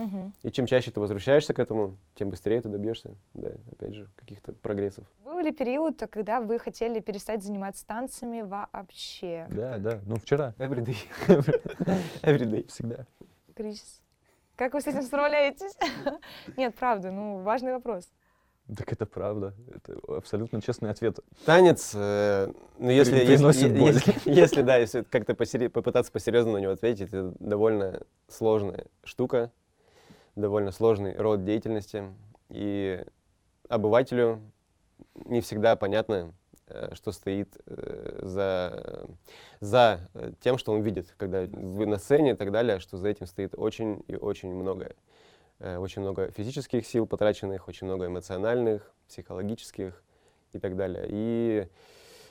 Мгм. 0.00 0.32
И 0.42 0.50
чем 0.50 0.64
чаще 0.64 0.90
ты 0.90 0.98
возвращаешься 0.98 1.52
к 1.52 1.58
этому, 1.58 1.98
тем 2.14 2.30
быстрее 2.30 2.62
ты 2.62 2.70
добьешься, 2.70 3.10
да, 3.34 3.50
опять 3.70 3.94
же, 3.94 4.08
каких-то 4.16 4.52
прогрессов. 4.54 5.04
Был 5.24 5.38
ли 5.40 5.52
период, 5.52 6.02
когда 6.10 6.40
вы 6.40 6.58
хотели 6.58 7.00
перестать 7.00 7.42
заниматься 7.42 7.86
танцами 7.86 8.40
вообще? 8.40 9.46
Да, 9.50 9.76
да. 9.76 10.00
Ну, 10.06 10.16
вчера. 10.16 10.54
Every 10.58 10.84
day. 10.84 10.96
Every 12.22 12.46
day. 12.46 12.66
Всегда. 12.68 13.06
Кризис. 13.54 14.00
Как 14.56 14.72
вы 14.72 14.80
с 14.80 14.86
этим 14.86 15.02
справляетесь? 15.02 15.76
Нет, 16.56 16.74
правда, 16.74 17.10
ну, 17.10 17.42
важный 17.42 17.72
вопрос. 17.72 18.08
Так 18.76 18.92
это 18.92 19.04
правда. 19.04 19.52
Это 19.74 19.98
абсолютно 20.16 20.62
честный 20.62 20.90
ответ. 20.90 21.18
Танец, 21.44 21.92
э, 21.94 22.52
ну 22.78 22.90
если, 22.90 23.16
если, 23.16 23.44
если, 23.46 24.30
если, 24.30 24.62
да, 24.62 24.76
если 24.76 25.02
как-то 25.02 25.34
посери- 25.34 25.68
попытаться 25.68 26.12
посерьезно 26.12 26.52
на 26.52 26.58
него 26.58 26.72
ответить, 26.72 27.08
это 27.08 27.34
довольно 27.40 28.00
сложная 28.28 28.86
штука, 29.02 29.50
довольно 30.36 30.70
сложный 30.70 31.16
род 31.16 31.44
деятельности, 31.44 32.04
и 32.48 33.04
обывателю 33.68 34.40
не 35.26 35.40
всегда 35.40 35.76
понятно, 35.76 36.34
э, 36.66 36.94
что 36.94 37.12
стоит 37.12 37.56
э, 37.66 38.18
за, 38.22 39.06
за 39.60 40.00
э, 40.14 40.32
тем, 40.40 40.58
что 40.58 40.72
он 40.72 40.82
видит, 40.82 41.14
когда 41.16 41.42
вы 41.42 41.86
на 41.86 41.96
сцене 41.96 42.32
и 42.32 42.34
так 42.34 42.50
далее, 42.52 42.80
что 42.80 42.96
за 42.96 43.08
этим 43.08 43.26
стоит 43.26 43.54
очень 43.56 44.02
и 44.08 44.16
очень 44.16 44.52
многое. 44.52 44.94
Очень 45.60 46.00
много 46.00 46.30
физических 46.30 46.86
сил 46.86 47.06
потраченных, 47.06 47.68
очень 47.68 47.86
много 47.86 48.06
эмоциональных, 48.06 48.94
психологических 49.08 50.02
и 50.54 50.58
так 50.58 50.74
далее. 50.74 51.04
И 51.06 51.68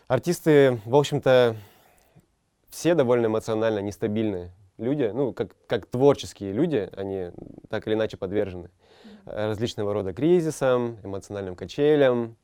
Артисты, 0.08 0.82
в 0.84 0.96
общем-то, 0.96 1.56
все 2.72 2.96
довольно 2.96 3.28
эмоционально 3.28 3.80
нестабильные 3.80 4.52
люди, 4.80 5.12
ну, 5.14 5.34
как, 5.34 5.56
как 5.68 5.86
творческие 5.86 6.52
люди, 6.52 6.90
они 6.96 7.32
так 7.70 7.88
или 7.88 7.94
иначе 7.94 8.18
подвержены 8.18 8.70
различного 9.26 9.94
рода 9.94 10.14
кризисам, 10.14 10.98
эмоциональным 11.04 11.56
качелям, 11.56 12.36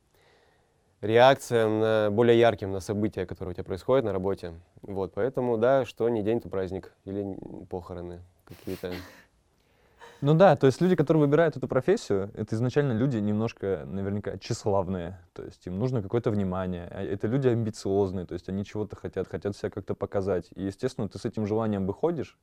реакциям 1.02 1.80
на 1.80 2.10
более 2.12 2.38
ярким 2.38 2.72
на 2.72 2.80
события, 2.80 3.26
которые 3.26 3.52
у 3.52 3.54
тебя 3.54 3.64
происходят 3.64 4.06
на 4.06 4.14
работе. 4.14 4.54
Вот, 4.82 5.14
поэтому, 5.14 5.58
да, 5.58 5.86
что 5.86 6.08
не 6.10 6.22
день, 6.22 6.42
то 6.42 6.50
праздник 6.50 6.94
или 7.06 7.38
похороны 7.70 8.22
какие-то. 8.46 8.94
Ну 10.22 10.34
да, 10.34 10.56
то 10.56 10.66
есть 10.66 10.82
люди, 10.82 10.96
которые 10.96 11.22
выбирают 11.22 11.58
эту 11.58 11.68
профессию, 11.68 12.32
это 12.36 12.56
изначально 12.56 12.94
люди 12.94 13.18
немножко, 13.18 13.84
наверняка, 13.86 14.38
тщеславные. 14.38 15.20
То 15.34 15.44
есть 15.44 15.68
им 15.68 15.78
нужно 15.78 16.02
какое-то 16.02 16.32
внимание. 16.32 16.88
А 16.92 17.04
это 17.04 17.28
люди 17.28 17.48
амбициозные, 17.48 18.26
то 18.26 18.34
есть 18.34 18.48
они 18.50 18.64
чего-то 18.64 18.96
хотят, 18.96 19.28
хотят 19.28 19.56
себя 19.56 19.70
как-то 19.70 19.94
показать. 19.94 20.48
И, 20.56 20.64
естественно, 20.64 21.10
ты 21.10 21.20
с 21.20 21.26
этим 21.26 21.46
желанием 21.46 21.86
выходишь, 21.86 22.38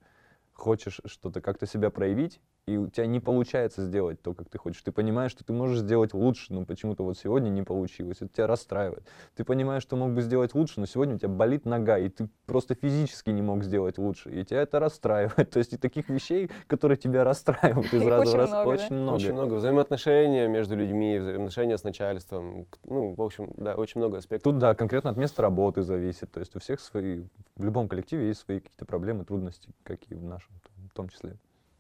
хочешь 0.53 1.01
что-то 1.07 1.41
как-то 1.41 1.67
себя 1.67 1.91
проявить, 1.91 2.41
и 2.67 2.77
у 2.77 2.89
тебя 2.89 3.07
не 3.07 3.19
получается 3.19 3.83
сделать 3.83 4.23
то, 4.23 4.35
как 4.35 4.49
ты 4.49 4.57
хочешь. 4.57 4.83
Ты 4.83 4.93
понимаешь, 4.93 5.33
что 5.33 5.45
ты 5.45 5.53
можешь 5.53 5.79
сделать 5.79 6.15
лучше, 6.15 6.53
но 6.53 6.65
почему-то 6.65 7.03
вот 7.03 7.19
сегодня 7.19 7.49
не 7.49 7.63
получилось. 7.63 8.19
Это 8.21 8.29
тебя 8.29 8.47
расстраивает. 8.47 9.05
Ты 9.35 9.45
понимаешь, 9.45 9.83
что 9.83 9.97
мог 9.97 10.13
бы 10.13 10.23
сделать 10.23 10.55
лучше, 10.55 10.79
но 10.79 10.87
сегодня 10.87 11.17
у 11.17 11.19
тебя 11.19 11.29
болит 11.29 11.65
нога, 11.65 11.99
и 11.99 12.09
ты 12.09 12.29
просто 12.47 12.77
физически 12.77 13.31
не 13.31 13.43
мог 13.43 13.65
сделать 13.65 13.99
лучше. 13.99 14.31
И 14.31 14.45
тебя 14.45 14.63
это 14.63 14.79
расстраивает. 14.79 15.51
То 15.51 15.59
есть 15.59 15.73
и 15.73 15.77
таких 15.77 16.09
вещей, 16.09 16.51
которые 16.69 16.97
тебя 16.97 17.25
расстраивают 17.25 17.93
из 17.93 18.07
раза 18.07 18.31
в 18.31 18.35
раз, 18.35 18.53
очень 18.65 18.95
много. 18.95 19.17
Очень 19.17 19.33
много. 19.33 19.55
Взаимоотношения 19.55 20.47
между 20.47 20.77
людьми, 20.77 21.19
взаимоотношения 21.19 21.77
с 21.77 21.83
начальством. 21.83 22.69
Ну, 22.85 23.15
в 23.15 23.23
общем, 23.23 23.53
да, 23.57 23.75
очень 23.75 24.01
много 24.01 24.19
аспектов. 24.19 24.53
Тут, 24.53 24.61
да, 24.61 24.77
конкретно 24.77 25.11
от 25.11 25.17
места 25.17 25.43
работы 25.43 25.83
зависит. 25.83 26.31
То 26.31 26.39
есть 26.39 26.55
у 26.55 26.61
всех 26.61 26.79
свои, 26.79 27.25
в 27.57 27.65
любом 27.65 27.89
коллективе 27.89 28.29
есть 28.29 28.41
свои 28.41 28.61
какие-то 28.61 28.85
проблемы, 28.85 29.25
трудности, 29.25 29.71
как 29.83 29.99
и 30.09 30.15
в 30.15 30.23
нашем 30.23 30.42
в 30.91 30.95
том 30.95 31.09
числе. 31.09 31.37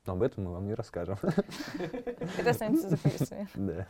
Но 0.06 0.14
об 0.14 0.22
этом 0.22 0.44
мы 0.44 0.52
вам 0.52 0.66
не 0.66 0.74
расскажем. 0.74 1.16
Это 2.38 2.50
останется 2.50 2.88
за 2.88 2.96
кулисами. 2.96 3.48
Да. 3.54 3.86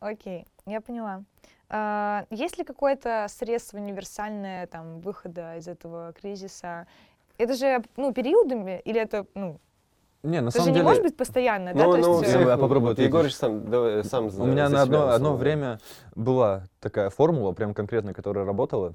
Окей, 0.00 0.46
я 0.66 0.80
поняла. 0.80 1.22
А, 1.68 2.26
есть 2.30 2.58
ли 2.58 2.64
какое-то 2.64 3.26
средство 3.28 3.78
универсальное 3.78 4.66
там 4.66 5.00
выхода 5.00 5.56
из 5.56 5.68
этого 5.68 6.12
кризиса? 6.12 6.86
Это 7.38 7.54
же 7.54 7.82
ну 7.96 8.12
периодами 8.12 8.80
или 8.84 9.00
это 9.00 9.26
ну 9.34 9.60
не, 10.22 10.40
на 10.40 10.48
это 10.48 10.58
самом 10.58 10.66
же 10.66 10.70
деле... 10.72 10.82
не 10.82 10.88
может 10.88 11.02
быть 11.02 11.16
постоянно, 11.16 11.74
да? 11.74 11.84
Ну, 11.84 11.92
То 11.92 11.98
ну, 11.98 12.20
есть, 12.22 12.32
я, 12.32 12.40
э, 12.42 12.56
попробую 12.56 12.92
ответить. 12.92 13.10
Егорыч 13.10 13.34
сам, 13.34 13.68
давай, 13.68 14.04
сам 14.04 14.26
У 14.38 14.46
меня 14.46 14.68
на 14.68 14.82
одно, 14.82 15.36
время 15.36 15.80
была 16.14 16.64
такая 16.80 17.10
формула, 17.10 17.52
прям 17.52 17.74
конкретно, 17.74 18.14
которая 18.14 18.44
работала, 18.44 18.94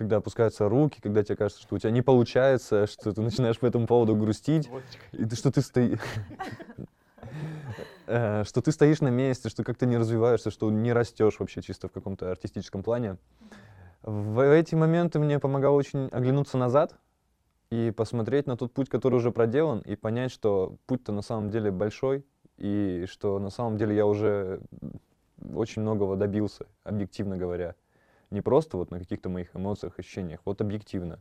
когда 0.00 0.16
опускаются 0.16 0.66
руки, 0.66 0.98
когда 1.02 1.22
тебе 1.22 1.36
кажется, 1.36 1.60
что 1.60 1.76
у 1.76 1.78
тебя 1.78 1.90
не 1.90 2.00
получается, 2.00 2.86
что 2.90 3.12
ты 3.12 3.20
начинаешь 3.20 3.58
по 3.58 3.66
этому 3.66 3.86
поводу 3.86 4.16
грустить, 4.16 4.70
и 5.12 5.26
ты, 5.26 5.36
что 5.36 5.52
ты 5.52 5.60
стоишь... 5.60 5.98
что 8.06 8.62
ты 8.64 8.72
стоишь 8.72 9.02
на 9.02 9.08
месте, 9.08 9.50
что 9.50 9.62
как-то 9.62 9.84
не 9.84 9.98
развиваешься, 9.98 10.50
что 10.50 10.70
не 10.70 10.94
растешь 10.94 11.38
вообще 11.38 11.60
чисто 11.60 11.88
в 11.88 11.92
каком-то 11.92 12.30
артистическом 12.30 12.82
плане. 12.82 13.18
В 14.02 14.40
эти 14.40 14.74
моменты 14.74 15.18
мне 15.18 15.38
помогало 15.38 15.76
очень 15.76 16.08
оглянуться 16.08 16.56
назад 16.56 16.94
и 17.70 17.92
посмотреть 17.94 18.46
на 18.46 18.56
тот 18.56 18.72
путь, 18.72 18.88
который 18.88 19.16
уже 19.16 19.30
проделан, 19.30 19.80
и 19.80 19.96
понять, 19.96 20.32
что 20.32 20.76
путь-то 20.86 21.12
на 21.12 21.20
самом 21.20 21.50
деле 21.50 21.70
большой, 21.70 22.24
и 22.56 23.04
что 23.06 23.38
на 23.38 23.50
самом 23.50 23.76
деле 23.76 23.94
я 23.94 24.06
уже 24.06 24.62
очень 25.54 25.82
многого 25.82 26.16
добился, 26.16 26.64
объективно 26.84 27.36
говоря. 27.36 27.74
Не 28.30 28.40
просто 28.40 28.76
вот 28.76 28.90
на 28.90 28.98
каких-то 28.98 29.28
моих 29.28 29.54
эмоциях, 29.56 29.98
ощущениях, 29.98 30.40
вот 30.44 30.60
объективно. 30.60 31.20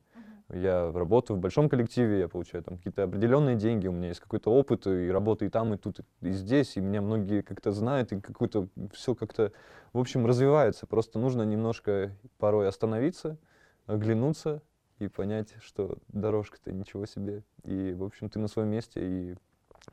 Я 0.51 0.91
работаю 0.91 1.37
в 1.37 1.39
большом 1.39 1.69
коллективе, 1.69 2.19
я 2.19 2.27
получаю 2.27 2.63
там 2.63 2.77
какие-то 2.77 3.03
определенные 3.03 3.55
деньги, 3.55 3.87
у 3.87 3.91
меня 3.91 4.07
есть 4.07 4.19
какой-то 4.19 4.51
опыт 4.51 4.87
и 4.87 5.09
работы 5.09 5.45
и 5.45 5.49
там, 5.49 5.75
и 5.75 5.77
тут, 5.77 5.99
и 6.21 6.31
здесь, 6.31 6.75
и 6.75 6.81
меня 6.81 7.01
многие 7.01 7.41
как-то 7.41 7.71
знают, 7.71 8.11
и 8.11 8.19
какое-то 8.19 8.67
все 8.91 9.13
как-то, 9.13 9.51
в 9.93 9.99
общем, 9.99 10.25
развивается. 10.25 10.87
Просто 10.87 11.19
нужно 11.19 11.43
немножко 11.43 12.15
порой 12.39 12.67
остановиться, 12.67 13.37
оглянуться 13.85 14.63
и 14.97 15.07
понять, 15.07 15.53
что 15.61 15.99
дорожка-то 16.07 16.71
ничего 16.71 17.05
себе. 17.05 17.43
И, 17.63 17.93
в 17.93 18.03
общем, 18.03 18.29
ты 18.29 18.39
на 18.39 18.47
своем 18.47 18.69
месте, 18.69 19.01
и 19.03 19.35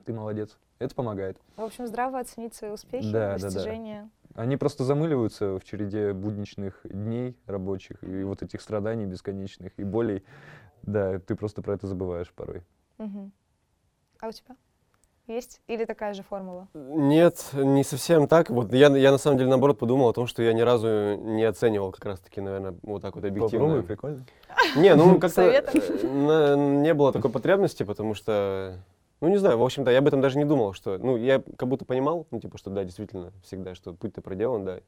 ты 0.04 0.14
молодец. 0.14 0.58
Это 0.78 0.94
помогает. 0.94 1.38
В 1.56 1.62
общем, 1.62 1.86
здраво 1.86 2.18
оценить 2.18 2.54
свои 2.54 2.70
успехи, 2.70 3.10
Да, 3.10 3.32
да, 3.32 3.38
да. 3.38 3.42
достижения. 3.44 4.10
Они 4.34 4.56
просто 4.58 4.84
замыливаются 4.84 5.58
в 5.58 5.64
череде 5.64 6.12
будничных 6.12 6.80
дней 6.84 7.34
рабочих 7.46 8.02
и 8.04 8.22
вот 8.22 8.42
этих 8.42 8.60
страданий 8.60 9.06
бесконечных 9.06 9.72
и 9.78 9.84
болей. 9.84 10.22
Да, 10.82 11.18
ты 11.18 11.34
просто 11.34 11.62
про 11.62 11.74
это 11.74 11.86
забываешь 11.86 12.30
порой. 12.32 12.62
Мгм. 12.98 13.32
А 14.20 14.28
у 14.28 14.32
тебя? 14.32 14.56
Есть? 15.26 15.60
Или 15.66 15.86
такая 15.86 16.14
же 16.14 16.22
формула? 16.22 16.68
Нет, 16.74 17.44
не 17.54 17.82
совсем 17.82 18.28
так. 18.28 18.48
Вот 18.50 18.72
я, 18.72 18.94
я 18.96 19.10
на 19.10 19.18
самом 19.18 19.38
деле 19.38 19.50
наоборот 19.50 19.78
подумал 19.78 20.08
о 20.10 20.12
том, 20.12 20.26
что 20.28 20.42
я 20.42 20.52
ни 20.52 20.60
разу 20.60 21.16
не 21.16 21.42
оценивал 21.42 21.90
как 21.90 22.04
раз-таки, 22.04 22.40
наверное, 22.40 22.76
вот 22.82 23.02
так 23.02 23.16
вот 23.16 23.24
объективно. 23.24 23.66
Попробуй, 23.66 23.82
прикольно. 23.82 24.26
Не, 24.76 24.94
ну 24.94 25.18
как-то 25.18 25.42
э, 25.42 26.56
не 26.56 26.94
было 26.94 27.12
такой 27.12 27.30
потребности, 27.30 27.82
потому 27.82 28.14
что, 28.14 28.78
ну 29.20 29.28
не 29.28 29.36
знаю, 29.36 29.58
в 29.58 29.64
общем-то, 29.64 29.90
я 29.90 29.98
об 29.98 30.06
этом 30.06 30.20
даже 30.20 30.38
не 30.38 30.44
думал, 30.44 30.72
что, 30.72 30.98
ну 30.98 31.16
я 31.16 31.42
как 31.56 31.68
будто 31.68 31.84
понимал, 31.84 32.26
ну 32.30 32.40
типа, 32.40 32.58
что 32.58 32.70
да, 32.70 32.84
действительно, 32.84 33.32
всегда, 33.42 33.74
что 33.74 33.94
путь-то 33.94 34.20
проделан, 34.20 34.64
да, 34.64 34.80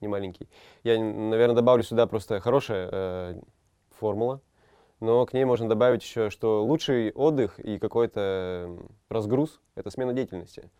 не 0.00 0.08
маленький. 0.08 0.48
Я, 0.82 0.98
наверное, 0.98 1.56
добавлю 1.56 1.82
сюда 1.82 2.06
просто 2.06 2.40
хорошая 2.40 2.88
э, 2.90 3.40
формула, 3.98 4.40
но 5.00 5.24
к 5.24 5.32
ней 5.32 5.44
можно 5.44 5.68
добавить 5.68 6.02
еще, 6.02 6.30
что 6.30 6.64
лучший 6.64 7.12
отдых 7.12 7.58
и 7.58 7.78
какой-то 7.78 8.76
разгруз— 9.08 9.60
это 9.74 9.90
смена 9.90 10.12
деятельности. 10.12 10.70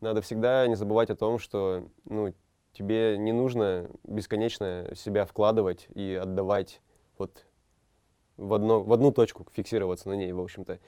Надо 0.00 0.20
всегда 0.20 0.66
не 0.66 0.74
забывать 0.74 1.10
о 1.10 1.16
том, 1.16 1.38
что, 1.38 1.84
ну, 2.04 2.32
тебе 2.72 3.16
не 3.18 3.32
нужно 3.32 3.88
бесконечно 4.04 4.88
себя 4.94 5.26
вкладывать 5.26 5.88
и 5.94 6.18
отдавать 6.20 6.80
вот 7.18 7.44
в, 8.36 8.54
одно, 8.54 8.80
в 8.82 8.92
одну 8.92 9.12
точку, 9.12 9.46
фиксироваться 9.52 10.08
на 10.08 10.14
ней, 10.14 10.32
в 10.32 10.40
общем-то. 10.40 10.78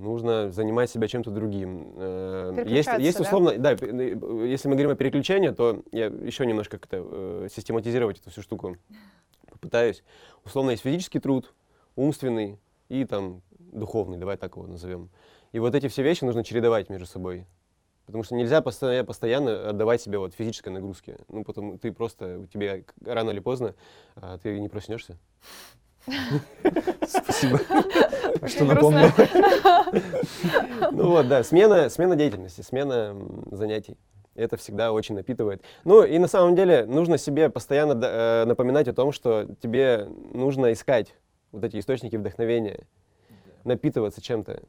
Нужно 0.00 0.50
занимать 0.50 0.90
себя 0.90 1.06
чем-то 1.06 1.30
другим. 1.30 1.82
Есть, 1.82 2.56
Переключаться, 2.56 3.00
есть 3.02 3.18
да? 3.18 3.24
условно, 3.24 3.58
да, 3.58 3.76
п- 3.76 3.86
э, 3.86 4.46
если 4.48 4.68
мы 4.68 4.74
говорим 4.74 4.90
о 4.92 4.94
переключении, 4.96 5.50
то 5.50 5.82
я 5.92 6.06
еще 6.06 6.46
немножко 6.46 6.78
как-то 6.78 6.96
э, 7.10 7.48
систематизировать 7.54 8.18
эту 8.20 8.30
всю 8.30 8.40
штуку 8.42 8.76
попытаюсь. 9.50 10.02
Условно 10.44 10.70
есть 10.70 10.82
физический 10.82 11.18
труд, 11.20 11.52
умственный 11.94 12.58
и 12.88 13.04
там 13.04 13.42
духовный, 13.58 14.16
давай 14.18 14.36
так 14.36 14.56
его 14.56 14.66
назовем. 14.66 15.10
И 15.52 15.58
вот 15.58 15.74
эти 15.74 15.88
все 15.88 16.02
вещи 16.02 16.24
нужно 16.24 16.42
чередовать 16.42 16.88
между 16.88 17.06
собой. 17.06 17.46
Потому 18.06 18.24
что 18.24 18.34
нельзя 18.34 18.62
постоянно, 18.62 19.04
постоянно 19.04 19.68
отдавать 19.68 20.00
себе 20.02 20.18
вот 20.18 20.34
физической 20.34 20.70
нагрузке. 20.70 21.18
Ну, 21.28 21.44
потому 21.44 21.78
ты 21.78 21.92
просто, 21.92 22.40
у 22.40 22.46
тебя 22.46 22.80
рано 23.04 23.30
или 23.30 23.40
поздно, 23.40 23.74
а, 24.16 24.38
ты 24.38 24.58
не 24.58 24.68
проснешься. 24.68 25.18
Спасибо, 27.06 27.60
что 28.46 28.64
напомнил. 28.64 29.08
Ну 30.92 31.10
вот, 31.10 31.28
да, 31.28 31.42
смена, 31.42 31.88
смена 31.88 32.16
деятельности, 32.16 32.60
смена 32.60 33.16
занятий. 33.50 33.96
Это 34.34 34.56
всегда 34.56 34.92
очень 34.92 35.14
напитывает. 35.14 35.62
Ну 35.84 36.02
и 36.02 36.18
на 36.18 36.26
самом 36.26 36.56
деле 36.56 36.84
нужно 36.86 37.18
себе 37.18 37.50
постоянно 37.50 37.98
э, 38.02 38.44
напоминать 38.46 38.88
о 38.88 38.92
том, 38.92 39.12
что 39.12 39.46
тебе 39.60 40.08
нужно 40.32 40.72
искать 40.72 41.14
вот 41.50 41.64
эти 41.64 41.78
источники 41.78 42.16
вдохновения, 42.16 42.86
напитываться 43.64 44.20
чем-то. 44.22 44.62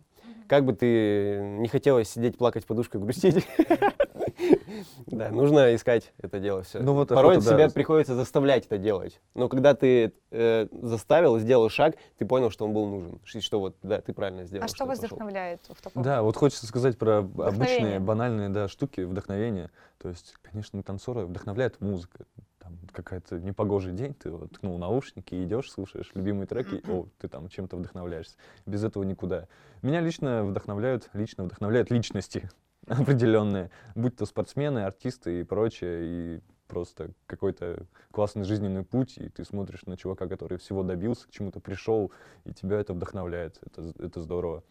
Как 0.48 0.66
бы 0.66 0.74
ты 0.74 1.40
не 1.42 1.68
хотелось 1.68 2.10
сидеть, 2.10 2.38
плакать 2.38 2.66
и 2.70 2.98
грустить, 2.98 3.48
да, 5.08 5.30
нужно 5.30 5.76
искать 5.76 6.14
это 6.18 6.40
дело 6.40 6.64
все. 6.64 6.80
Ну 6.80 6.94
вот 6.94 7.10
Порой 7.10 7.38
охота, 7.38 7.50
да. 7.50 7.56
себя 7.56 7.70
приходится 7.70 8.16
заставлять 8.16 8.66
это 8.66 8.78
делать. 8.78 9.20
Но 9.36 9.50
когда 9.50 9.74
ты 9.74 10.14
э, 10.32 10.68
заставил, 10.82 11.40
сделал 11.40 11.70
шаг, 11.70 11.96
ты 12.18 12.26
понял, 12.26 12.50
что 12.50 12.66
он 12.66 12.74
был 12.74 12.86
нужен. 12.88 13.20
Что, 13.24 13.42
что 13.42 13.60
вот, 13.60 13.76
да, 13.84 14.02
ты 14.02 14.14
правильно 14.14 14.46
сделал. 14.46 14.66
А 14.66 14.68
что 14.68 14.86
вас 14.86 15.00
пошел. 15.00 15.16
вдохновляет 15.16 15.62
в 15.70 15.82
таком? 15.82 16.04
Да, 16.04 16.22
вот 16.22 16.36
хочется 16.36 16.66
сказать 16.68 16.98
про 16.98 17.20
обычные, 17.20 17.52
Вдохновение. 17.52 18.00
банальные 18.00 18.50
да, 18.50 18.68
штуки, 18.68 19.02
вдохновения. 19.02 19.72
То 20.00 20.10
есть, 20.10 20.36
конечно, 20.42 20.82
танцора 20.84 21.26
вдохновляет 21.26 21.80
музыка. 21.82 22.26
Там 22.60 22.78
какая-то 22.94 23.40
непогожий 23.40 23.92
день, 23.92 24.14
ты 24.14 24.32
вот 24.32 24.52
ткнул 24.52 24.78
наушники, 24.78 25.44
идешь, 25.44 25.70
слушаешь 25.70 26.12
любимые 26.14 26.48
треки, 26.48 26.82
о, 26.90 27.08
ты 27.20 27.28
там 27.28 27.50
чем-то 27.50 27.76
вдохновляешься. 27.76 28.36
Без 28.66 28.84
этого 28.86 29.04
никуда. 29.04 29.48
Меня 29.82 30.00
лично 30.00 30.46
вдохновляют, 30.46 31.10
лично 31.14 31.44
вдохновляют 31.44 31.92
личности 31.92 32.50
определенные, 32.88 33.70
будь 33.96 34.16
то 34.16 34.26
спортсмены, 34.26 34.80
артисты 34.80 35.42
и 35.42 35.44
прочее, 35.44 36.00
и 36.04 36.42
просто 36.68 37.12
какой-то 37.28 37.86
классный 38.12 38.44
жизненный 38.44 38.84
путь, 38.84 39.18
и 39.18 39.30
ты 39.30 39.46
смотришь 39.46 39.86
на 39.86 39.96
чувака, 39.96 40.28
который 40.28 40.58
всего 40.58 40.84
добился, 40.84 41.28
к 41.28 41.32
чему-то 41.32 41.60
пришел, 41.60 42.12
и 42.46 42.54
тебя 42.54 42.80
это 42.80 42.94
вдохновляет. 42.94 43.60
Это, 43.64 43.94
это 44.00 44.22
здорово. 44.22 44.64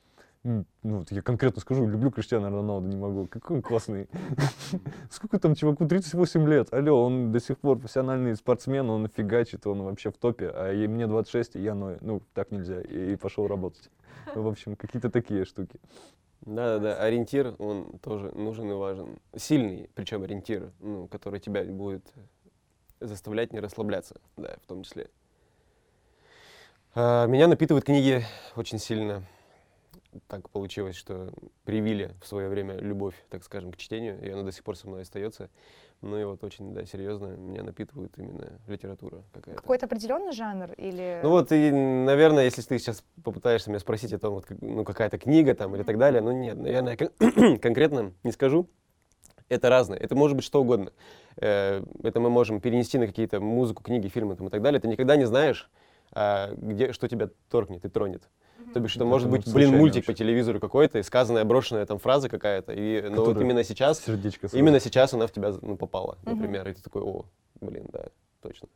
Ну, 0.45 0.65
вот 0.83 1.13
я 1.13 1.23
конкретно 1.23 1.61
скажу, 1.61 1.87
люблю 1.87 2.11
Криштиану 2.11 2.51
Роналду, 2.51 2.89
не 2.89 2.97
могу. 2.97 3.29
Какой 3.29 3.59
он 3.59 3.63
классный. 3.63 4.09
Сколько 5.11 5.39
там 5.39 5.55
чуваку? 5.55 5.87
38 5.87 6.49
лет. 6.49 6.75
Алло, 6.75 7.05
он 7.05 7.31
до 7.31 7.39
сих 7.39 7.59
пор 7.59 7.79
профессиональный 7.79 8.35
спортсмен, 8.35 8.91
он 8.91 9.07
фигачит, 9.07 9.69
он 9.69 9.83
вообще 9.83 10.11
в 10.11 10.17
топе. 10.17 10.51
А 10.53 10.73
и 10.73 10.89
мне 10.89 11.07
26, 11.07 11.55
и 11.55 11.63
я 11.63 11.77
ною. 11.77 11.99
Ну, 12.01 12.23
так 12.35 12.51
нельзя. 12.51 12.81
И 12.81 13.15
пошел 13.15 13.47
работать. 13.47 13.89
В 14.35 14.49
общем, 14.49 14.75
какие-то 14.75 15.11
такие 15.11 15.45
штуки. 15.45 15.79
Да-да-да, 16.43 16.97
ориентир, 16.97 17.55
он 17.59 17.99
тоже 18.01 18.33
нужен 18.33 18.71
и 18.71 18.75
важен. 18.75 19.19
Сильный, 19.37 19.89
причем 19.95 20.25
ориентир, 20.25 20.73
ну, 20.81 21.07
который 21.07 21.39
тебя 21.39 21.63
будет 21.65 22.05
заставлять 22.99 23.53
не 23.53 23.61
расслабляться, 23.61 24.21
да, 24.37 24.57
в 24.63 24.67
том 24.67 24.83
числе. 24.83 25.09
А, 26.95 27.27
меня 27.27 27.47
напитывают 27.47 27.85
книги 27.85 28.25
очень 28.57 28.79
сильно. 28.79 29.25
Так 30.27 30.51
получилось, 30.51 30.97
что 30.97 31.33
привили 31.65 32.13
в 32.21 32.27
свое 32.27 32.49
время 32.49 32.77
любовь, 32.77 33.15
так 33.31 33.45
скажем, 33.45 33.73
к 33.73 33.77
чтению, 33.77 34.21
и 34.21 34.29
она 34.29 34.43
до 34.43 34.51
сих 34.51 34.65
пор 34.65 34.77
со 34.77 34.89
мной 34.89 35.03
остается. 35.03 35.49
Ну 36.03 36.19
и 36.19 36.25
вот 36.25 36.43
очень, 36.43 36.75
да, 36.75 36.85
серьезно, 36.85 37.27
меня 37.37 37.63
напитывает 37.63 38.13
именно 38.19 38.59
литература 38.67 39.23
какая-то. 39.33 39.61
Какой-то 39.61 39.87
определенный 39.87 40.33
жанр 40.33 40.73
или... 40.73 41.21
Ну 41.23 41.31
вот, 41.31 41.53
и, 41.53 41.71
наверное, 41.71 42.45
если 42.45 42.61
ты 42.63 42.79
сейчас 42.81 43.05
попытаешься 43.23 43.71
меня 43.71 43.79
спросить 43.79 44.13
о 44.13 44.19
том, 44.19 44.35
вот, 44.35 44.47
ну, 44.61 44.85
какая-то 44.85 45.17
книга 45.19 45.55
там 45.55 45.77
или 45.77 45.85
так 45.85 45.99
далее, 45.99 46.21
ну 46.21 46.33
нет, 46.33 46.57
наверное, 46.59 46.97
кон- 46.97 47.59
конкретно 47.61 48.13
не 48.25 48.33
скажу. 48.33 48.69
Это 49.49 49.69
разное, 49.69 49.99
это 49.99 50.17
может 50.17 50.35
быть 50.35 50.45
что 50.45 50.61
угодно. 50.61 50.93
Э, 51.37 51.85
Это 52.03 52.19
мы 52.19 52.31
можем 52.31 52.61
перенести 52.61 52.99
на 52.99 53.07
какие-то 53.07 53.39
музыку, 53.41 53.85
книги, 53.85 54.09
фильмы 54.09 54.35
там, 54.35 54.49
и 54.49 54.51
так 54.51 54.61
далее. 54.61 54.81
Ты 54.81 54.89
никогда 54.89 55.15
не 55.15 55.27
знаешь, 55.27 55.71
а, 56.13 56.53
где, 56.57 56.93
что 56.93 57.07
тебя 57.07 57.29
торкнет 57.49 57.85
и 57.85 57.89
тронет. 57.89 58.29
То 58.73 58.81
бишь, 58.81 58.97
это 58.97 59.05
может 59.05 59.31
быть, 59.31 59.47
вот 59.47 59.55
блин, 59.55 59.77
мультик 59.77 60.07
по 60.07 60.15
телевизору 60.15 60.61
какой-то, 60.61 60.99
и 60.99 61.03
сказанная, 61.03 61.45
брошенная 61.45 61.87
там 61.87 61.99
фраза 61.99 62.29
какая-то, 62.29 62.73
и 62.73 63.03
ну, 63.03 63.25
вот 63.25 63.41
именно 63.41 63.65
сейчас, 63.65 64.01
Сердечко 64.01 64.49
именно 64.53 64.81
сейчас 64.81 65.13
она 65.15 65.27
в 65.27 65.33
тебя 65.33 65.53
ну, 65.61 65.77
попала, 65.77 66.19
например, 66.25 66.69
и 66.69 66.75
ты 66.75 66.83
такой, 66.83 67.03
о, 67.03 67.25
блин, 67.61 67.87
да, 67.93 68.07
точно. 68.41 68.69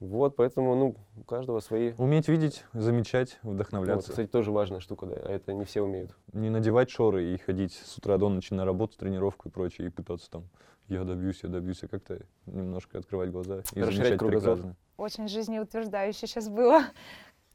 Вот, 0.00 0.36
поэтому, 0.36 0.74
ну, 0.74 0.96
у 1.16 1.22
каждого 1.22 1.60
свои 1.60 1.92
Уметь 1.98 2.28
видеть, 2.28 2.64
замечать, 2.72 3.38
вот, 3.42 3.54
вдохновляться. 3.54 4.10
кстати, 4.10 4.28
тоже 4.28 4.50
важная 4.50 4.80
штука, 4.80 5.06
да, 5.06 5.14
а 5.14 5.30
это 5.30 5.52
не 5.52 5.64
все 5.64 5.82
умеют. 5.82 6.10
Не 6.32 6.50
надевать 6.50 6.90
шоры 6.90 7.32
и 7.32 7.38
ходить 7.38 7.72
с 7.72 7.96
утра 7.96 8.18
до 8.18 8.28
ночи 8.28 8.52
на 8.52 8.64
работу, 8.64 8.98
тренировку 8.98 9.48
и 9.48 9.52
прочее, 9.52 9.86
и 9.86 9.90
пытаться 9.90 10.30
там, 10.30 10.48
я 10.88 11.04
добьюсь, 11.04 11.40
я 11.42 11.48
добьюсь, 11.48 11.82
а 11.82 11.88
как-то 11.88 12.20
немножко 12.46 12.98
открывать 12.98 13.30
глаза 13.30 13.62
и 13.72 13.80
Расширять 13.80 13.94
замечать 13.94 14.18
кругозор. 14.18 14.56
прекрасное. 14.56 14.76
Очень 14.96 15.28
жизнеутверждающе 15.28 16.26
сейчас 16.26 16.48
было. 16.48 16.84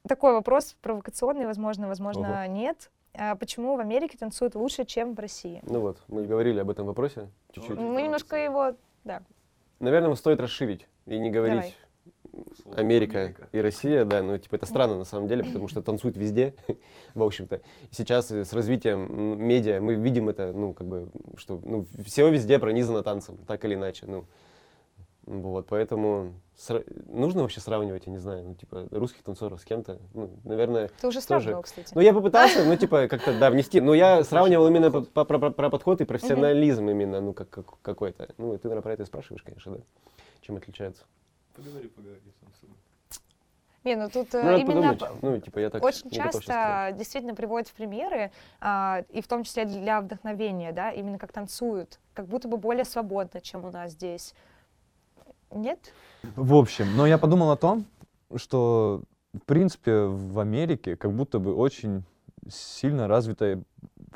Такой 0.07 0.33
вопрос 0.33 0.75
провокационный, 0.81 1.45
возможно, 1.45 1.87
возможно, 1.87 2.47
нет. 2.47 2.89
А 3.13 3.35
почему 3.35 3.75
в 3.75 3.79
Америке 3.79 4.17
танцуют 4.17 4.55
лучше, 4.55 4.85
чем 4.85 5.15
в 5.15 5.19
России? 5.19 5.61
Ну 5.63 5.81
вот, 5.81 5.97
мы 6.07 6.25
говорили 6.25 6.59
об 6.59 6.69
этом 6.69 6.85
вопросе 6.85 7.29
чуть-чуть. 7.51 7.77
Мы 7.77 8.03
немножко 8.03 8.35
его... 8.35 8.75
Наверное, 9.79 10.13
стоит 10.15 10.39
расширить 10.39 10.87
и 11.05 11.17
не 11.17 11.31
говорить 11.31 11.75
Америка 12.75 13.33
и 13.51 13.59
Россия, 13.59 14.05
да, 14.05 14.21
ну, 14.21 14.37
типа, 14.37 14.55
это 14.55 14.65
странно 14.65 14.97
на 14.97 15.05
самом 15.05 15.27
деле, 15.27 15.43
потому 15.43 15.67
что 15.67 15.81
танцуют 15.81 16.17
везде, 16.17 16.53
в 17.15 17.23
общем-то. 17.23 17.61
Сейчас 17.91 18.29
с 18.31 18.53
развитием 18.53 19.41
медиа 19.41 19.81
мы 19.81 19.95
видим 19.95 20.29
это, 20.29 20.51
ну, 20.53 20.73
как 20.73 20.87
бы, 20.87 21.09
что, 21.37 21.59
ну, 21.63 21.85
все 22.05 22.29
везде 22.29 22.59
пронизано 22.59 23.03
танцем, 23.03 23.37
так 23.47 23.63
или 23.65 23.75
иначе, 23.75 24.05
ну. 24.05 24.25
Вот, 25.29 25.67
поэтому 25.67 26.33
сра- 26.57 26.83
нужно 27.07 27.43
вообще 27.43 27.59
сравнивать, 27.61 28.07
я 28.07 28.11
не 28.11 28.17
знаю, 28.17 28.43
ну, 28.45 28.55
типа, 28.55 28.87
русских 28.89 29.21
танцоров 29.21 29.61
с 29.61 29.63
кем-то, 29.63 29.99
ну, 30.15 30.31
наверное, 30.43 30.89
Ты 30.99 31.07
уже 31.07 31.21
сравнивал, 31.21 31.61
кстати. 31.61 31.91
ну, 31.93 32.01
я 32.01 32.13
попытался, 32.15 32.65
ну, 32.65 32.75
типа, 32.75 33.07
как-то, 33.11 33.37
да, 33.37 33.51
внести. 33.51 33.79
Но 33.79 33.93
я 33.93 34.23
сравнивал 34.23 34.67
именно 34.67 34.89
по- 34.89 35.01
по- 35.03 35.25
про, 35.25 35.51
про 35.51 35.69
подход 35.69 36.01
и 36.01 36.05
профессионализм 36.05 36.89
именно, 36.89 37.21
ну, 37.21 37.33
как, 37.33 37.47
как- 37.51 37.79
какой-то. 37.83 38.29
Ну, 38.39 38.55
и 38.55 38.57
ты, 38.57 38.67
наверное, 38.69 38.81
про 38.81 38.93
это 38.93 39.03
и 39.03 39.05
спрашиваешь, 39.05 39.43
конечно, 39.43 39.73
да? 39.73 39.81
Чем 40.41 40.55
отличается? 40.57 41.03
Поговори, 41.55 41.89
поговори 41.89 42.19
сам 42.41 42.49
с 42.51 42.59
собой. 42.61 42.75
Не, 43.83 43.95
ну 43.95 44.09
тут 44.09 44.33
э, 44.33 44.41
Ну, 44.43 44.57
именно 44.57 44.95
подумать. 44.95 45.21
Ну, 45.21 45.39
типа, 45.39 45.59
я 45.59 45.69
так 45.69 45.83
очень 45.83 46.09
часто 46.09 46.89
действительно 46.97 47.35
приводят 47.35 47.67
в 47.69 47.73
примеры, 47.73 48.31
а, 48.59 49.03
и 49.09 49.21
в 49.21 49.27
том 49.27 49.43
числе 49.43 49.65
для 49.65 50.01
вдохновения, 50.01 50.71
да, 50.71 50.91
именно 50.91 51.19
как 51.19 51.31
танцуют, 51.31 51.99
как 52.15 52.25
будто 52.25 52.47
бы 52.47 52.57
более 52.57 52.83
свободно, 52.83 53.39
чем 53.41 53.63
у 53.63 53.71
нас 53.71 53.91
здесь. 53.91 54.33
Нет? 55.51 55.93
В 56.35 56.55
общем, 56.55 56.85
но 56.95 57.07
я 57.07 57.17
подумал 57.17 57.51
о 57.51 57.57
том, 57.57 57.85
что, 58.35 59.01
в 59.33 59.45
принципе, 59.45 60.01
в 60.01 60.39
Америке 60.39 60.95
как 60.95 61.13
будто 61.13 61.39
бы 61.39 61.53
очень 61.55 62.03
сильно 62.47 63.07
развитое, 63.07 63.63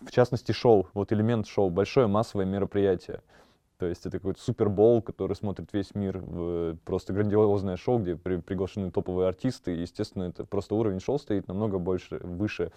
в 0.01 0.11
частности, 0.11 0.51
шоу, 0.51 0.87
вот 0.93 1.11
элемент 1.11 1.47
шоу, 1.47 1.69
большое 1.69 2.07
массовое 2.07 2.45
мероприятие. 2.45 3.21
То 3.77 3.87
есть 3.87 4.05
это 4.05 4.17
какой-то 4.17 4.41
супербол, 4.41 5.01
который 5.01 5.35
смотрит 5.35 5.73
весь 5.73 5.93
мир, 5.93 6.23
просто 6.85 7.11
грандиозное 7.11 7.75
шоу, 7.75 7.99
где 7.99 8.15
при- 8.15 8.37
приглашены 8.37 8.91
топовые 8.91 9.27
артисты, 9.27 9.75
и, 9.75 9.81
естественно, 9.81 10.23
это 10.23 10.45
просто 10.45 10.75
уровень 10.75 10.99
шоу 10.99 11.19
стоит 11.19 11.47
намного 11.47 11.79
больше, 11.79 12.19
выше. 12.23 12.71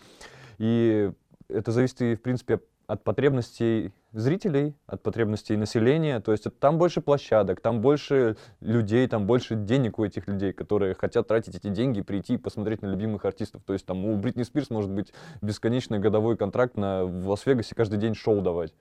И 0.59 1.13
это 1.49 1.71
зависит, 1.71 2.03
и, 2.03 2.15
в 2.17 2.23
принципе, 2.23 2.61
от 2.87 3.03
потребностей 3.03 3.93
зрителей, 4.13 4.75
от 4.87 5.03
потребностей 5.03 5.57
населения. 5.57 6.21
То 6.21 6.33
есть 6.33 6.47
там 6.59 6.79
больше 6.79 7.01
площадок, 7.01 7.61
там 7.61 7.81
больше 7.81 8.37
людей, 8.61 9.07
там 9.09 9.27
больше 9.27 9.57
денег 9.57 9.99
у 9.99 10.05
этих 10.05 10.29
людей, 10.29 10.53
которые 10.53 10.95
хотят 10.95 11.27
тратить 11.27 11.57
эти 11.57 11.69
деньги, 11.69 12.01
прийти 12.01 12.35
и 12.35 12.39
посмотреть 12.39 12.83
на 12.83 12.87
любимых 12.87 13.25
артистов. 13.25 13.63
То 13.65 13.73
есть 13.73 13.87
там 13.87 14.05
у 14.05 14.17
Бритни 14.17 14.45
Спирс 14.45 14.71
может 14.71 14.91
быть 14.91 15.13
бесконечный 15.43 15.99
годовой 15.99 16.37
контракт 16.37 16.77
на 16.77 17.05
в 17.05 17.29
Лас-Вегасе 17.29 17.75
каждый 17.75 17.99
день 17.99 18.15
шоу 18.15 18.41
давать. 18.41 18.73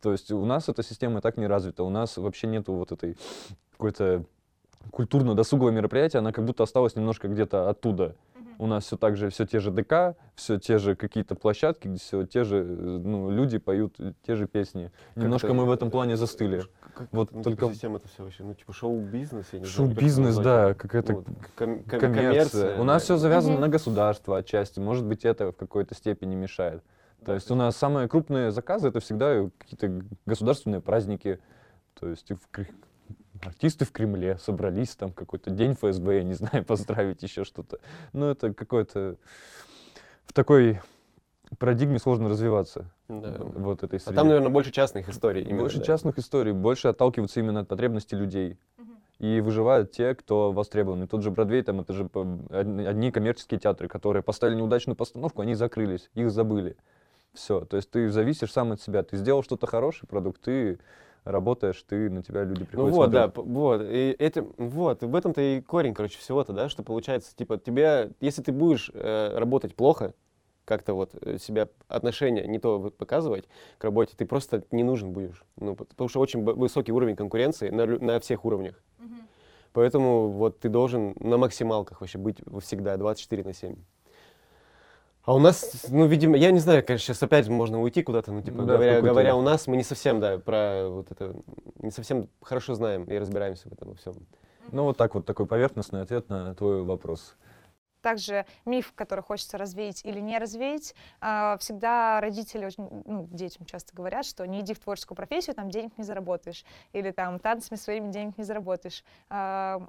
То 0.00 0.12
есть 0.12 0.30
у 0.30 0.44
нас 0.44 0.68
эта 0.68 0.82
система 0.82 1.20
так 1.20 1.36
не 1.36 1.46
развита, 1.46 1.82
у 1.82 1.90
нас 1.90 2.16
вообще 2.16 2.46
нету 2.46 2.72
вот 2.74 2.92
этой 2.92 3.16
какой-то 3.72 4.24
культурно-досуговое 4.92 5.72
мероприятие, 5.72 6.18
она 6.18 6.32
как 6.32 6.44
будто 6.44 6.62
осталась 6.62 6.94
немножко 6.94 7.28
где-то 7.28 7.68
оттуда. 7.68 8.14
У 8.58 8.66
нас 8.66 8.84
все 8.84 8.96
так 8.96 9.16
же, 9.16 9.30
все 9.30 9.46
те 9.46 9.60
же 9.60 9.70
ДК, 9.70 10.16
все 10.34 10.58
те 10.58 10.78
же 10.78 10.96
какие-то 10.96 11.36
площадки, 11.36 11.86
где 11.86 11.98
все 11.98 12.26
те 12.26 12.42
же 12.42 12.64
ну, 12.64 13.30
люди 13.30 13.58
поют 13.58 13.96
те 14.26 14.34
же 14.34 14.46
песни. 14.48 14.90
Немножко 15.14 15.46
это- 15.48 15.54
мы 15.54 15.64
в 15.64 15.70
этом 15.70 15.90
плане 15.92 16.16
застыли. 16.16 16.64
Как, 16.94 17.08
Вот 17.12 17.30
ну, 17.32 17.42
только- 17.44 17.60
типа, 17.62 17.72
система 17.72 17.96
это 17.98 18.08
все 18.08 18.24
вообще, 18.24 18.42
ну, 18.42 18.54
типа, 18.54 18.72
шоу-бизнес, 18.72 19.46
я 19.52 19.60
не 19.60 19.64
знаю, 19.64 19.88
как 19.88 19.96
Шоу-бизнес, 19.96 20.36
да, 20.38 20.74
какая-то 20.74 21.12
Вот, 21.14 21.26
ком- 21.56 21.82
ком- 21.84 22.00
коммерция. 22.00 22.80
У 22.80 22.84
нас 22.84 23.02
да. 23.02 23.04
все 23.04 23.16
завязано 23.16 23.52
Мгм. 23.54 23.60
на 23.62 23.68
государство 23.68 24.38
отчасти. 24.38 24.80
Может 24.80 25.04
быть, 25.06 25.24
это 25.24 25.52
в 25.52 25.56
какой-то 25.56 25.94
степени 25.94 26.34
мешает. 26.34 26.82
То 27.24 27.34
есть 27.34 27.50
у 27.50 27.54
нас 27.54 27.76
самые 27.76 28.08
крупные 28.08 28.50
заказы 28.50 28.88
это 28.88 28.98
всегда 29.00 29.48
какие-то 29.58 30.04
государственные 30.26 30.80
праздники. 30.80 31.38
То 31.94 32.08
есть 32.08 32.30
и 32.30 32.34
в 32.34 32.40
Кре- 32.52 32.72
артисты 33.42 33.84
в 33.84 33.92
Кремле 33.92 34.38
собрались, 34.38 34.94
там 34.96 35.12
какой-то 35.12 35.50
день 35.50 35.74
ФСБ, 35.74 36.18
я 36.18 36.22
не 36.24 36.34
знаю, 36.34 36.64
поздравить 36.66 37.22
еще 37.22 37.44
что-то. 37.44 37.78
Ну, 38.12 38.26
это 38.26 38.52
какое-то... 38.54 39.16
В 40.26 40.32
такой 40.32 40.80
парадигме 41.58 41.98
сложно 41.98 42.28
развиваться. 42.28 42.90
Да. 43.08 43.36
Вот 43.38 43.82
этой 43.82 43.96
А 43.96 44.00
среде. 44.00 44.14
там, 44.14 44.28
наверное, 44.28 44.50
больше 44.50 44.70
частных 44.70 45.08
историй. 45.08 45.42
именно, 45.42 45.60
Больше 45.62 45.78
да. 45.78 45.84
частных 45.84 46.18
историй, 46.18 46.52
больше 46.52 46.88
отталкиваются 46.88 47.40
именно 47.40 47.60
от 47.60 47.68
потребностей 47.68 48.16
людей. 48.16 48.58
И 49.18 49.40
выживают 49.40 49.90
те, 49.90 50.14
кто 50.14 50.52
востребованы. 50.52 51.08
Тот 51.08 51.22
же 51.24 51.32
Бродвей, 51.32 51.62
там 51.62 51.80
это 51.80 51.92
же 51.92 52.08
одни 52.50 53.10
коммерческие 53.10 53.58
театры, 53.58 53.88
которые 53.88 54.22
поставили 54.22 54.54
неудачную 54.56 54.94
постановку, 54.96 55.42
они 55.42 55.54
закрылись, 55.54 56.08
их 56.14 56.30
забыли. 56.30 56.76
Все. 57.34 57.64
То 57.64 57.76
есть 57.76 57.90
ты 57.90 58.10
зависишь 58.10 58.52
сам 58.52 58.70
от 58.72 58.80
себя. 58.80 59.02
Ты 59.02 59.16
сделал 59.16 59.42
что-то 59.42 59.66
хороший 59.66 60.06
продукт, 60.06 60.40
ты 60.42 60.78
работаешь, 61.30 61.82
ты 61.86 62.10
на 62.10 62.22
тебя 62.22 62.44
люди 62.44 62.60
Ну 62.60 62.66
приходят. 62.66 62.94
вот, 62.96 63.10
да, 63.10 63.24
смотрят. 63.28 63.34
п- 63.34 63.42
вот, 63.42 63.82
и 63.82 64.16
этим, 64.18 64.52
вот, 64.56 65.02
в 65.02 65.14
этом-то 65.14 65.40
и 65.40 65.60
корень, 65.60 65.94
короче, 65.94 66.18
всего-то, 66.18 66.52
да, 66.52 66.68
что 66.68 66.82
получается, 66.82 67.34
типа, 67.36 67.58
тебе, 67.58 68.10
если 68.20 68.42
ты 68.42 68.52
будешь 68.52 68.90
э, 68.94 69.36
работать 69.36 69.74
плохо, 69.74 70.14
как-то 70.64 70.94
вот 70.94 71.14
э, 71.20 71.38
себя 71.38 71.68
отношения 71.88 72.46
не 72.46 72.58
то 72.58 72.78
вот 72.78 72.96
показывать 72.96 73.44
к 73.78 73.84
работе, 73.84 74.14
ты 74.16 74.26
просто 74.26 74.64
не 74.70 74.84
нужен 74.84 75.12
будешь, 75.12 75.42
ну, 75.56 75.74
пот- 75.74 75.88
потому 75.88 76.08
что 76.08 76.20
очень 76.20 76.42
высокий 76.44 76.92
уровень 76.92 77.16
конкуренции 77.16 77.70
на, 77.70 77.86
на 77.86 78.20
всех 78.20 78.44
уровнях, 78.44 78.82
поэтому 79.72 80.28
вот 80.28 80.60
ты 80.60 80.68
должен 80.68 81.14
на 81.20 81.36
максималках 81.36 82.00
вообще 82.00 82.18
быть 82.18 82.38
всегда 82.62 82.96
24 82.96 83.44
на 83.44 83.52
7. 83.54 83.76
А 85.28 85.34
у 85.34 85.38
нас, 85.38 85.84
ну, 85.90 86.06
видимо, 86.06 86.38
я 86.38 86.50
не 86.52 86.58
знаю, 86.58 86.82
конечно, 86.82 87.04
сейчас 87.04 87.22
опять 87.22 87.46
можно 87.48 87.82
уйти 87.82 88.02
куда-то, 88.02 88.32
ну, 88.32 88.40
типа, 88.40 88.62
Да, 88.62 88.76
говоря, 88.76 89.02
говоря 89.02 89.36
у 89.36 89.42
нас, 89.42 89.66
мы 89.66 89.76
не 89.76 89.82
совсем, 89.82 90.20
да, 90.20 90.38
про 90.38 90.88
вот 90.88 91.10
это, 91.10 91.36
не 91.82 91.90
совсем 91.90 92.30
хорошо 92.40 92.74
знаем 92.74 93.04
и 93.04 93.18
разбираемся 93.18 93.68
в 93.68 93.72
этом 93.74 93.90
во 93.90 93.94
всем. 93.94 94.14
Ну 94.72 94.84
вот 94.84 94.96
так 94.96 95.14
вот, 95.14 95.26
такой 95.26 95.44
поверхностный 95.44 96.00
ответ 96.00 96.30
на 96.30 96.54
твой 96.54 96.82
вопрос. 96.82 97.36
Также 98.00 98.46
миф, 98.64 98.92
который 98.94 99.20
хочется 99.20 99.58
развеять 99.58 100.04
или 100.04 100.20
не 100.20 100.38
развеять. 100.38 100.94
А, 101.20 101.56
всегда 101.58 102.20
родители 102.20 102.66
очень, 102.66 102.88
ну, 103.04 103.26
детям 103.30 103.66
часто 103.66 103.94
говорят, 103.94 104.24
что 104.24 104.46
не 104.46 104.60
иди 104.60 104.74
в 104.74 104.78
творческую 104.78 105.16
профессию, 105.16 105.54
там 105.54 105.70
денег 105.70 105.96
не 105.98 106.04
заработаешь, 106.04 106.64
или 106.92 107.10
там 107.10 107.38
танцами 107.38 107.76
своими 107.76 108.10
денег 108.10 108.38
не 108.38 108.44
заработаешь. 108.44 109.04
А, 109.28 109.80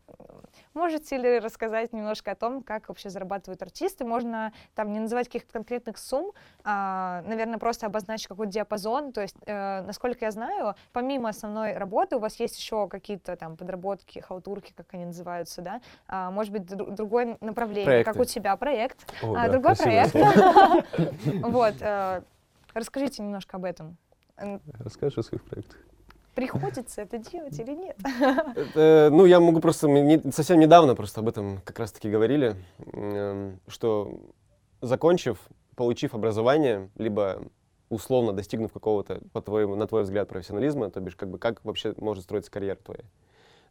можете 0.74 1.18
ли 1.18 1.40
рассказать 1.40 1.94
немножко 1.94 2.32
о 2.32 2.36
том, 2.36 2.64
как 2.64 2.90
вообще 2.90 3.10
зарабатывают 3.10 3.62
артисты? 3.62 4.06
Можно 4.06 4.54
там 4.76 4.92
не 4.92 5.00
называть 5.00 5.28
каких-то 5.28 5.54
конкретных 5.54 5.98
сумм, 5.98 6.32
а, 6.64 7.22
наверное, 7.26 7.58
просто 7.60 7.86
обозначить 7.86 8.28
какой-то 8.28 8.52
диапазон. 8.52 9.12
То 9.12 9.22
есть, 9.22 9.36
э, 9.46 9.82
насколько 9.82 10.26
я 10.26 10.32
знаю, 10.32 10.76
помимо 10.94 11.30
основной 11.30 11.74
работы 11.74 12.16
у 12.16 12.20
вас 12.20 12.40
есть 12.40 12.58
еще 12.58 12.88
какие-то 12.88 13.36
там 13.36 13.58
подработки, 13.58 14.20
халтурки, 14.20 14.74
как 14.74 14.94
они 14.94 15.06
называются, 15.06 15.62
да? 15.62 15.82
Может 16.32 16.52
быть, 16.52 16.66
другое 16.66 17.38
направление 17.42 18.00
проекты. 18.04 18.09
Как 18.14 18.22
у 18.22 18.26
тебя 18.26 18.56
проект, 18.58 19.12
О, 19.22 19.34
а, 19.34 19.46
да, 19.46 19.50
другой 19.50 19.76
проект. 19.76 20.16
Вот, 21.42 21.76
э, 21.80 22.22
расскажите 22.74 23.24
немножко 23.24 23.58
об 23.58 23.66
этом. 23.66 23.98
Расскажи 24.80 25.20
о 25.20 25.24
своих 25.24 25.44
проектах. 25.44 25.78
Приходится 26.36 27.02
это 27.02 27.18
делать 27.18 27.60
или 27.60 27.72
нет? 27.72 27.98
Это, 28.56 29.10
ну, 29.12 29.26
я 29.26 29.40
могу 29.40 29.60
просто, 29.60 29.88
не, 29.88 30.32
совсем 30.32 30.60
недавно 30.60 30.96
просто 30.96 31.20
об 31.20 31.28
этом 31.28 31.60
как 31.66 31.80
раз-таки 31.80 32.10
говорили, 32.10 32.56
э, 32.94 33.56
что 33.68 34.20
закончив, 34.82 35.40
получив 35.76 36.14
образование, 36.14 36.90
либо 36.96 37.42
условно 37.90 38.34
достигнув 38.34 38.72
какого-то, 38.72 39.20
по 39.34 39.42
твоему, 39.42 39.76
на 39.76 39.88
твой 39.88 40.04
взгляд, 40.04 40.30
профессионализма, 40.30 40.90
то 40.90 41.02
бишь, 41.02 41.16
как 41.16 41.30
бы, 41.30 41.40
как 41.40 41.64
вообще 41.66 41.94
может 41.98 42.24
строиться 42.24 42.52
карьера 42.52 42.78
твоя? 42.78 43.04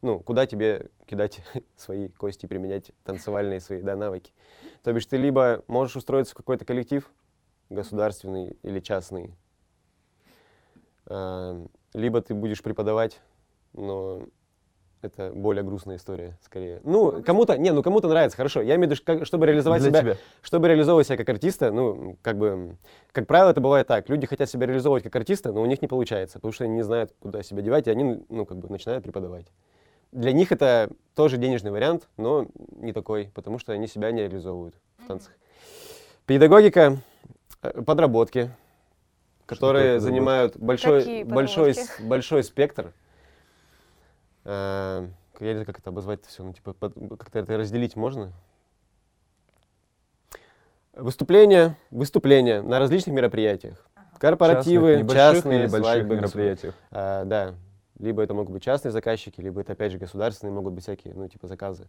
Ну, 0.02 0.20
куда 0.20 0.46
тебе 0.46 0.90
кидать 1.06 1.40
свои 1.76 2.08
кости, 2.08 2.46
применять 2.46 2.92
танцевальные 3.04 3.60
свои 3.60 3.82
да, 3.82 3.96
навыки. 3.96 4.32
То 4.82 4.92
бишь 4.92 5.06
ты 5.06 5.16
либо 5.16 5.64
можешь 5.66 5.96
устроиться 5.96 6.34
в 6.34 6.36
какой-то 6.36 6.64
коллектив, 6.64 7.10
государственный 7.70 8.56
или 8.62 8.80
частный, 8.80 9.34
э, 11.06 11.66
либо 11.94 12.20
ты 12.22 12.34
будешь 12.34 12.62
преподавать, 12.62 13.20
но 13.72 14.22
это 15.00 15.30
более 15.32 15.62
грустная 15.62 15.96
история, 15.96 16.38
скорее. 16.42 16.80
Ну, 16.82 17.22
кому-то, 17.22 17.56
не, 17.56 17.70
ну 17.72 17.82
кому-то 17.82 18.08
нравится, 18.08 18.36
хорошо. 18.36 18.62
Я 18.62 18.74
имею 18.76 18.90
в 18.90 19.00
виду, 19.06 19.24
чтобы 19.24 19.46
реализовать 19.46 19.82
Для 19.82 19.90
себя, 19.90 20.00
тебя. 20.00 20.16
чтобы 20.42 20.68
реализовывать 20.68 21.06
себя 21.06 21.16
как 21.16 21.28
артиста, 21.28 21.70
ну, 21.70 22.16
как 22.22 22.36
бы, 22.36 22.76
как 23.12 23.26
правило, 23.26 23.50
это 23.50 23.60
бывает 23.60 23.86
так. 23.86 24.08
Люди 24.08 24.26
хотят 24.26 24.50
себя 24.50 24.66
реализовывать 24.66 25.04
как 25.04 25.14
артиста, 25.14 25.52
но 25.52 25.62
у 25.62 25.66
них 25.66 25.82
не 25.82 25.88
получается, 25.88 26.38
потому 26.38 26.52
что 26.52 26.64
они 26.64 26.74
не 26.74 26.82
знают, 26.82 27.14
куда 27.20 27.42
себя 27.42 27.62
девать, 27.62 27.86
и 27.86 27.90
они, 27.90 28.24
ну, 28.28 28.44
как 28.44 28.58
бы, 28.58 28.68
начинают 28.68 29.04
преподавать. 29.04 29.46
Для 30.12 30.32
них 30.32 30.52
это 30.52 30.90
тоже 31.14 31.36
денежный 31.36 31.70
вариант, 31.70 32.08
но 32.16 32.46
не 32.76 32.92
такой, 32.92 33.30
потому 33.34 33.58
что 33.58 33.72
они 33.72 33.86
себя 33.86 34.10
не 34.10 34.22
реализовывают 34.22 34.74
в 34.98 35.06
танцах. 35.06 35.32
Педагогика, 36.26 36.98
э, 37.62 37.82
подработки, 37.82 38.50
которые 39.46 40.00
занимают 40.00 40.56
большой, 40.56 41.24
большой, 41.24 41.74
большой 42.00 42.42
спектр. 42.42 42.92
Э, 44.44 45.08
я 45.40 45.46
не 45.46 45.54
знаю, 45.54 45.66
как 45.66 45.78
это 45.78 45.90
обозвать 45.90 46.24
все, 46.26 46.42
ну, 46.42 46.52
типа, 46.52 46.74
как-то 46.74 47.38
это 47.38 47.56
разделить 47.56 47.96
можно? 47.96 48.32
Выступления, 50.94 51.76
выступления 51.90 52.60
на 52.60 52.78
различных 52.78 53.14
мероприятиях. 53.14 53.86
Корпоративы, 54.18 54.96
частных, 54.96 55.14
частные, 55.14 55.58
или 55.60 55.66
больших 55.68 56.04
мероприятиях. 56.04 56.74
А, 56.90 57.24
да, 57.24 57.54
либо 57.98 58.22
это 58.22 58.34
могут 58.34 58.52
быть 58.52 58.62
частные 58.62 58.92
заказчики, 58.92 59.40
либо 59.40 59.60
это, 59.60 59.72
опять 59.72 59.92
же, 59.92 59.98
государственные, 59.98 60.52
могут 60.52 60.72
быть 60.72 60.84
всякие, 60.84 61.14
ну, 61.14 61.28
типа, 61.28 61.46
заказы. 61.46 61.88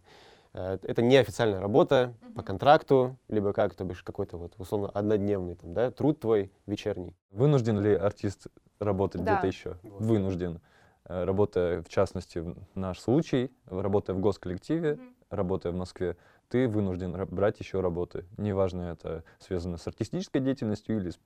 Э, 0.52 0.78
это 0.82 1.02
неофициальная 1.02 1.60
работа 1.60 2.14
mm-hmm. 2.22 2.34
по 2.34 2.42
контракту, 2.42 3.16
либо 3.28 3.52
как, 3.52 3.74
то 3.74 3.84
бишь, 3.84 4.02
какой-то 4.02 4.36
вот, 4.36 4.54
условно, 4.58 4.88
однодневный, 4.88 5.54
там, 5.54 5.72
да, 5.72 5.90
труд 5.90 6.20
твой 6.20 6.52
вечерний. 6.66 7.16
Вынужден 7.30 7.80
ли 7.80 7.94
артист 7.94 8.48
работать 8.78 9.24
да. 9.24 9.34
где-то 9.34 9.46
еще? 9.46 9.76
Вот. 9.82 10.02
Вынужден. 10.02 10.60
Э, 11.04 11.24
работая, 11.24 11.82
в 11.82 11.88
частности, 11.88 12.38
в 12.38 12.56
наш 12.74 12.98
случай, 12.98 13.50
работая 13.66 14.14
в 14.14 14.20
госколлективе, 14.20 14.92
mm-hmm. 14.92 15.14
работая 15.30 15.72
в 15.72 15.76
Москве, 15.76 16.16
ты 16.48 16.66
вынужден 16.66 17.12
брать 17.26 17.60
еще 17.60 17.80
работы. 17.80 18.24
Неважно, 18.36 18.82
это 18.82 19.22
связано 19.38 19.76
с 19.76 19.86
артистической 19.86 20.40
деятельностью 20.40 20.96
или 20.96 21.10
с 21.10 21.18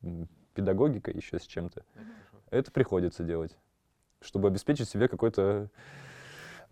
педагогикой, 0.53 1.15
еще 1.15 1.39
с 1.39 1.47
чем-то. 1.47 1.81
Mm-hmm. 1.81 2.35
Это 2.51 2.71
приходится 2.71 3.25
делать 3.25 3.57
чтобы 4.25 4.49
обеспечить 4.49 4.89
себе 4.89 5.09
какой-то... 5.09 5.69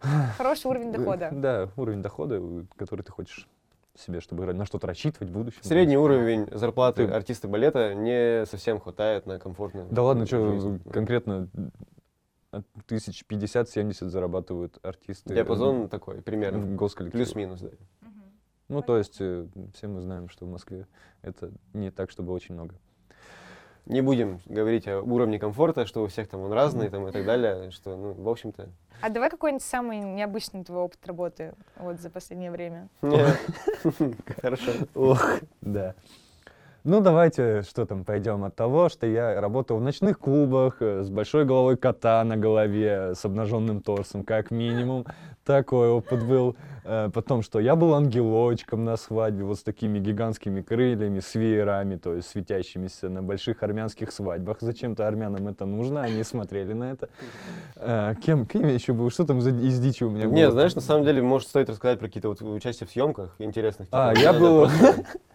Хороший 0.37 0.67
уровень 0.67 0.93
дохода. 0.93 1.31
Да, 1.33 1.69
уровень 1.77 2.03
дохода, 2.03 2.41
который 2.77 3.03
ты 3.03 3.13
хочешь 3.13 3.47
себе, 3.95 4.21
чтобы 4.21 4.53
на 4.53 4.65
что-то 4.65 4.87
рассчитывать 4.87 5.29
в 5.29 5.33
будущем. 5.33 5.61
Средний 5.63 5.97
уровень 5.97 6.49
зарплаты 6.51 7.07
ты... 7.07 7.13
артиста 7.13 7.47
балета 7.47 7.95
не 7.95 8.47
совсем 8.47 8.81
хватает 8.81 9.27
на 9.27 9.39
комфортную 9.39 9.87
Да 9.91 10.03
ладно, 10.03 10.27
что 10.27 10.79
конкретно 10.91 11.49
тысяч 12.87 13.25
пятьдесят-семьдесят 13.27 14.11
зарабатывают 14.11 14.79
артисты. 14.83 15.35
Диапазон 15.35 15.89
такой, 15.89 16.23
примерно. 16.23 16.59
В 16.59 16.75
госколлективе. 16.75 17.25
Плюс-минус, 17.25 17.61
да. 17.61 17.71
Ну, 18.69 18.81
то 18.81 18.97
есть, 18.97 19.17
э, 19.21 19.47
все 19.75 19.87
мы 19.87 20.01
знаем, 20.01 20.31
что 20.31 20.47
в 20.47 20.51
Москве 20.51 20.87
это 21.21 21.51
не 21.75 21.91
так, 21.91 22.11
чтобы 22.11 22.33
очень 22.33 22.55
много 22.55 22.75
не 23.87 24.01
будем 24.01 24.41
говорить 24.47 24.87
о 24.89 25.01
уровне 25.01 25.39
комфорта, 25.39 25.87
что 25.87 26.03
у 26.03 26.07
всех 26.07 26.28
там 26.28 26.41
он 26.43 26.53
разный 26.53 26.89
там, 26.89 27.09
и 27.09 27.12
так 27.12 27.24
далее, 27.24 27.70
что, 27.70 27.97
ну, 27.97 28.12
в 28.12 28.28
общем-то... 28.28 28.68
А 29.01 29.09
давай 29.09 29.30
какой-нибудь 29.30 29.64
самый 29.64 29.99
необычный 29.99 30.62
твой 30.64 30.83
опыт 30.83 31.05
работы 31.07 31.55
вот 31.76 32.01
за 32.01 32.09
последнее 32.09 32.51
время. 32.53 32.89
Хорошо. 34.41 34.72
Ох, 34.95 35.41
да. 35.61 35.95
Ну, 36.85 37.01
давайте, 37.01 37.62
что 37.62 37.87
там, 37.87 38.05
пойдем 38.05 38.43
от 38.43 38.57
того, 38.57 38.89
что 38.89 39.07
я 39.07 39.41
работал 39.41 39.76
в 39.76 39.80
ночных 39.80 40.18
клубах 40.18 40.78
э, 40.80 41.05
с 41.05 41.11
большой 41.11 41.45
головой 41.45 41.76
кота 41.76 42.24
на 42.24 42.37
голове, 42.37 43.14
с 43.14 43.24
обнаженным 43.24 43.80
торсом, 43.83 44.24
как 44.24 44.51
минимум. 44.51 45.07
Такой 45.45 45.91
опыт 45.91 46.26
был. 46.26 46.57
Э, 46.85 47.09
потом, 47.14 47.43
что 47.43 47.61
я 47.61 47.76
был 47.76 47.95
ангелочком 47.95 48.85
на 48.85 48.97
свадьбе, 48.97 49.45
вот 49.45 49.61
с 49.61 49.62
такими 49.62 50.01
гигантскими 50.01 50.61
крыльями, 50.61 51.20
с 51.20 51.37
веерами, 51.37 51.95
то 51.95 52.16
есть 52.16 52.28
светящимися 52.30 53.09
на 53.09 53.22
больших 53.22 53.62
армянских 53.62 54.11
свадьбах. 54.11 54.57
Зачем-то 54.61 55.07
армянам 55.07 55.47
это 55.47 55.66
нужно, 55.66 56.03
они 56.03 56.24
смотрели 56.24 56.72
на 56.72 56.91
это. 56.91 57.09
Э, 57.76 58.14
кем, 58.20 58.45
кем 58.45 58.62
я 58.62 58.74
еще 58.74 58.93
был? 58.93 59.09
Что 59.11 59.24
там 59.24 59.41
за 59.41 59.51
из 59.51 59.78
дичи 59.78 60.03
у 60.03 60.11
меня 60.11 60.24
было? 60.24 60.35
Не, 60.35 60.51
знаешь, 60.51 60.74
на 60.74 60.80
самом 60.80 61.05
деле, 61.05 61.22
может, 61.22 61.47
стоит 61.47 61.70
рассказать 61.70 62.01
про 62.01 62.09
какие-то 62.09 62.28
вот 62.28 62.43
участия 62.43 62.87
в 62.87 62.91
съемках 62.91 63.37
интересных. 63.39 63.87
А, 63.93 64.12
я 64.16 64.33
был... 64.33 64.68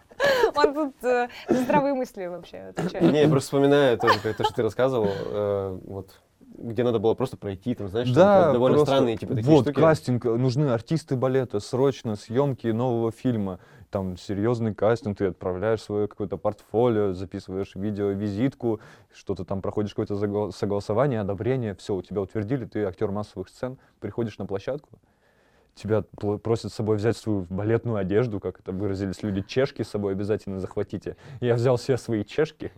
Он 0.58 0.74
тут 0.74 1.04
э, 1.04 1.28
здравые 1.48 1.94
мысли 1.94 2.26
вообще 2.26 2.58
отвечает. 2.76 3.12
Не, 3.12 3.22
я 3.22 3.28
просто 3.28 3.46
вспоминаю 3.46 3.98
тоже 3.98 4.18
то, 4.20 4.44
что 4.44 4.54
ты 4.54 4.62
рассказывал. 4.62 5.10
Э, 5.10 5.78
вот 5.84 6.10
где 6.58 6.82
надо 6.82 6.98
было 6.98 7.14
просто 7.14 7.36
пройти, 7.36 7.74
там, 7.74 7.88
знаешь, 7.88 8.10
да, 8.10 8.44
там, 8.44 8.54
довольно 8.54 8.78
просто, 8.78 8.94
странные 8.94 9.16
типа 9.16 9.34
такие 9.34 9.50
вот, 9.54 9.64
штуки. 9.64 9.80
кастинг, 9.80 10.24
нужны 10.24 10.64
артисты 10.70 11.14
балета, 11.14 11.60
срочно 11.60 12.16
съемки 12.16 12.66
нового 12.68 13.12
фильма, 13.12 13.60
там 13.90 14.16
серьезный 14.16 14.74
кастинг, 14.74 15.18
ты 15.18 15.26
отправляешь 15.26 15.82
свое 15.82 16.08
какое-то 16.08 16.36
портфолио, 16.36 17.12
записываешь 17.12 17.74
видео-визитку, 17.74 18.80
что-то 19.12 19.44
там 19.44 19.62
проходишь 19.62 19.94
какое-то 19.94 20.50
согласование, 20.50 21.20
одобрение, 21.20 21.74
все, 21.76 21.94
у 21.94 22.02
тебя 22.02 22.20
утвердили, 22.20 22.64
ты 22.64 22.84
актер 22.84 23.10
массовых 23.10 23.48
сцен, 23.48 23.78
приходишь 24.00 24.36
на 24.38 24.46
площадку, 24.46 24.98
тебя 25.78 26.02
просят 26.42 26.72
с 26.72 26.74
собой 26.74 26.96
взять 26.96 27.16
свою 27.16 27.46
балетную 27.48 27.96
одежду, 27.96 28.40
как 28.40 28.60
это 28.60 28.72
выразились 28.72 29.22
люди, 29.22 29.42
чешки 29.42 29.82
с 29.82 29.88
собой 29.88 30.12
обязательно 30.12 30.60
захватите. 30.60 31.16
Я 31.40 31.54
взял 31.54 31.76
все 31.76 31.96
свои 31.96 32.24
чешки. 32.24 32.72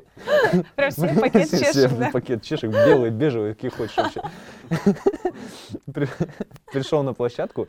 Прям 0.76 0.90
себе 0.90 1.14
пакет 1.20 1.50
чешек, 1.50 2.12
пакет 2.12 2.42
чешек, 2.42 2.70
белые, 2.70 3.10
бежевые, 3.10 3.54
какие 3.54 3.70
хочешь 3.70 3.96
вообще. 3.96 4.22
Пришел 6.72 7.02
на 7.02 7.14
площадку 7.14 7.68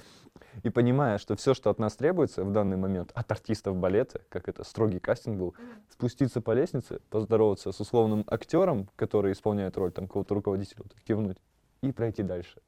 и 0.64 0.70
понимая, 0.70 1.18
что 1.18 1.36
все, 1.36 1.54
что 1.54 1.70
от 1.70 1.80
нас 1.80 1.96
требуется 1.96 2.44
в 2.44 2.52
данный 2.52 2.78
момент, 2.78 3.12
от 3.14 3.32
артистов 3.32 3.78
балета, 3.78 4.22
как 4.30 4.48
это 4.50 4.64
строгий 4.64 5.00
кастинг 5.00 5.38
был, 5.38 5.56
спуститься 5.90 6.42
по 6.42 6.52
лестнице, 6.52 7.00
поздороваться 7.10 7.72
с 7.72 7.80
условным 7.80 8.24
актером, 8.28 8.90
который 8.96 9.32
исполняет 9.32 9.78
роль 9.78 9.92
там 9.92 10.08
какого-то 10.08 10.36
руководителя, 10.36 10.84
кивнуть 11.06 11.38
и 11.82 11.92
пройти 11.92 12.24
дальше. 12.24 12.60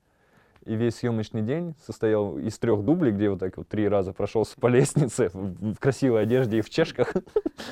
И 0.66 0.76
весь 0.76 0.96
съемочный 0.96 1.42
день 1.42 1.76
состоял 1.86 2.38
из 2.38 2.58
трех 2.58 2.84
дублей, 2.84 3.12
где 3.12 3.30
вот 3.30 3.40
так 3.40 3.58
вот 3.58 3.68
три 3.68 3.88
раза 3.88 4.14
прошелся 4.14 4.56
по 4.60 4.68
лестнице 4.68 5.30
в 5.34 5.76
красивой 5.76 6.24
одежде 6.24 6.60
и 6.60 6.62
в 6.62 6.70
чешках, 6.70 7.14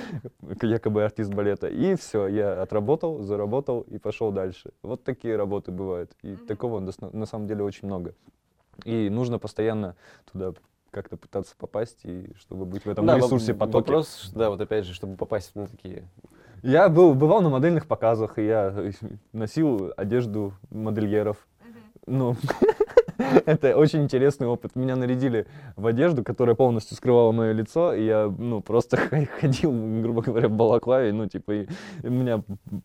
якобы 0.62 1.04
артист 1.04 1.34
балета. 1.34 1.68
И 1.68 1.96
все, 1.96 2.28
я 2.28 2.62
отработал, 2.62 3.22
заработал 3.22 3.82
и 3.82 3.98
пошел 3.98 4.32
дальше. 4.32 4.72
Вот 4.82 5.04
такие 5.04 5.36
работы 5.36 5.72
бывают. 5.72 6.12
И 6.22 6.36
такого 6.36 6.80
на 6.80 7.26
самом 7.26 7.48
деле 7.48 7.64
очень 7.64 7.88
много. 7.88 8.14
И 8.84 9.10
нужно 9.10 9.40
постоянно 9.40 9.96
туда 10.32 10.54
как-то 10.92 11.16
пытаться 11.16 11.56
попасть, 11.58 12.00
и 12.04 12.34
чтобы 12.38 12.66
быть 12.66 12.86
в 12.86 12.90
этом 12.90 13.06
да, 13.06 13.16
ресурсе 13.16 13.54
потоке. 13.54 13.78
Вопрос, 13.78 14.32
да, 14.36 14.50
вот 14.50 14.60
опять 14.60 14.86
же, 14.86 14.94
чтобы 14.94 15.16
попасть 15.16 15.56
на 15.56 15.68
такие 15.68 16.10
я 16.64 16.90
был, 16.90 17.14
бывал 17.16 17.42
на 17.42 17.50
модельных 17.50 17.88
показах, 17.88 18.38
и 18.38 18.46
я 18.46 18.92
носил 19.34 19.94
одежду 19.98 20.54
модельеров. 20.70 21.48
Ну, 22.08 22.36
Это 23.46 23.78
очень 23.78 24.04
интересный 24.04 24.48
опыт. 24.48 24.76
Меня 24.76 24.96
нарядили 24.96 25.48
в 25.76 25.86
одежду, 25.88 26.24
которая 26.24 26.56
полностью 26.56 26.96
скрывала 26.98 27.32
мое 27.32 27.52
лицо, 27.52 27.94
и 27.94 28.06
я, 28.06 28.34
ну, 28.38 28.62
просто 28.62 28.98
ходил, 29.40 29.72
грубо 30.02 30.22
говоря, 30.22 30.48
в 30.48 30.52
балаклаве, 30.52 31.14
ну, 31.14 31.28
типа, 31.28 31.52
и 31.52 31.68
у 32.04 32.10
меня 32.10 32.44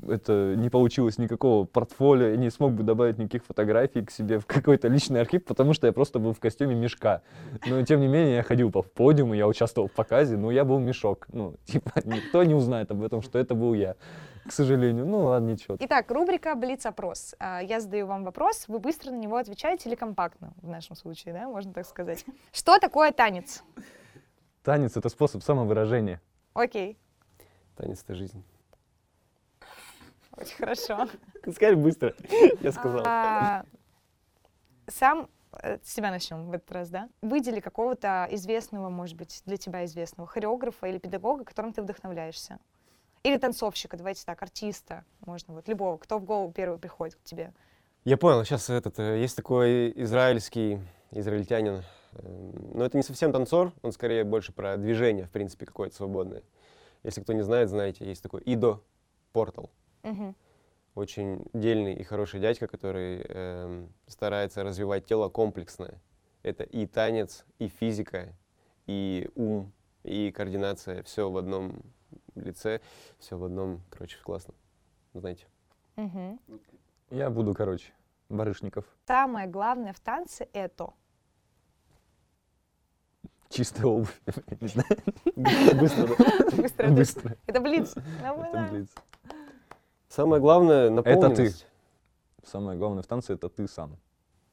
это 0.08 0.54
не 0.56 0.68
получилось 0.68 1.18
никакого 1.18 1.64
портфолио, 1.64 2.28
я 2.28 2.36
не 2.36 2.50
смог 2.50 2.72
бы 2.72 2.82
добавить 2.82 3.18
никаких 3.18 3.44
фотографий 3.44 4.04
к 4.04 4.10
себе 4.10 4.38
в 4.38 4.46
какой-то 4.46 4.88
личный 4.88 5.20
архив, 5.20 5.44
потому 5.44 5.72
что 5.72 5.86
я 5.86 5.92
просто 5.92 6.18
был 6.18 6.32
в 6.32 6.40
костюме 6.40 6.74
мешка. 6.74 7.22
Но, 7.66 7.82
тем 7.82 8.00
не 8.00 8.08
менее, 8.08 8.36
я 8.36 8.42
ходил 8.42 8.70
по 8.70 8.82
подиуму, 8.82 9.34
я 9.34 9.46
участвовал 9.46 9.88
в 9.88 9.92
показе, 9.92 10.36
но 10.36 10.50
я 10.50 10.64
был 10.64 10.78
мешок. 10.78 11.26
Ну, 11.32 11.54
типа, 11.64 11.92
никто 12.04 12.42
не 12.44 12.54
узнает 12.54 12.90
об 12.90 13.02
этом, 13.02 13.22
что 13.22 13.38
это 13.38 13.54
был 13.54 13.74
я 13.74 13.94
к 14.46 14.52
сожалению. 14.52 15.06
Ну 15.06 15.24
ладно, 15.24 15.50
ничего. 15.50 15.76
Итак, 15.80 16.10
рубрика 16.10 16.54
«Блиц-опрос». 16.54 17.34
А, 17.38 17.60
я 17.60 17.80
задаю 17.80 18.06
вам 18.06 18.24
вопрос, 18.24 18.66
вы 18.68 18.78
быстро 18.78 19.10
на 19.10 19.16
него 19.16 19.36
отвечаете 19.36 19.88
или 19.88 19.96
компактно, 19.96 20.52
в 20.62 20.68
нашем 20.68 20.96
случае, 20.96 21.34
да, 21.34 21.48
можно 21.48 21.72
так 21.72 21.86
сказать. 21.86 22.24
Что 22.52 22.78
такое 22.78 23.12
танец? 23.12 23.62
Танец— 24.62 24.96
это 24.96 25.08
способ 25.08 25.42
самовыражения. 25.42 26.20
Окей. 26.54 26.98
Танец— 27.76 28.02
это 28.04 28.14
жизнь. 28.14 28.42
Очень 30.36 30.56
хорошо. 30.56 31.08
Скажи 31.54 31.76
быстро, 31.76 32.14
я 32.60 32.72
сказал. 32.72 33.02
А, 33.06 33.64
сам 34.86 35.28
э, 35.62 35.78
с 35.82 35.94
тебя 35.94 36.10
начнем 36.10 36.46
в 36.46 36.52
этот 36.52 36.70
раз, 36.72 36.90
да? 36.90 37.08
Выдели 37.22 37.60
какого-то 37.60 38.28
известного, 38.30 38.90
может 38.90 39.16
быть, 39.16 39.42
для 39.46 39.56
тебя 39.56 39.84
известного 39.84 40.28
хореографа 40.28 40.86
или 40.86 40.98
педагога, 40.98 41.44
которым 41.44 41.72
ты 41.72 41.82
вдохновляешься. 41.82 42.58
Или 43.26 43.38
танцовщика, 43.38 43.96
давайте 43.96 44.24
так, 44.24 44.40
артиста, 44.40 45.04
можно 45.26 45.52
вот 45.52 45.66
любого, 45.66 45.98
кто 45.98 46.20
в 46.20 46.24
голову 46.24 46.52
первый 46.52 46.78
приходит 46.78 47.16
к 47.16 47.24
тебе. 47.24 47.52
Я 48.04 48.16
понял, 48.16 48.44
сейчас 48.44 48.70
этот, 48.70 49.00
э, 49.00 49.20
есть 49.20 49.34
такой 49.34 49.92
израильский, 50.00 50.78
израильтянин, 51.10 51.82
э, 52.12 52.52
но 52.72 52.84
это 52.84 52.96
не 52.96 53.02
совсем 53.02 53.32
танцор, 53.32 53.72
он 53.82 53.90
скорее 53.90 54.22
больше 54.22 54.52
про 54.52 54.76
движение, 54.76 55.24
в 55.26 55.32
принципе, 55.32 55.66
какое-то 55.66 55.96
свободное. 55.96 56.44
Если 57.02 57.20
кто 57.20 57.32
не 57.32 57.42
знает, 57.42 57.68
знаете, 57.68 58.06
есть 58.06 58.22
такой 58.22 58.42
Идо 58.44 58.80
Портал. 59.32 59.72
Угу. 60.04 60.34
Очень 60.94 61.44
дельный 61.52 61.94
и 61.94 62.04
хороший 62.04 62.38
дядька, 62.38 62.68
который 62.68 63.26
э, 63.28 63.86
старается 64.06 64.62
развивать 64.62 65.04
тело 65.04 65.30
комплексно. 65.30 66.00
Это 66.44 66.62
и 66.62 66.86
танец, 66.86 67.44
и 67.58 67.66
физика, 67.66 68.36
и 68.86 69.28
ум, 69.34 69.72
и 70.04 70.30
координация, 70.30 71.02
все 71.02 71.28
в 71.28 71.36
одном 71.36 71.82
лице, 72.40 72.80
все 73.18 73.36
в 73.36 73.44
одном, 73.44 73.80
короче, 73.90 74.18
классно. 74.22 74.54
Знаете. 75.14 75.46
Угу. 75.96 76.38
Я 77.10 77.30
буду, 77.30 77.54
короче, 77.54 77.92
барышников. 78.28 78.84
Самое 79.06 79.46
главное 79.46 79.92
в 79.92 80.00
танце 80.00 80.48
это 80.52 80.92
Чистая 83.48 83.86
обувь. 83.86 84.20
Не 84.60 84.68
знаю. 84.68 84.88
Быстро, 85.80 86.06
да? 86.06 86.56
быстро. 86.56 86.88
Быстро. 86.90 87.36
Это 87.46 87.60
блиц. 87.60 87.94
Это 88.22 88.70
блиц. 88.70 88.90
Самое 90.08 90.40
главное— 90.40 90.90
наполненность. 90.90 91.66
Самое 92.42 92.78
главное 92.78 93.02
в 93.02 93.06
танце— 93.06 93.32
это 93.34 93.48
ты 93.48 93.66
сам. 93.68 93.96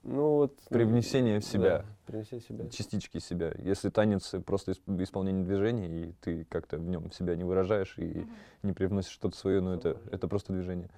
Ну 0.03 0.35
вот... 0.35 0.59
Привнесение 0.69 1.39
в 1.39 1.45
себя. 1.45 1.79
Да, 1.79 1.85
привнесение 2.05 2.41
в 2.41 2.47
себя. 2.47 2.69
частички 2.69 3.19
себя. 3.19 3.53
Если 3.57 3.89
танец 3.89 4.33
просто 4.45 4.71
исп- 4.71 5.01
исполнение 5.03 5.45
движения, 5.45 5.87
и 5.87 6.11
ты 6.21 6.45
как-то 6.45 6.77
в 6.77 6.87
нем 6.87 7.11
себя 7.11 7.35
не 7.35 7.43
выражаешь 7.43 7.97
и 7.97 8.27
не 8.63 8.73
привносишь 8.73 9.13
что-то 9.13 9.37
свое, 9.37 9.61
но 9.61 9.73
это, 9.73 9.97
это 10.11 10.27
просто 10.27 10.53
движение. 10.53 10.89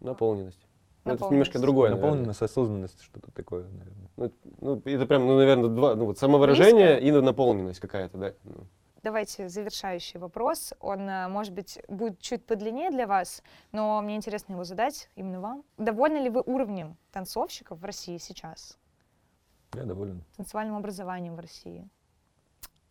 Наполненность. 0.00 0.66
Ну, 1.04 1.12
это 1.14 1.24
немножко 1.30 1.58
другое, 1.58 1.90
наверное. 1.90 2.10
Наполненность, 2.10 2.42
осознанность, 2.42 3.02
что-то 3.02 3.30
такое, 3.32 3.64
наверное. 3.68 4.10
Ну, 4.16 4.32
ну, 4.60 4.82
это 4.84 5.06
прям, 5.06 5.26
ну, 5.26 5.36
наверное, 5.36 5.68
два, 5.68 5.94
ну, 5.94 6.06
вот 6.06 6.18
самовыражение 6.18 7.00
и 7.00 7.10
наполненность 7.10 7.80
какая-то, 7.80 8.18
да. 8.18 8.34
Ну. 8.44 8.66
Давайте 9.02 9.48
завершающий 9.48 10.18
вопрос. 10.18 10.74
Он, 10.80 11.08
э, 11.08 11.28
может 11.28 11.54
быть, 11.54 11.78
будет 11.88 12.20
чуть 12.20 12.44
подлиннее 12.44 12.90
для 12.90 13.06
вас, 13.06 13.42
но 13.70 14.00
мне 14.02 14.16
интересно 14.16 14.54
его 14.54 14.64
задать 14.64 15.08
именно 15.14 15.40
вам. 15.40 15.64
Довольны 15.76 16.18
ли 16.18 16.30
вы 16.30 16.42
уровнем 16.44 16.96
танцовщиков 17.12 17.78
в 17.78 17.84
России 17.84 18.18
сейчас? 18.18 18.76
Я 19.74 19.84
доволен. 19.84 20.24
Танцевальным 20.36 20.76
образованием 20.76 21.36
в 21.36 21.40
России? 21.40 21.88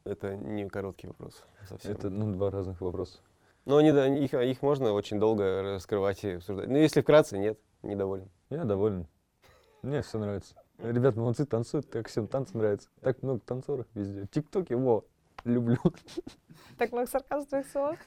Это 0.05 0.35
не 0.37 0.69
короткий 0.69 1.07
вопрос 1.07 1.43
совсем. 1.67 1.91
Это, 1.91 2.09
ну, 2.09 2.31
два 2.31 2.51
разных 2.51 2.79
вопроса. 2.79 3.19
Но 3.65 3.75
они, 3.75 3.91
да, 3.91 4.07
их, 4.07 4.33
их 4.33 4.61
можно 4.61 4.93
очень 4.93 5.19
долго 5.19 5.61
раскрывать 5.61 6.23
и 6.23 6.35
обсуждать. 6.35 6.69
Ну, 6.69 6.77
если 6.77 7.01
вкратце, 7.01 7.37
нет, 7.37 7.59
недоволен. 7.83 8.29
Я 8.49 8.63
доволен. 8.63 9.07
Мне 9.81 10.01
все 10.01 10.17
нравится. 10.19 10.55
Ребят, 10.77 11.17
молодцы, 11.17 11.45
танцуют, 11.45 11.89
так 11.89 12.07
всем 12.07 12.27
танцы 12.27 12.55
нравятся. 12.57 12.89
Так 13.01 13.21
много 13.23 13.41
танцоров 13.41 13.85
везде. 13.93 14.23
В 14.23 14.27
ТикТоке, 14.29 14.77
во, 14.77 15.03
люблю. 15.45 15.77
Так 16.77 16.91
много 16.91 17.07
сарказма 17.07 17.45
в 17.45 17.49
твоих 17.49 17.67
словах? 17.67 17.99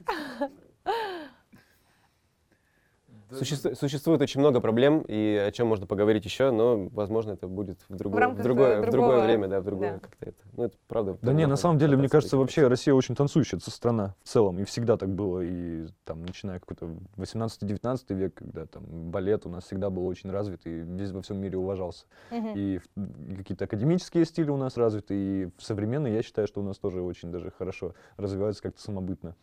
Существу- 3.39 3.75
существует 3.75 4.21
очень 4.21 4.41
много 4.41 4.61
проблем, 4.61 5.05
и 5.07 5.37
о 5.37 5.51
чем 5.53 5.69
можно 5.69 5.87
поговорить 5.87 6.25
еще, 6.25 6.51
но, 6.51 6.89
возможно, 6.93 7.33
это 7.33 7.47
будет 7.49 7.79
в 7.89 7.95
другое, 7.97 8.21
рамках, 8.21 8.41
в 8.41 8.43
другое, 8.43 8.83
в 8.83 8.91
другое 8.91 9.25
время, 9.25 9.49
да, 9.49 9.61
в 9.61 9.65
другое 9.65 9.93
да. 9.95 9.99
как-то 10.01 10.27
это. 10.27 10.39
Ну, 10.57 10.65
это 10.65 10.77
правда. 10.89 11.19
Да 11.23 11.33
не, 11.33 11.47
на 11.47 11.57
самом 11.57 11.79
деле, 11.79 11.97
мне 11.97 12.09
кажется, 12.09 12.37
в 12.37 12.41
вообще 12.41 12.67
Россия 12.67 12.93
очень 12.95 13.15
танцующая 13.15 13.59
страна 13.61 14.15
в 14.23 14.29
целом, 14.29 14.59
и 14.59 14.65
всегда 14.65 14.97
так 14.97 15.09
было, 15.11 15.41
и 15.41 15.87
там, 16.05 16.23
начиная 16.25 16.59
какой-то 16.59 16.91
18-19 17.17 18.15
век, 18.15 18.35
когда 18.35 18.67
там 18.67 18.83
балет 19.11 19.47
у 19.47 19.49
нас 19.49 19.65
всегда 19.65 19.91
был 19.91 20.07
очень 20.07 20.31
развит, 20.31 20.67
и 20.67 20.71
весь 20.81 21.11
во 21.13 21.23
всем 21.23 21.39
мире 21.39 21.57
уважался. 21.59 22.07
И, 22.31 22.79
в- 22.79 23.33
и 23.33 23.37
какие-то 23.37 23.65
академические 23.65 24.25
стили 24.25 24.51
у 24.51 24.57
нас 24.57 24.77
развиты, 24.77 25.15
и 25.15 25.49
в 25.57 25.63
современные, 25.63 26.15
я 26.15 26.23
считаю, 26.23 26.47
что 26.49 26.61
у 26.61 26.65
нас 26.65 26.79
тоже 26.79 27.01
очень 27.01 27.31
даже 27.31 27.51
хорошо 27.57 27.95
развиваются 28.17 28.63
как-то 28.63 28.81
самобытно. 28.83 29.35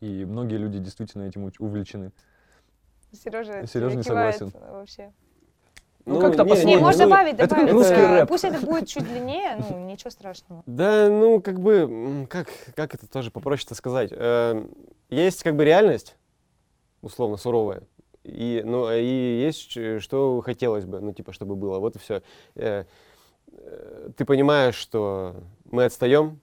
И 0.00 0.24
многие 0.24 0.56
люди 0.56 0.78
действительно 0.78 1.24
этим 1.24 1.50
увлечены. 1.58 2.12
Сережа, 3.12 3.66
Серёжа 3.66 3.96
не 3.96 4.02
согласен. 4.02 4.52
вообще. 4.70 5.12
Ну, 6.04 6.20
как-то 6.20 6.44
не. 6.44 6.64
Не, 6.64 6.76
Ну, 6.76 6.82
можно 6.82 7.04
ну, 7.04 7.10
добавить, 7.10 7.34
это 7.34 7.48
добавить. 7.48 7.72
русский 7.72 7.94
э, 7.94 8.20
рэп. 8.20 8.28
Пусть 8.28 8.44
это 8.44 8.64
будет 8.64 8.88
чуть 8.88 9.04
длиннее, 9.04 9.56
ну, 9.68 9.86
ничего 9.86 10.10
страшного. 10.10 10.62
Да, 10.64 11.08
ну, 11.10 11.40
как 11.42 11.60
бы, 11.60 12.26
как, 12.30 12.48
как 12.74 12.94
это 12.94 13.06
тоже 13.06 13.30
попроще-то 13.30 13.74
сказать? 13.74 14.10
Э, 14.12 14.64
Есть 15.10 15.42
как 15.42 15.54
бы 15.56 15.64
реальность, 15.66 16.16
условно, 17.02 17.36
суровая, 17.36 17.82
и, 18.24 18.62
ну, 18.64 18.90
и 18.90 19.04
есть, 19.04 20.00
что 20.02 20.40
хотелось 20.40 20.84
бы, 20.86 21.00
ну, 21.00 21.12
типа, 21.12 21.32
чтобы 21.32 21.56
было, 21.56 21.78
вот 21.78 21.96
и 21.96 21.98
все. 21.98 22.22
Ты 22.54 24.24
понимаешь, 24.24 24.74
что 24.76 25.36
мы 25.70 25.84
отстаем, 25.84 26.40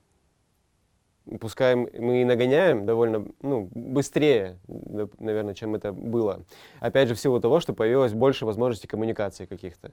пускай 1.40 1.76
мы 1.76 2.22
и 2.22 2.26
нагоняем 2.26 2.86
довольно, 2.86 3.28
ну, 3.42 3.70
быстрее, 3.74 4.58
наверное, 4.68 5.54
чем 5.54 5.76
это 5.76 5.92
было. 5.92 6.44
Опять 6.80 7.08
же, 7.08 7.16
в 7.16 7.20
силу 7.20 7.40
того, 7.40 7.60
что 7.60 7.74
появилось 7.74 8.14
больше 8.14 8.46
возможностей 8.46 8.88
коммуникации 8.88 9.46
каких-то. 9.46 9.92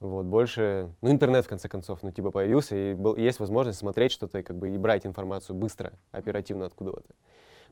Вот, 0.00 0.26
больше, 0.26 0.92
ну, 1.02 1.10
интернет, 1.10 1.44
в 1.44 1.48
конце 1.48 1.68
концов, 1.68 2.02
ну, 2.02 2.12
типа, 2.12 2.30
появился, 2.30 2.76
и 2.76 2.94
был, 2.94 3.16
есть 3.16 3.40
возможность 3.40 3.80
смотреть 3.80 4.12
что-то, 4.12 4.38
и, 4.38 4.42
как 4.42 4.56
бы, 4.56 4.70
и 4.70 4.78
брать 4.78 5.04
информацию 5.04 5.56
быстро, 5.56 5.92
оперативно 6.12 6.66
откуда-то. 6.66 7.14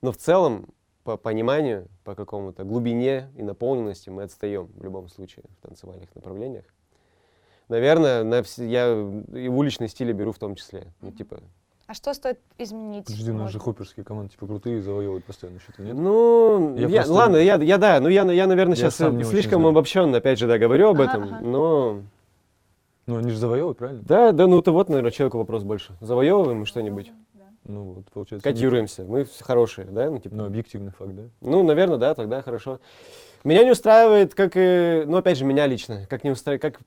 Но 0.03 0.11
в 0.11 0.17
целом, 0.17 0.67
по 1.05 1.17
пониманию, 1.17 1.87
по 2.03 2.17
какому-то 2.17 2.65
глубине 2.65 3.31
и 3.37 3.43
наполненности 3.43 4.11
мы 4.11 4.25
отстаем 4.25 4.67
в 4.75 4.83
любом 4.83 5.09
случае 5.09 5.45
в 5.57 5.67
танцевальных 5.67 6.13
направлениях. 6.17 6.65
Наверное, 7.69 8.25
на 8.25 8.41
вс- 8.41 8.67
я 8.67 8.93
и 9.41 9.49
в 9.49 9.57
уличный 9.57 9.89
стиле 9.89 10.13
беру 10.13 10.33
в 10.33 10.39
том 10.39 10.57
числе. 10.57 10.93
Ну, 11.01 11.13
типа, 11.13 11.41
А 11.87 11.95
что 11.95 12.13
стоит 12.15 12.41
изменить? 12.59 13.05
Подожди, 13.05 13.31
у 13.31 13.37
нас 13.37 13.53
же 13.53 13.61
хопперские 13.61 14.05
команды 14.05 14.33
типа 14.33 14.47
крутые, 14.47 14.83
завоевывают 14.83 15.25
постоянно 15.25 15.61
что-то, 15.61 15.83
нет? 15.83 15.95
Ну, 15.97 16.75
Я 16.77 16.89
я- 16.89 16.97
просто- 16.97 17.13
ладно, 17.13 17.37
я, 17.37 17.55
я 17.57 17.79
да, 17.79 18.01
ну 18.01 18.09
я, 18.09 18.23
я 18.33 18.47
наверное, 18.49 18.75
Я 18.77 18.91
сейчас 18.91 18.97
слишком 19.31 19.65
обобщенно, 19.67 20.19
опять 20.19 20.39
же, 20.41 20.49
да, 20.49 20.59
говорю 20.59 20.89
об 20.91 21.01
Ага, 21.01 21.11
этом, 21.11 21.23
ага. 21.23 21.41
но 21.43 22.03
Ну, 23.07 23.19
они 23.19 23.31
же 23.31 23.39
завоевывают, 23.39 23.79
правильно? 23.79 24.03
да, 24.05 24.33
да, 24.33 24.49
ну 24.49 24.59
это 24.59 24.73
вот, 24.73 24.89
наверное, 24.89 25.13
человеку 25.13 25.39
вопрос 25.39 25.63
больше. 25.63 25.93
Завоевываем 26.01 26.59
мы 26.59 26.67
что-нибудь, 26.67 27.13
Ну, 27.63 27.83
вот, 27.95 28.11
получается. 28.11 28.43
котируемся, 28.49 29.05
мы 29.05 29.23
все 29.25 29.45
хорошие, 29.45 29.87
да, 29.87 30.11
ну, 30.11 30.19
типа, 30.19 30.35
Ну, 30.35 30.45
объективный 30.47 30.91
факт, 30.91 31.15
да? 31.15 31.23
ну, 31.41 31.63
наверное, 31.63 31.99
да, 31.99 32.15
тогда 32.17 32.43
хорошо. 32.43 32.81
Меня 33.45 33.63
не 33.63 33.71
устраивает, 33.71 34.35
как, 34.35 34.53
и, 34.57 35.05
ну, 35.07 35.19
опять 35.19 35.39
же, 35.39 35.45
меня 35.45 35.69
лично, 35.69 36.05
как 36.11 36.25
не 36.25 36.31
устраивает, 36.31 36.63
как, 36.63 36.81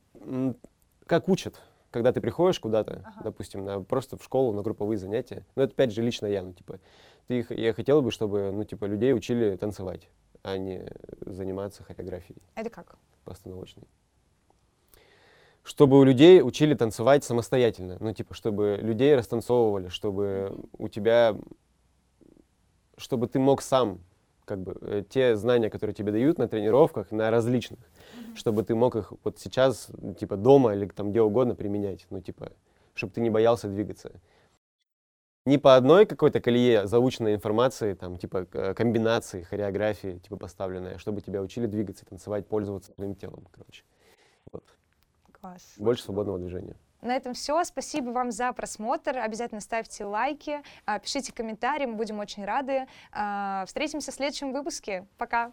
как 1.05 1.29
учат, 1.29 1.55
когда 1.91 2.11
ты 2.11 2.21
приходишь 2.21 2.59
куда-то, 2.59 3.03
Ага. 3.05 3.21
допустим, 3.23 3.65
на, 3.65 3.81
просто 3.81 4.17
в 4.17 4.23
школу, 4.23 4.53
на 4.53 4.61
групповые 4.61 4.97
занятия, 4.97 5.45
ну, 5.55 5.63
это, 5.63 5.73
опять 5.73 5.91
же, 5.91 6.01
лично 6.01 6.27
я, 6.27 6.43
ну, 6.43 6.53
типа, 6.53 6.79
ты, 7.27 7.45
я 7.49 7.73
хотел 7.73 8.01
бы, 8.01 8.11
чтобы, 8.11 8.51
ну, 8.51 8.63
типа, 8.63 8.85
людей 8.85 9.13
учили 9.13 9.55
танцевать, 9.55 10.09
а 10.43 10.57
не 10.57 10.87
заниматься 11.25 11.83
хореографией. 11.83 12.41
Это 12.55 12.69
как? 12.69 12.97
постановочный. 13.25 13.87
Чтобы 15.63 15.99
у 15.99 16.03
людей 16.03 16.41
учили 16.41 16.73
танцевать 16.73 17.23
самостоятельно. 17.23 17.97
Ну, 17.99 18.13
типа, 18.13 18.33
чтобы 18.33 18.79
людей 18.81 19.15
растанцовывали, 19.15 19.89
чтобы 19.89 20.57
у 20.77 20.87
тебя... 20.87 21.35
Чтобы 22.97 23.27
ты 23.27 23.39
мог 23.39 23.61
сам 23.61 23.99
как 24.49 24.61
бы 24.61 24.75
э, 24.81 25.03
те 25.07 25.35
знания, 25.35 25.69
которые 25.69 25.93
тебе 25.93 26.11
дают 26.11 26.39
на 26.39 26.47
тренировках, 26.47 27.11
на 27.11 27.29
различных, 27.29 27.79
mm-hmm. 27.79 28.35
чтобы 28.35 28.63
ты 28.63 28.73
мог 28.73 28.95
их 28.95 29.13
вот 29.23 29.37
сейчас, 29.37 29.91
типа, 30.19 30.37
дома 30.37 30.73
или 30.73 30.87
там 30.87 31.11
где 31.11 31.21
угодно 31.21 31.53
применять, 31.53 32.07
ну, 32.09 32.19
типа, 32.19 32.51
чтобы 32.95 33.13
ты 33.13 33.21
не 33.21 33.29
боялся 33.29 33.67
двигаться. 33.67 34.11
Не 35.45 35.59
по 35.59 35.75
одной 35.75 36.07
какой-то 36.07 36.41
колее 36.41 36.87
заученной 36.87 37.35
информации, 37.35 37.93
там, 37.93 38.17
типа, 38.17 38.45
комбинации, 38.75 39.43
хореографии, 39.43 40.17
типа, 40.17 40.37
поставленной, 40.37 40.95
а 40.95 40.97
чтобы 40.97 41.21
тебя 41.21 41.41
учили 41.41 41.67
двигаться, 41.67 42.05
танцевать, 42.05 42.47
пользоваться 42.47 42.91
своим 42.93 43.13
телом, 43.13 43.47
короче. 43.51 43.83
Вот. 44.51 44.63
Класс. 45.39 45.75
Больше 45.77 46.03
свободного 46.03 46.39
движения. 46.39 46.75
На 47.01 47.15
этом 47.15 47.33
все. 47.33 47.63
Спасибо 47.63 48.09
вам 48.11 48.31
за 48.31 48.51
просмотр. 48.51 49.17
Обязательно 49.17 49.61
ставьте 49.61 50.05
лайки, 50.05 50.61
а, 50.85 50.99
пишите 50.99 51.31
комментарии, 51.31 51.85
мы 51.85 51.93
будем 51.95 52.19
очень 52.19 52.45
рады. 52.45 52.87
А, 53.11 53.63
встретимся 53.65 54.11
в 54.11 54.15
следующем 54.15 54.51
выпуске. 54.51 55.05
Пока! 55.17 55.51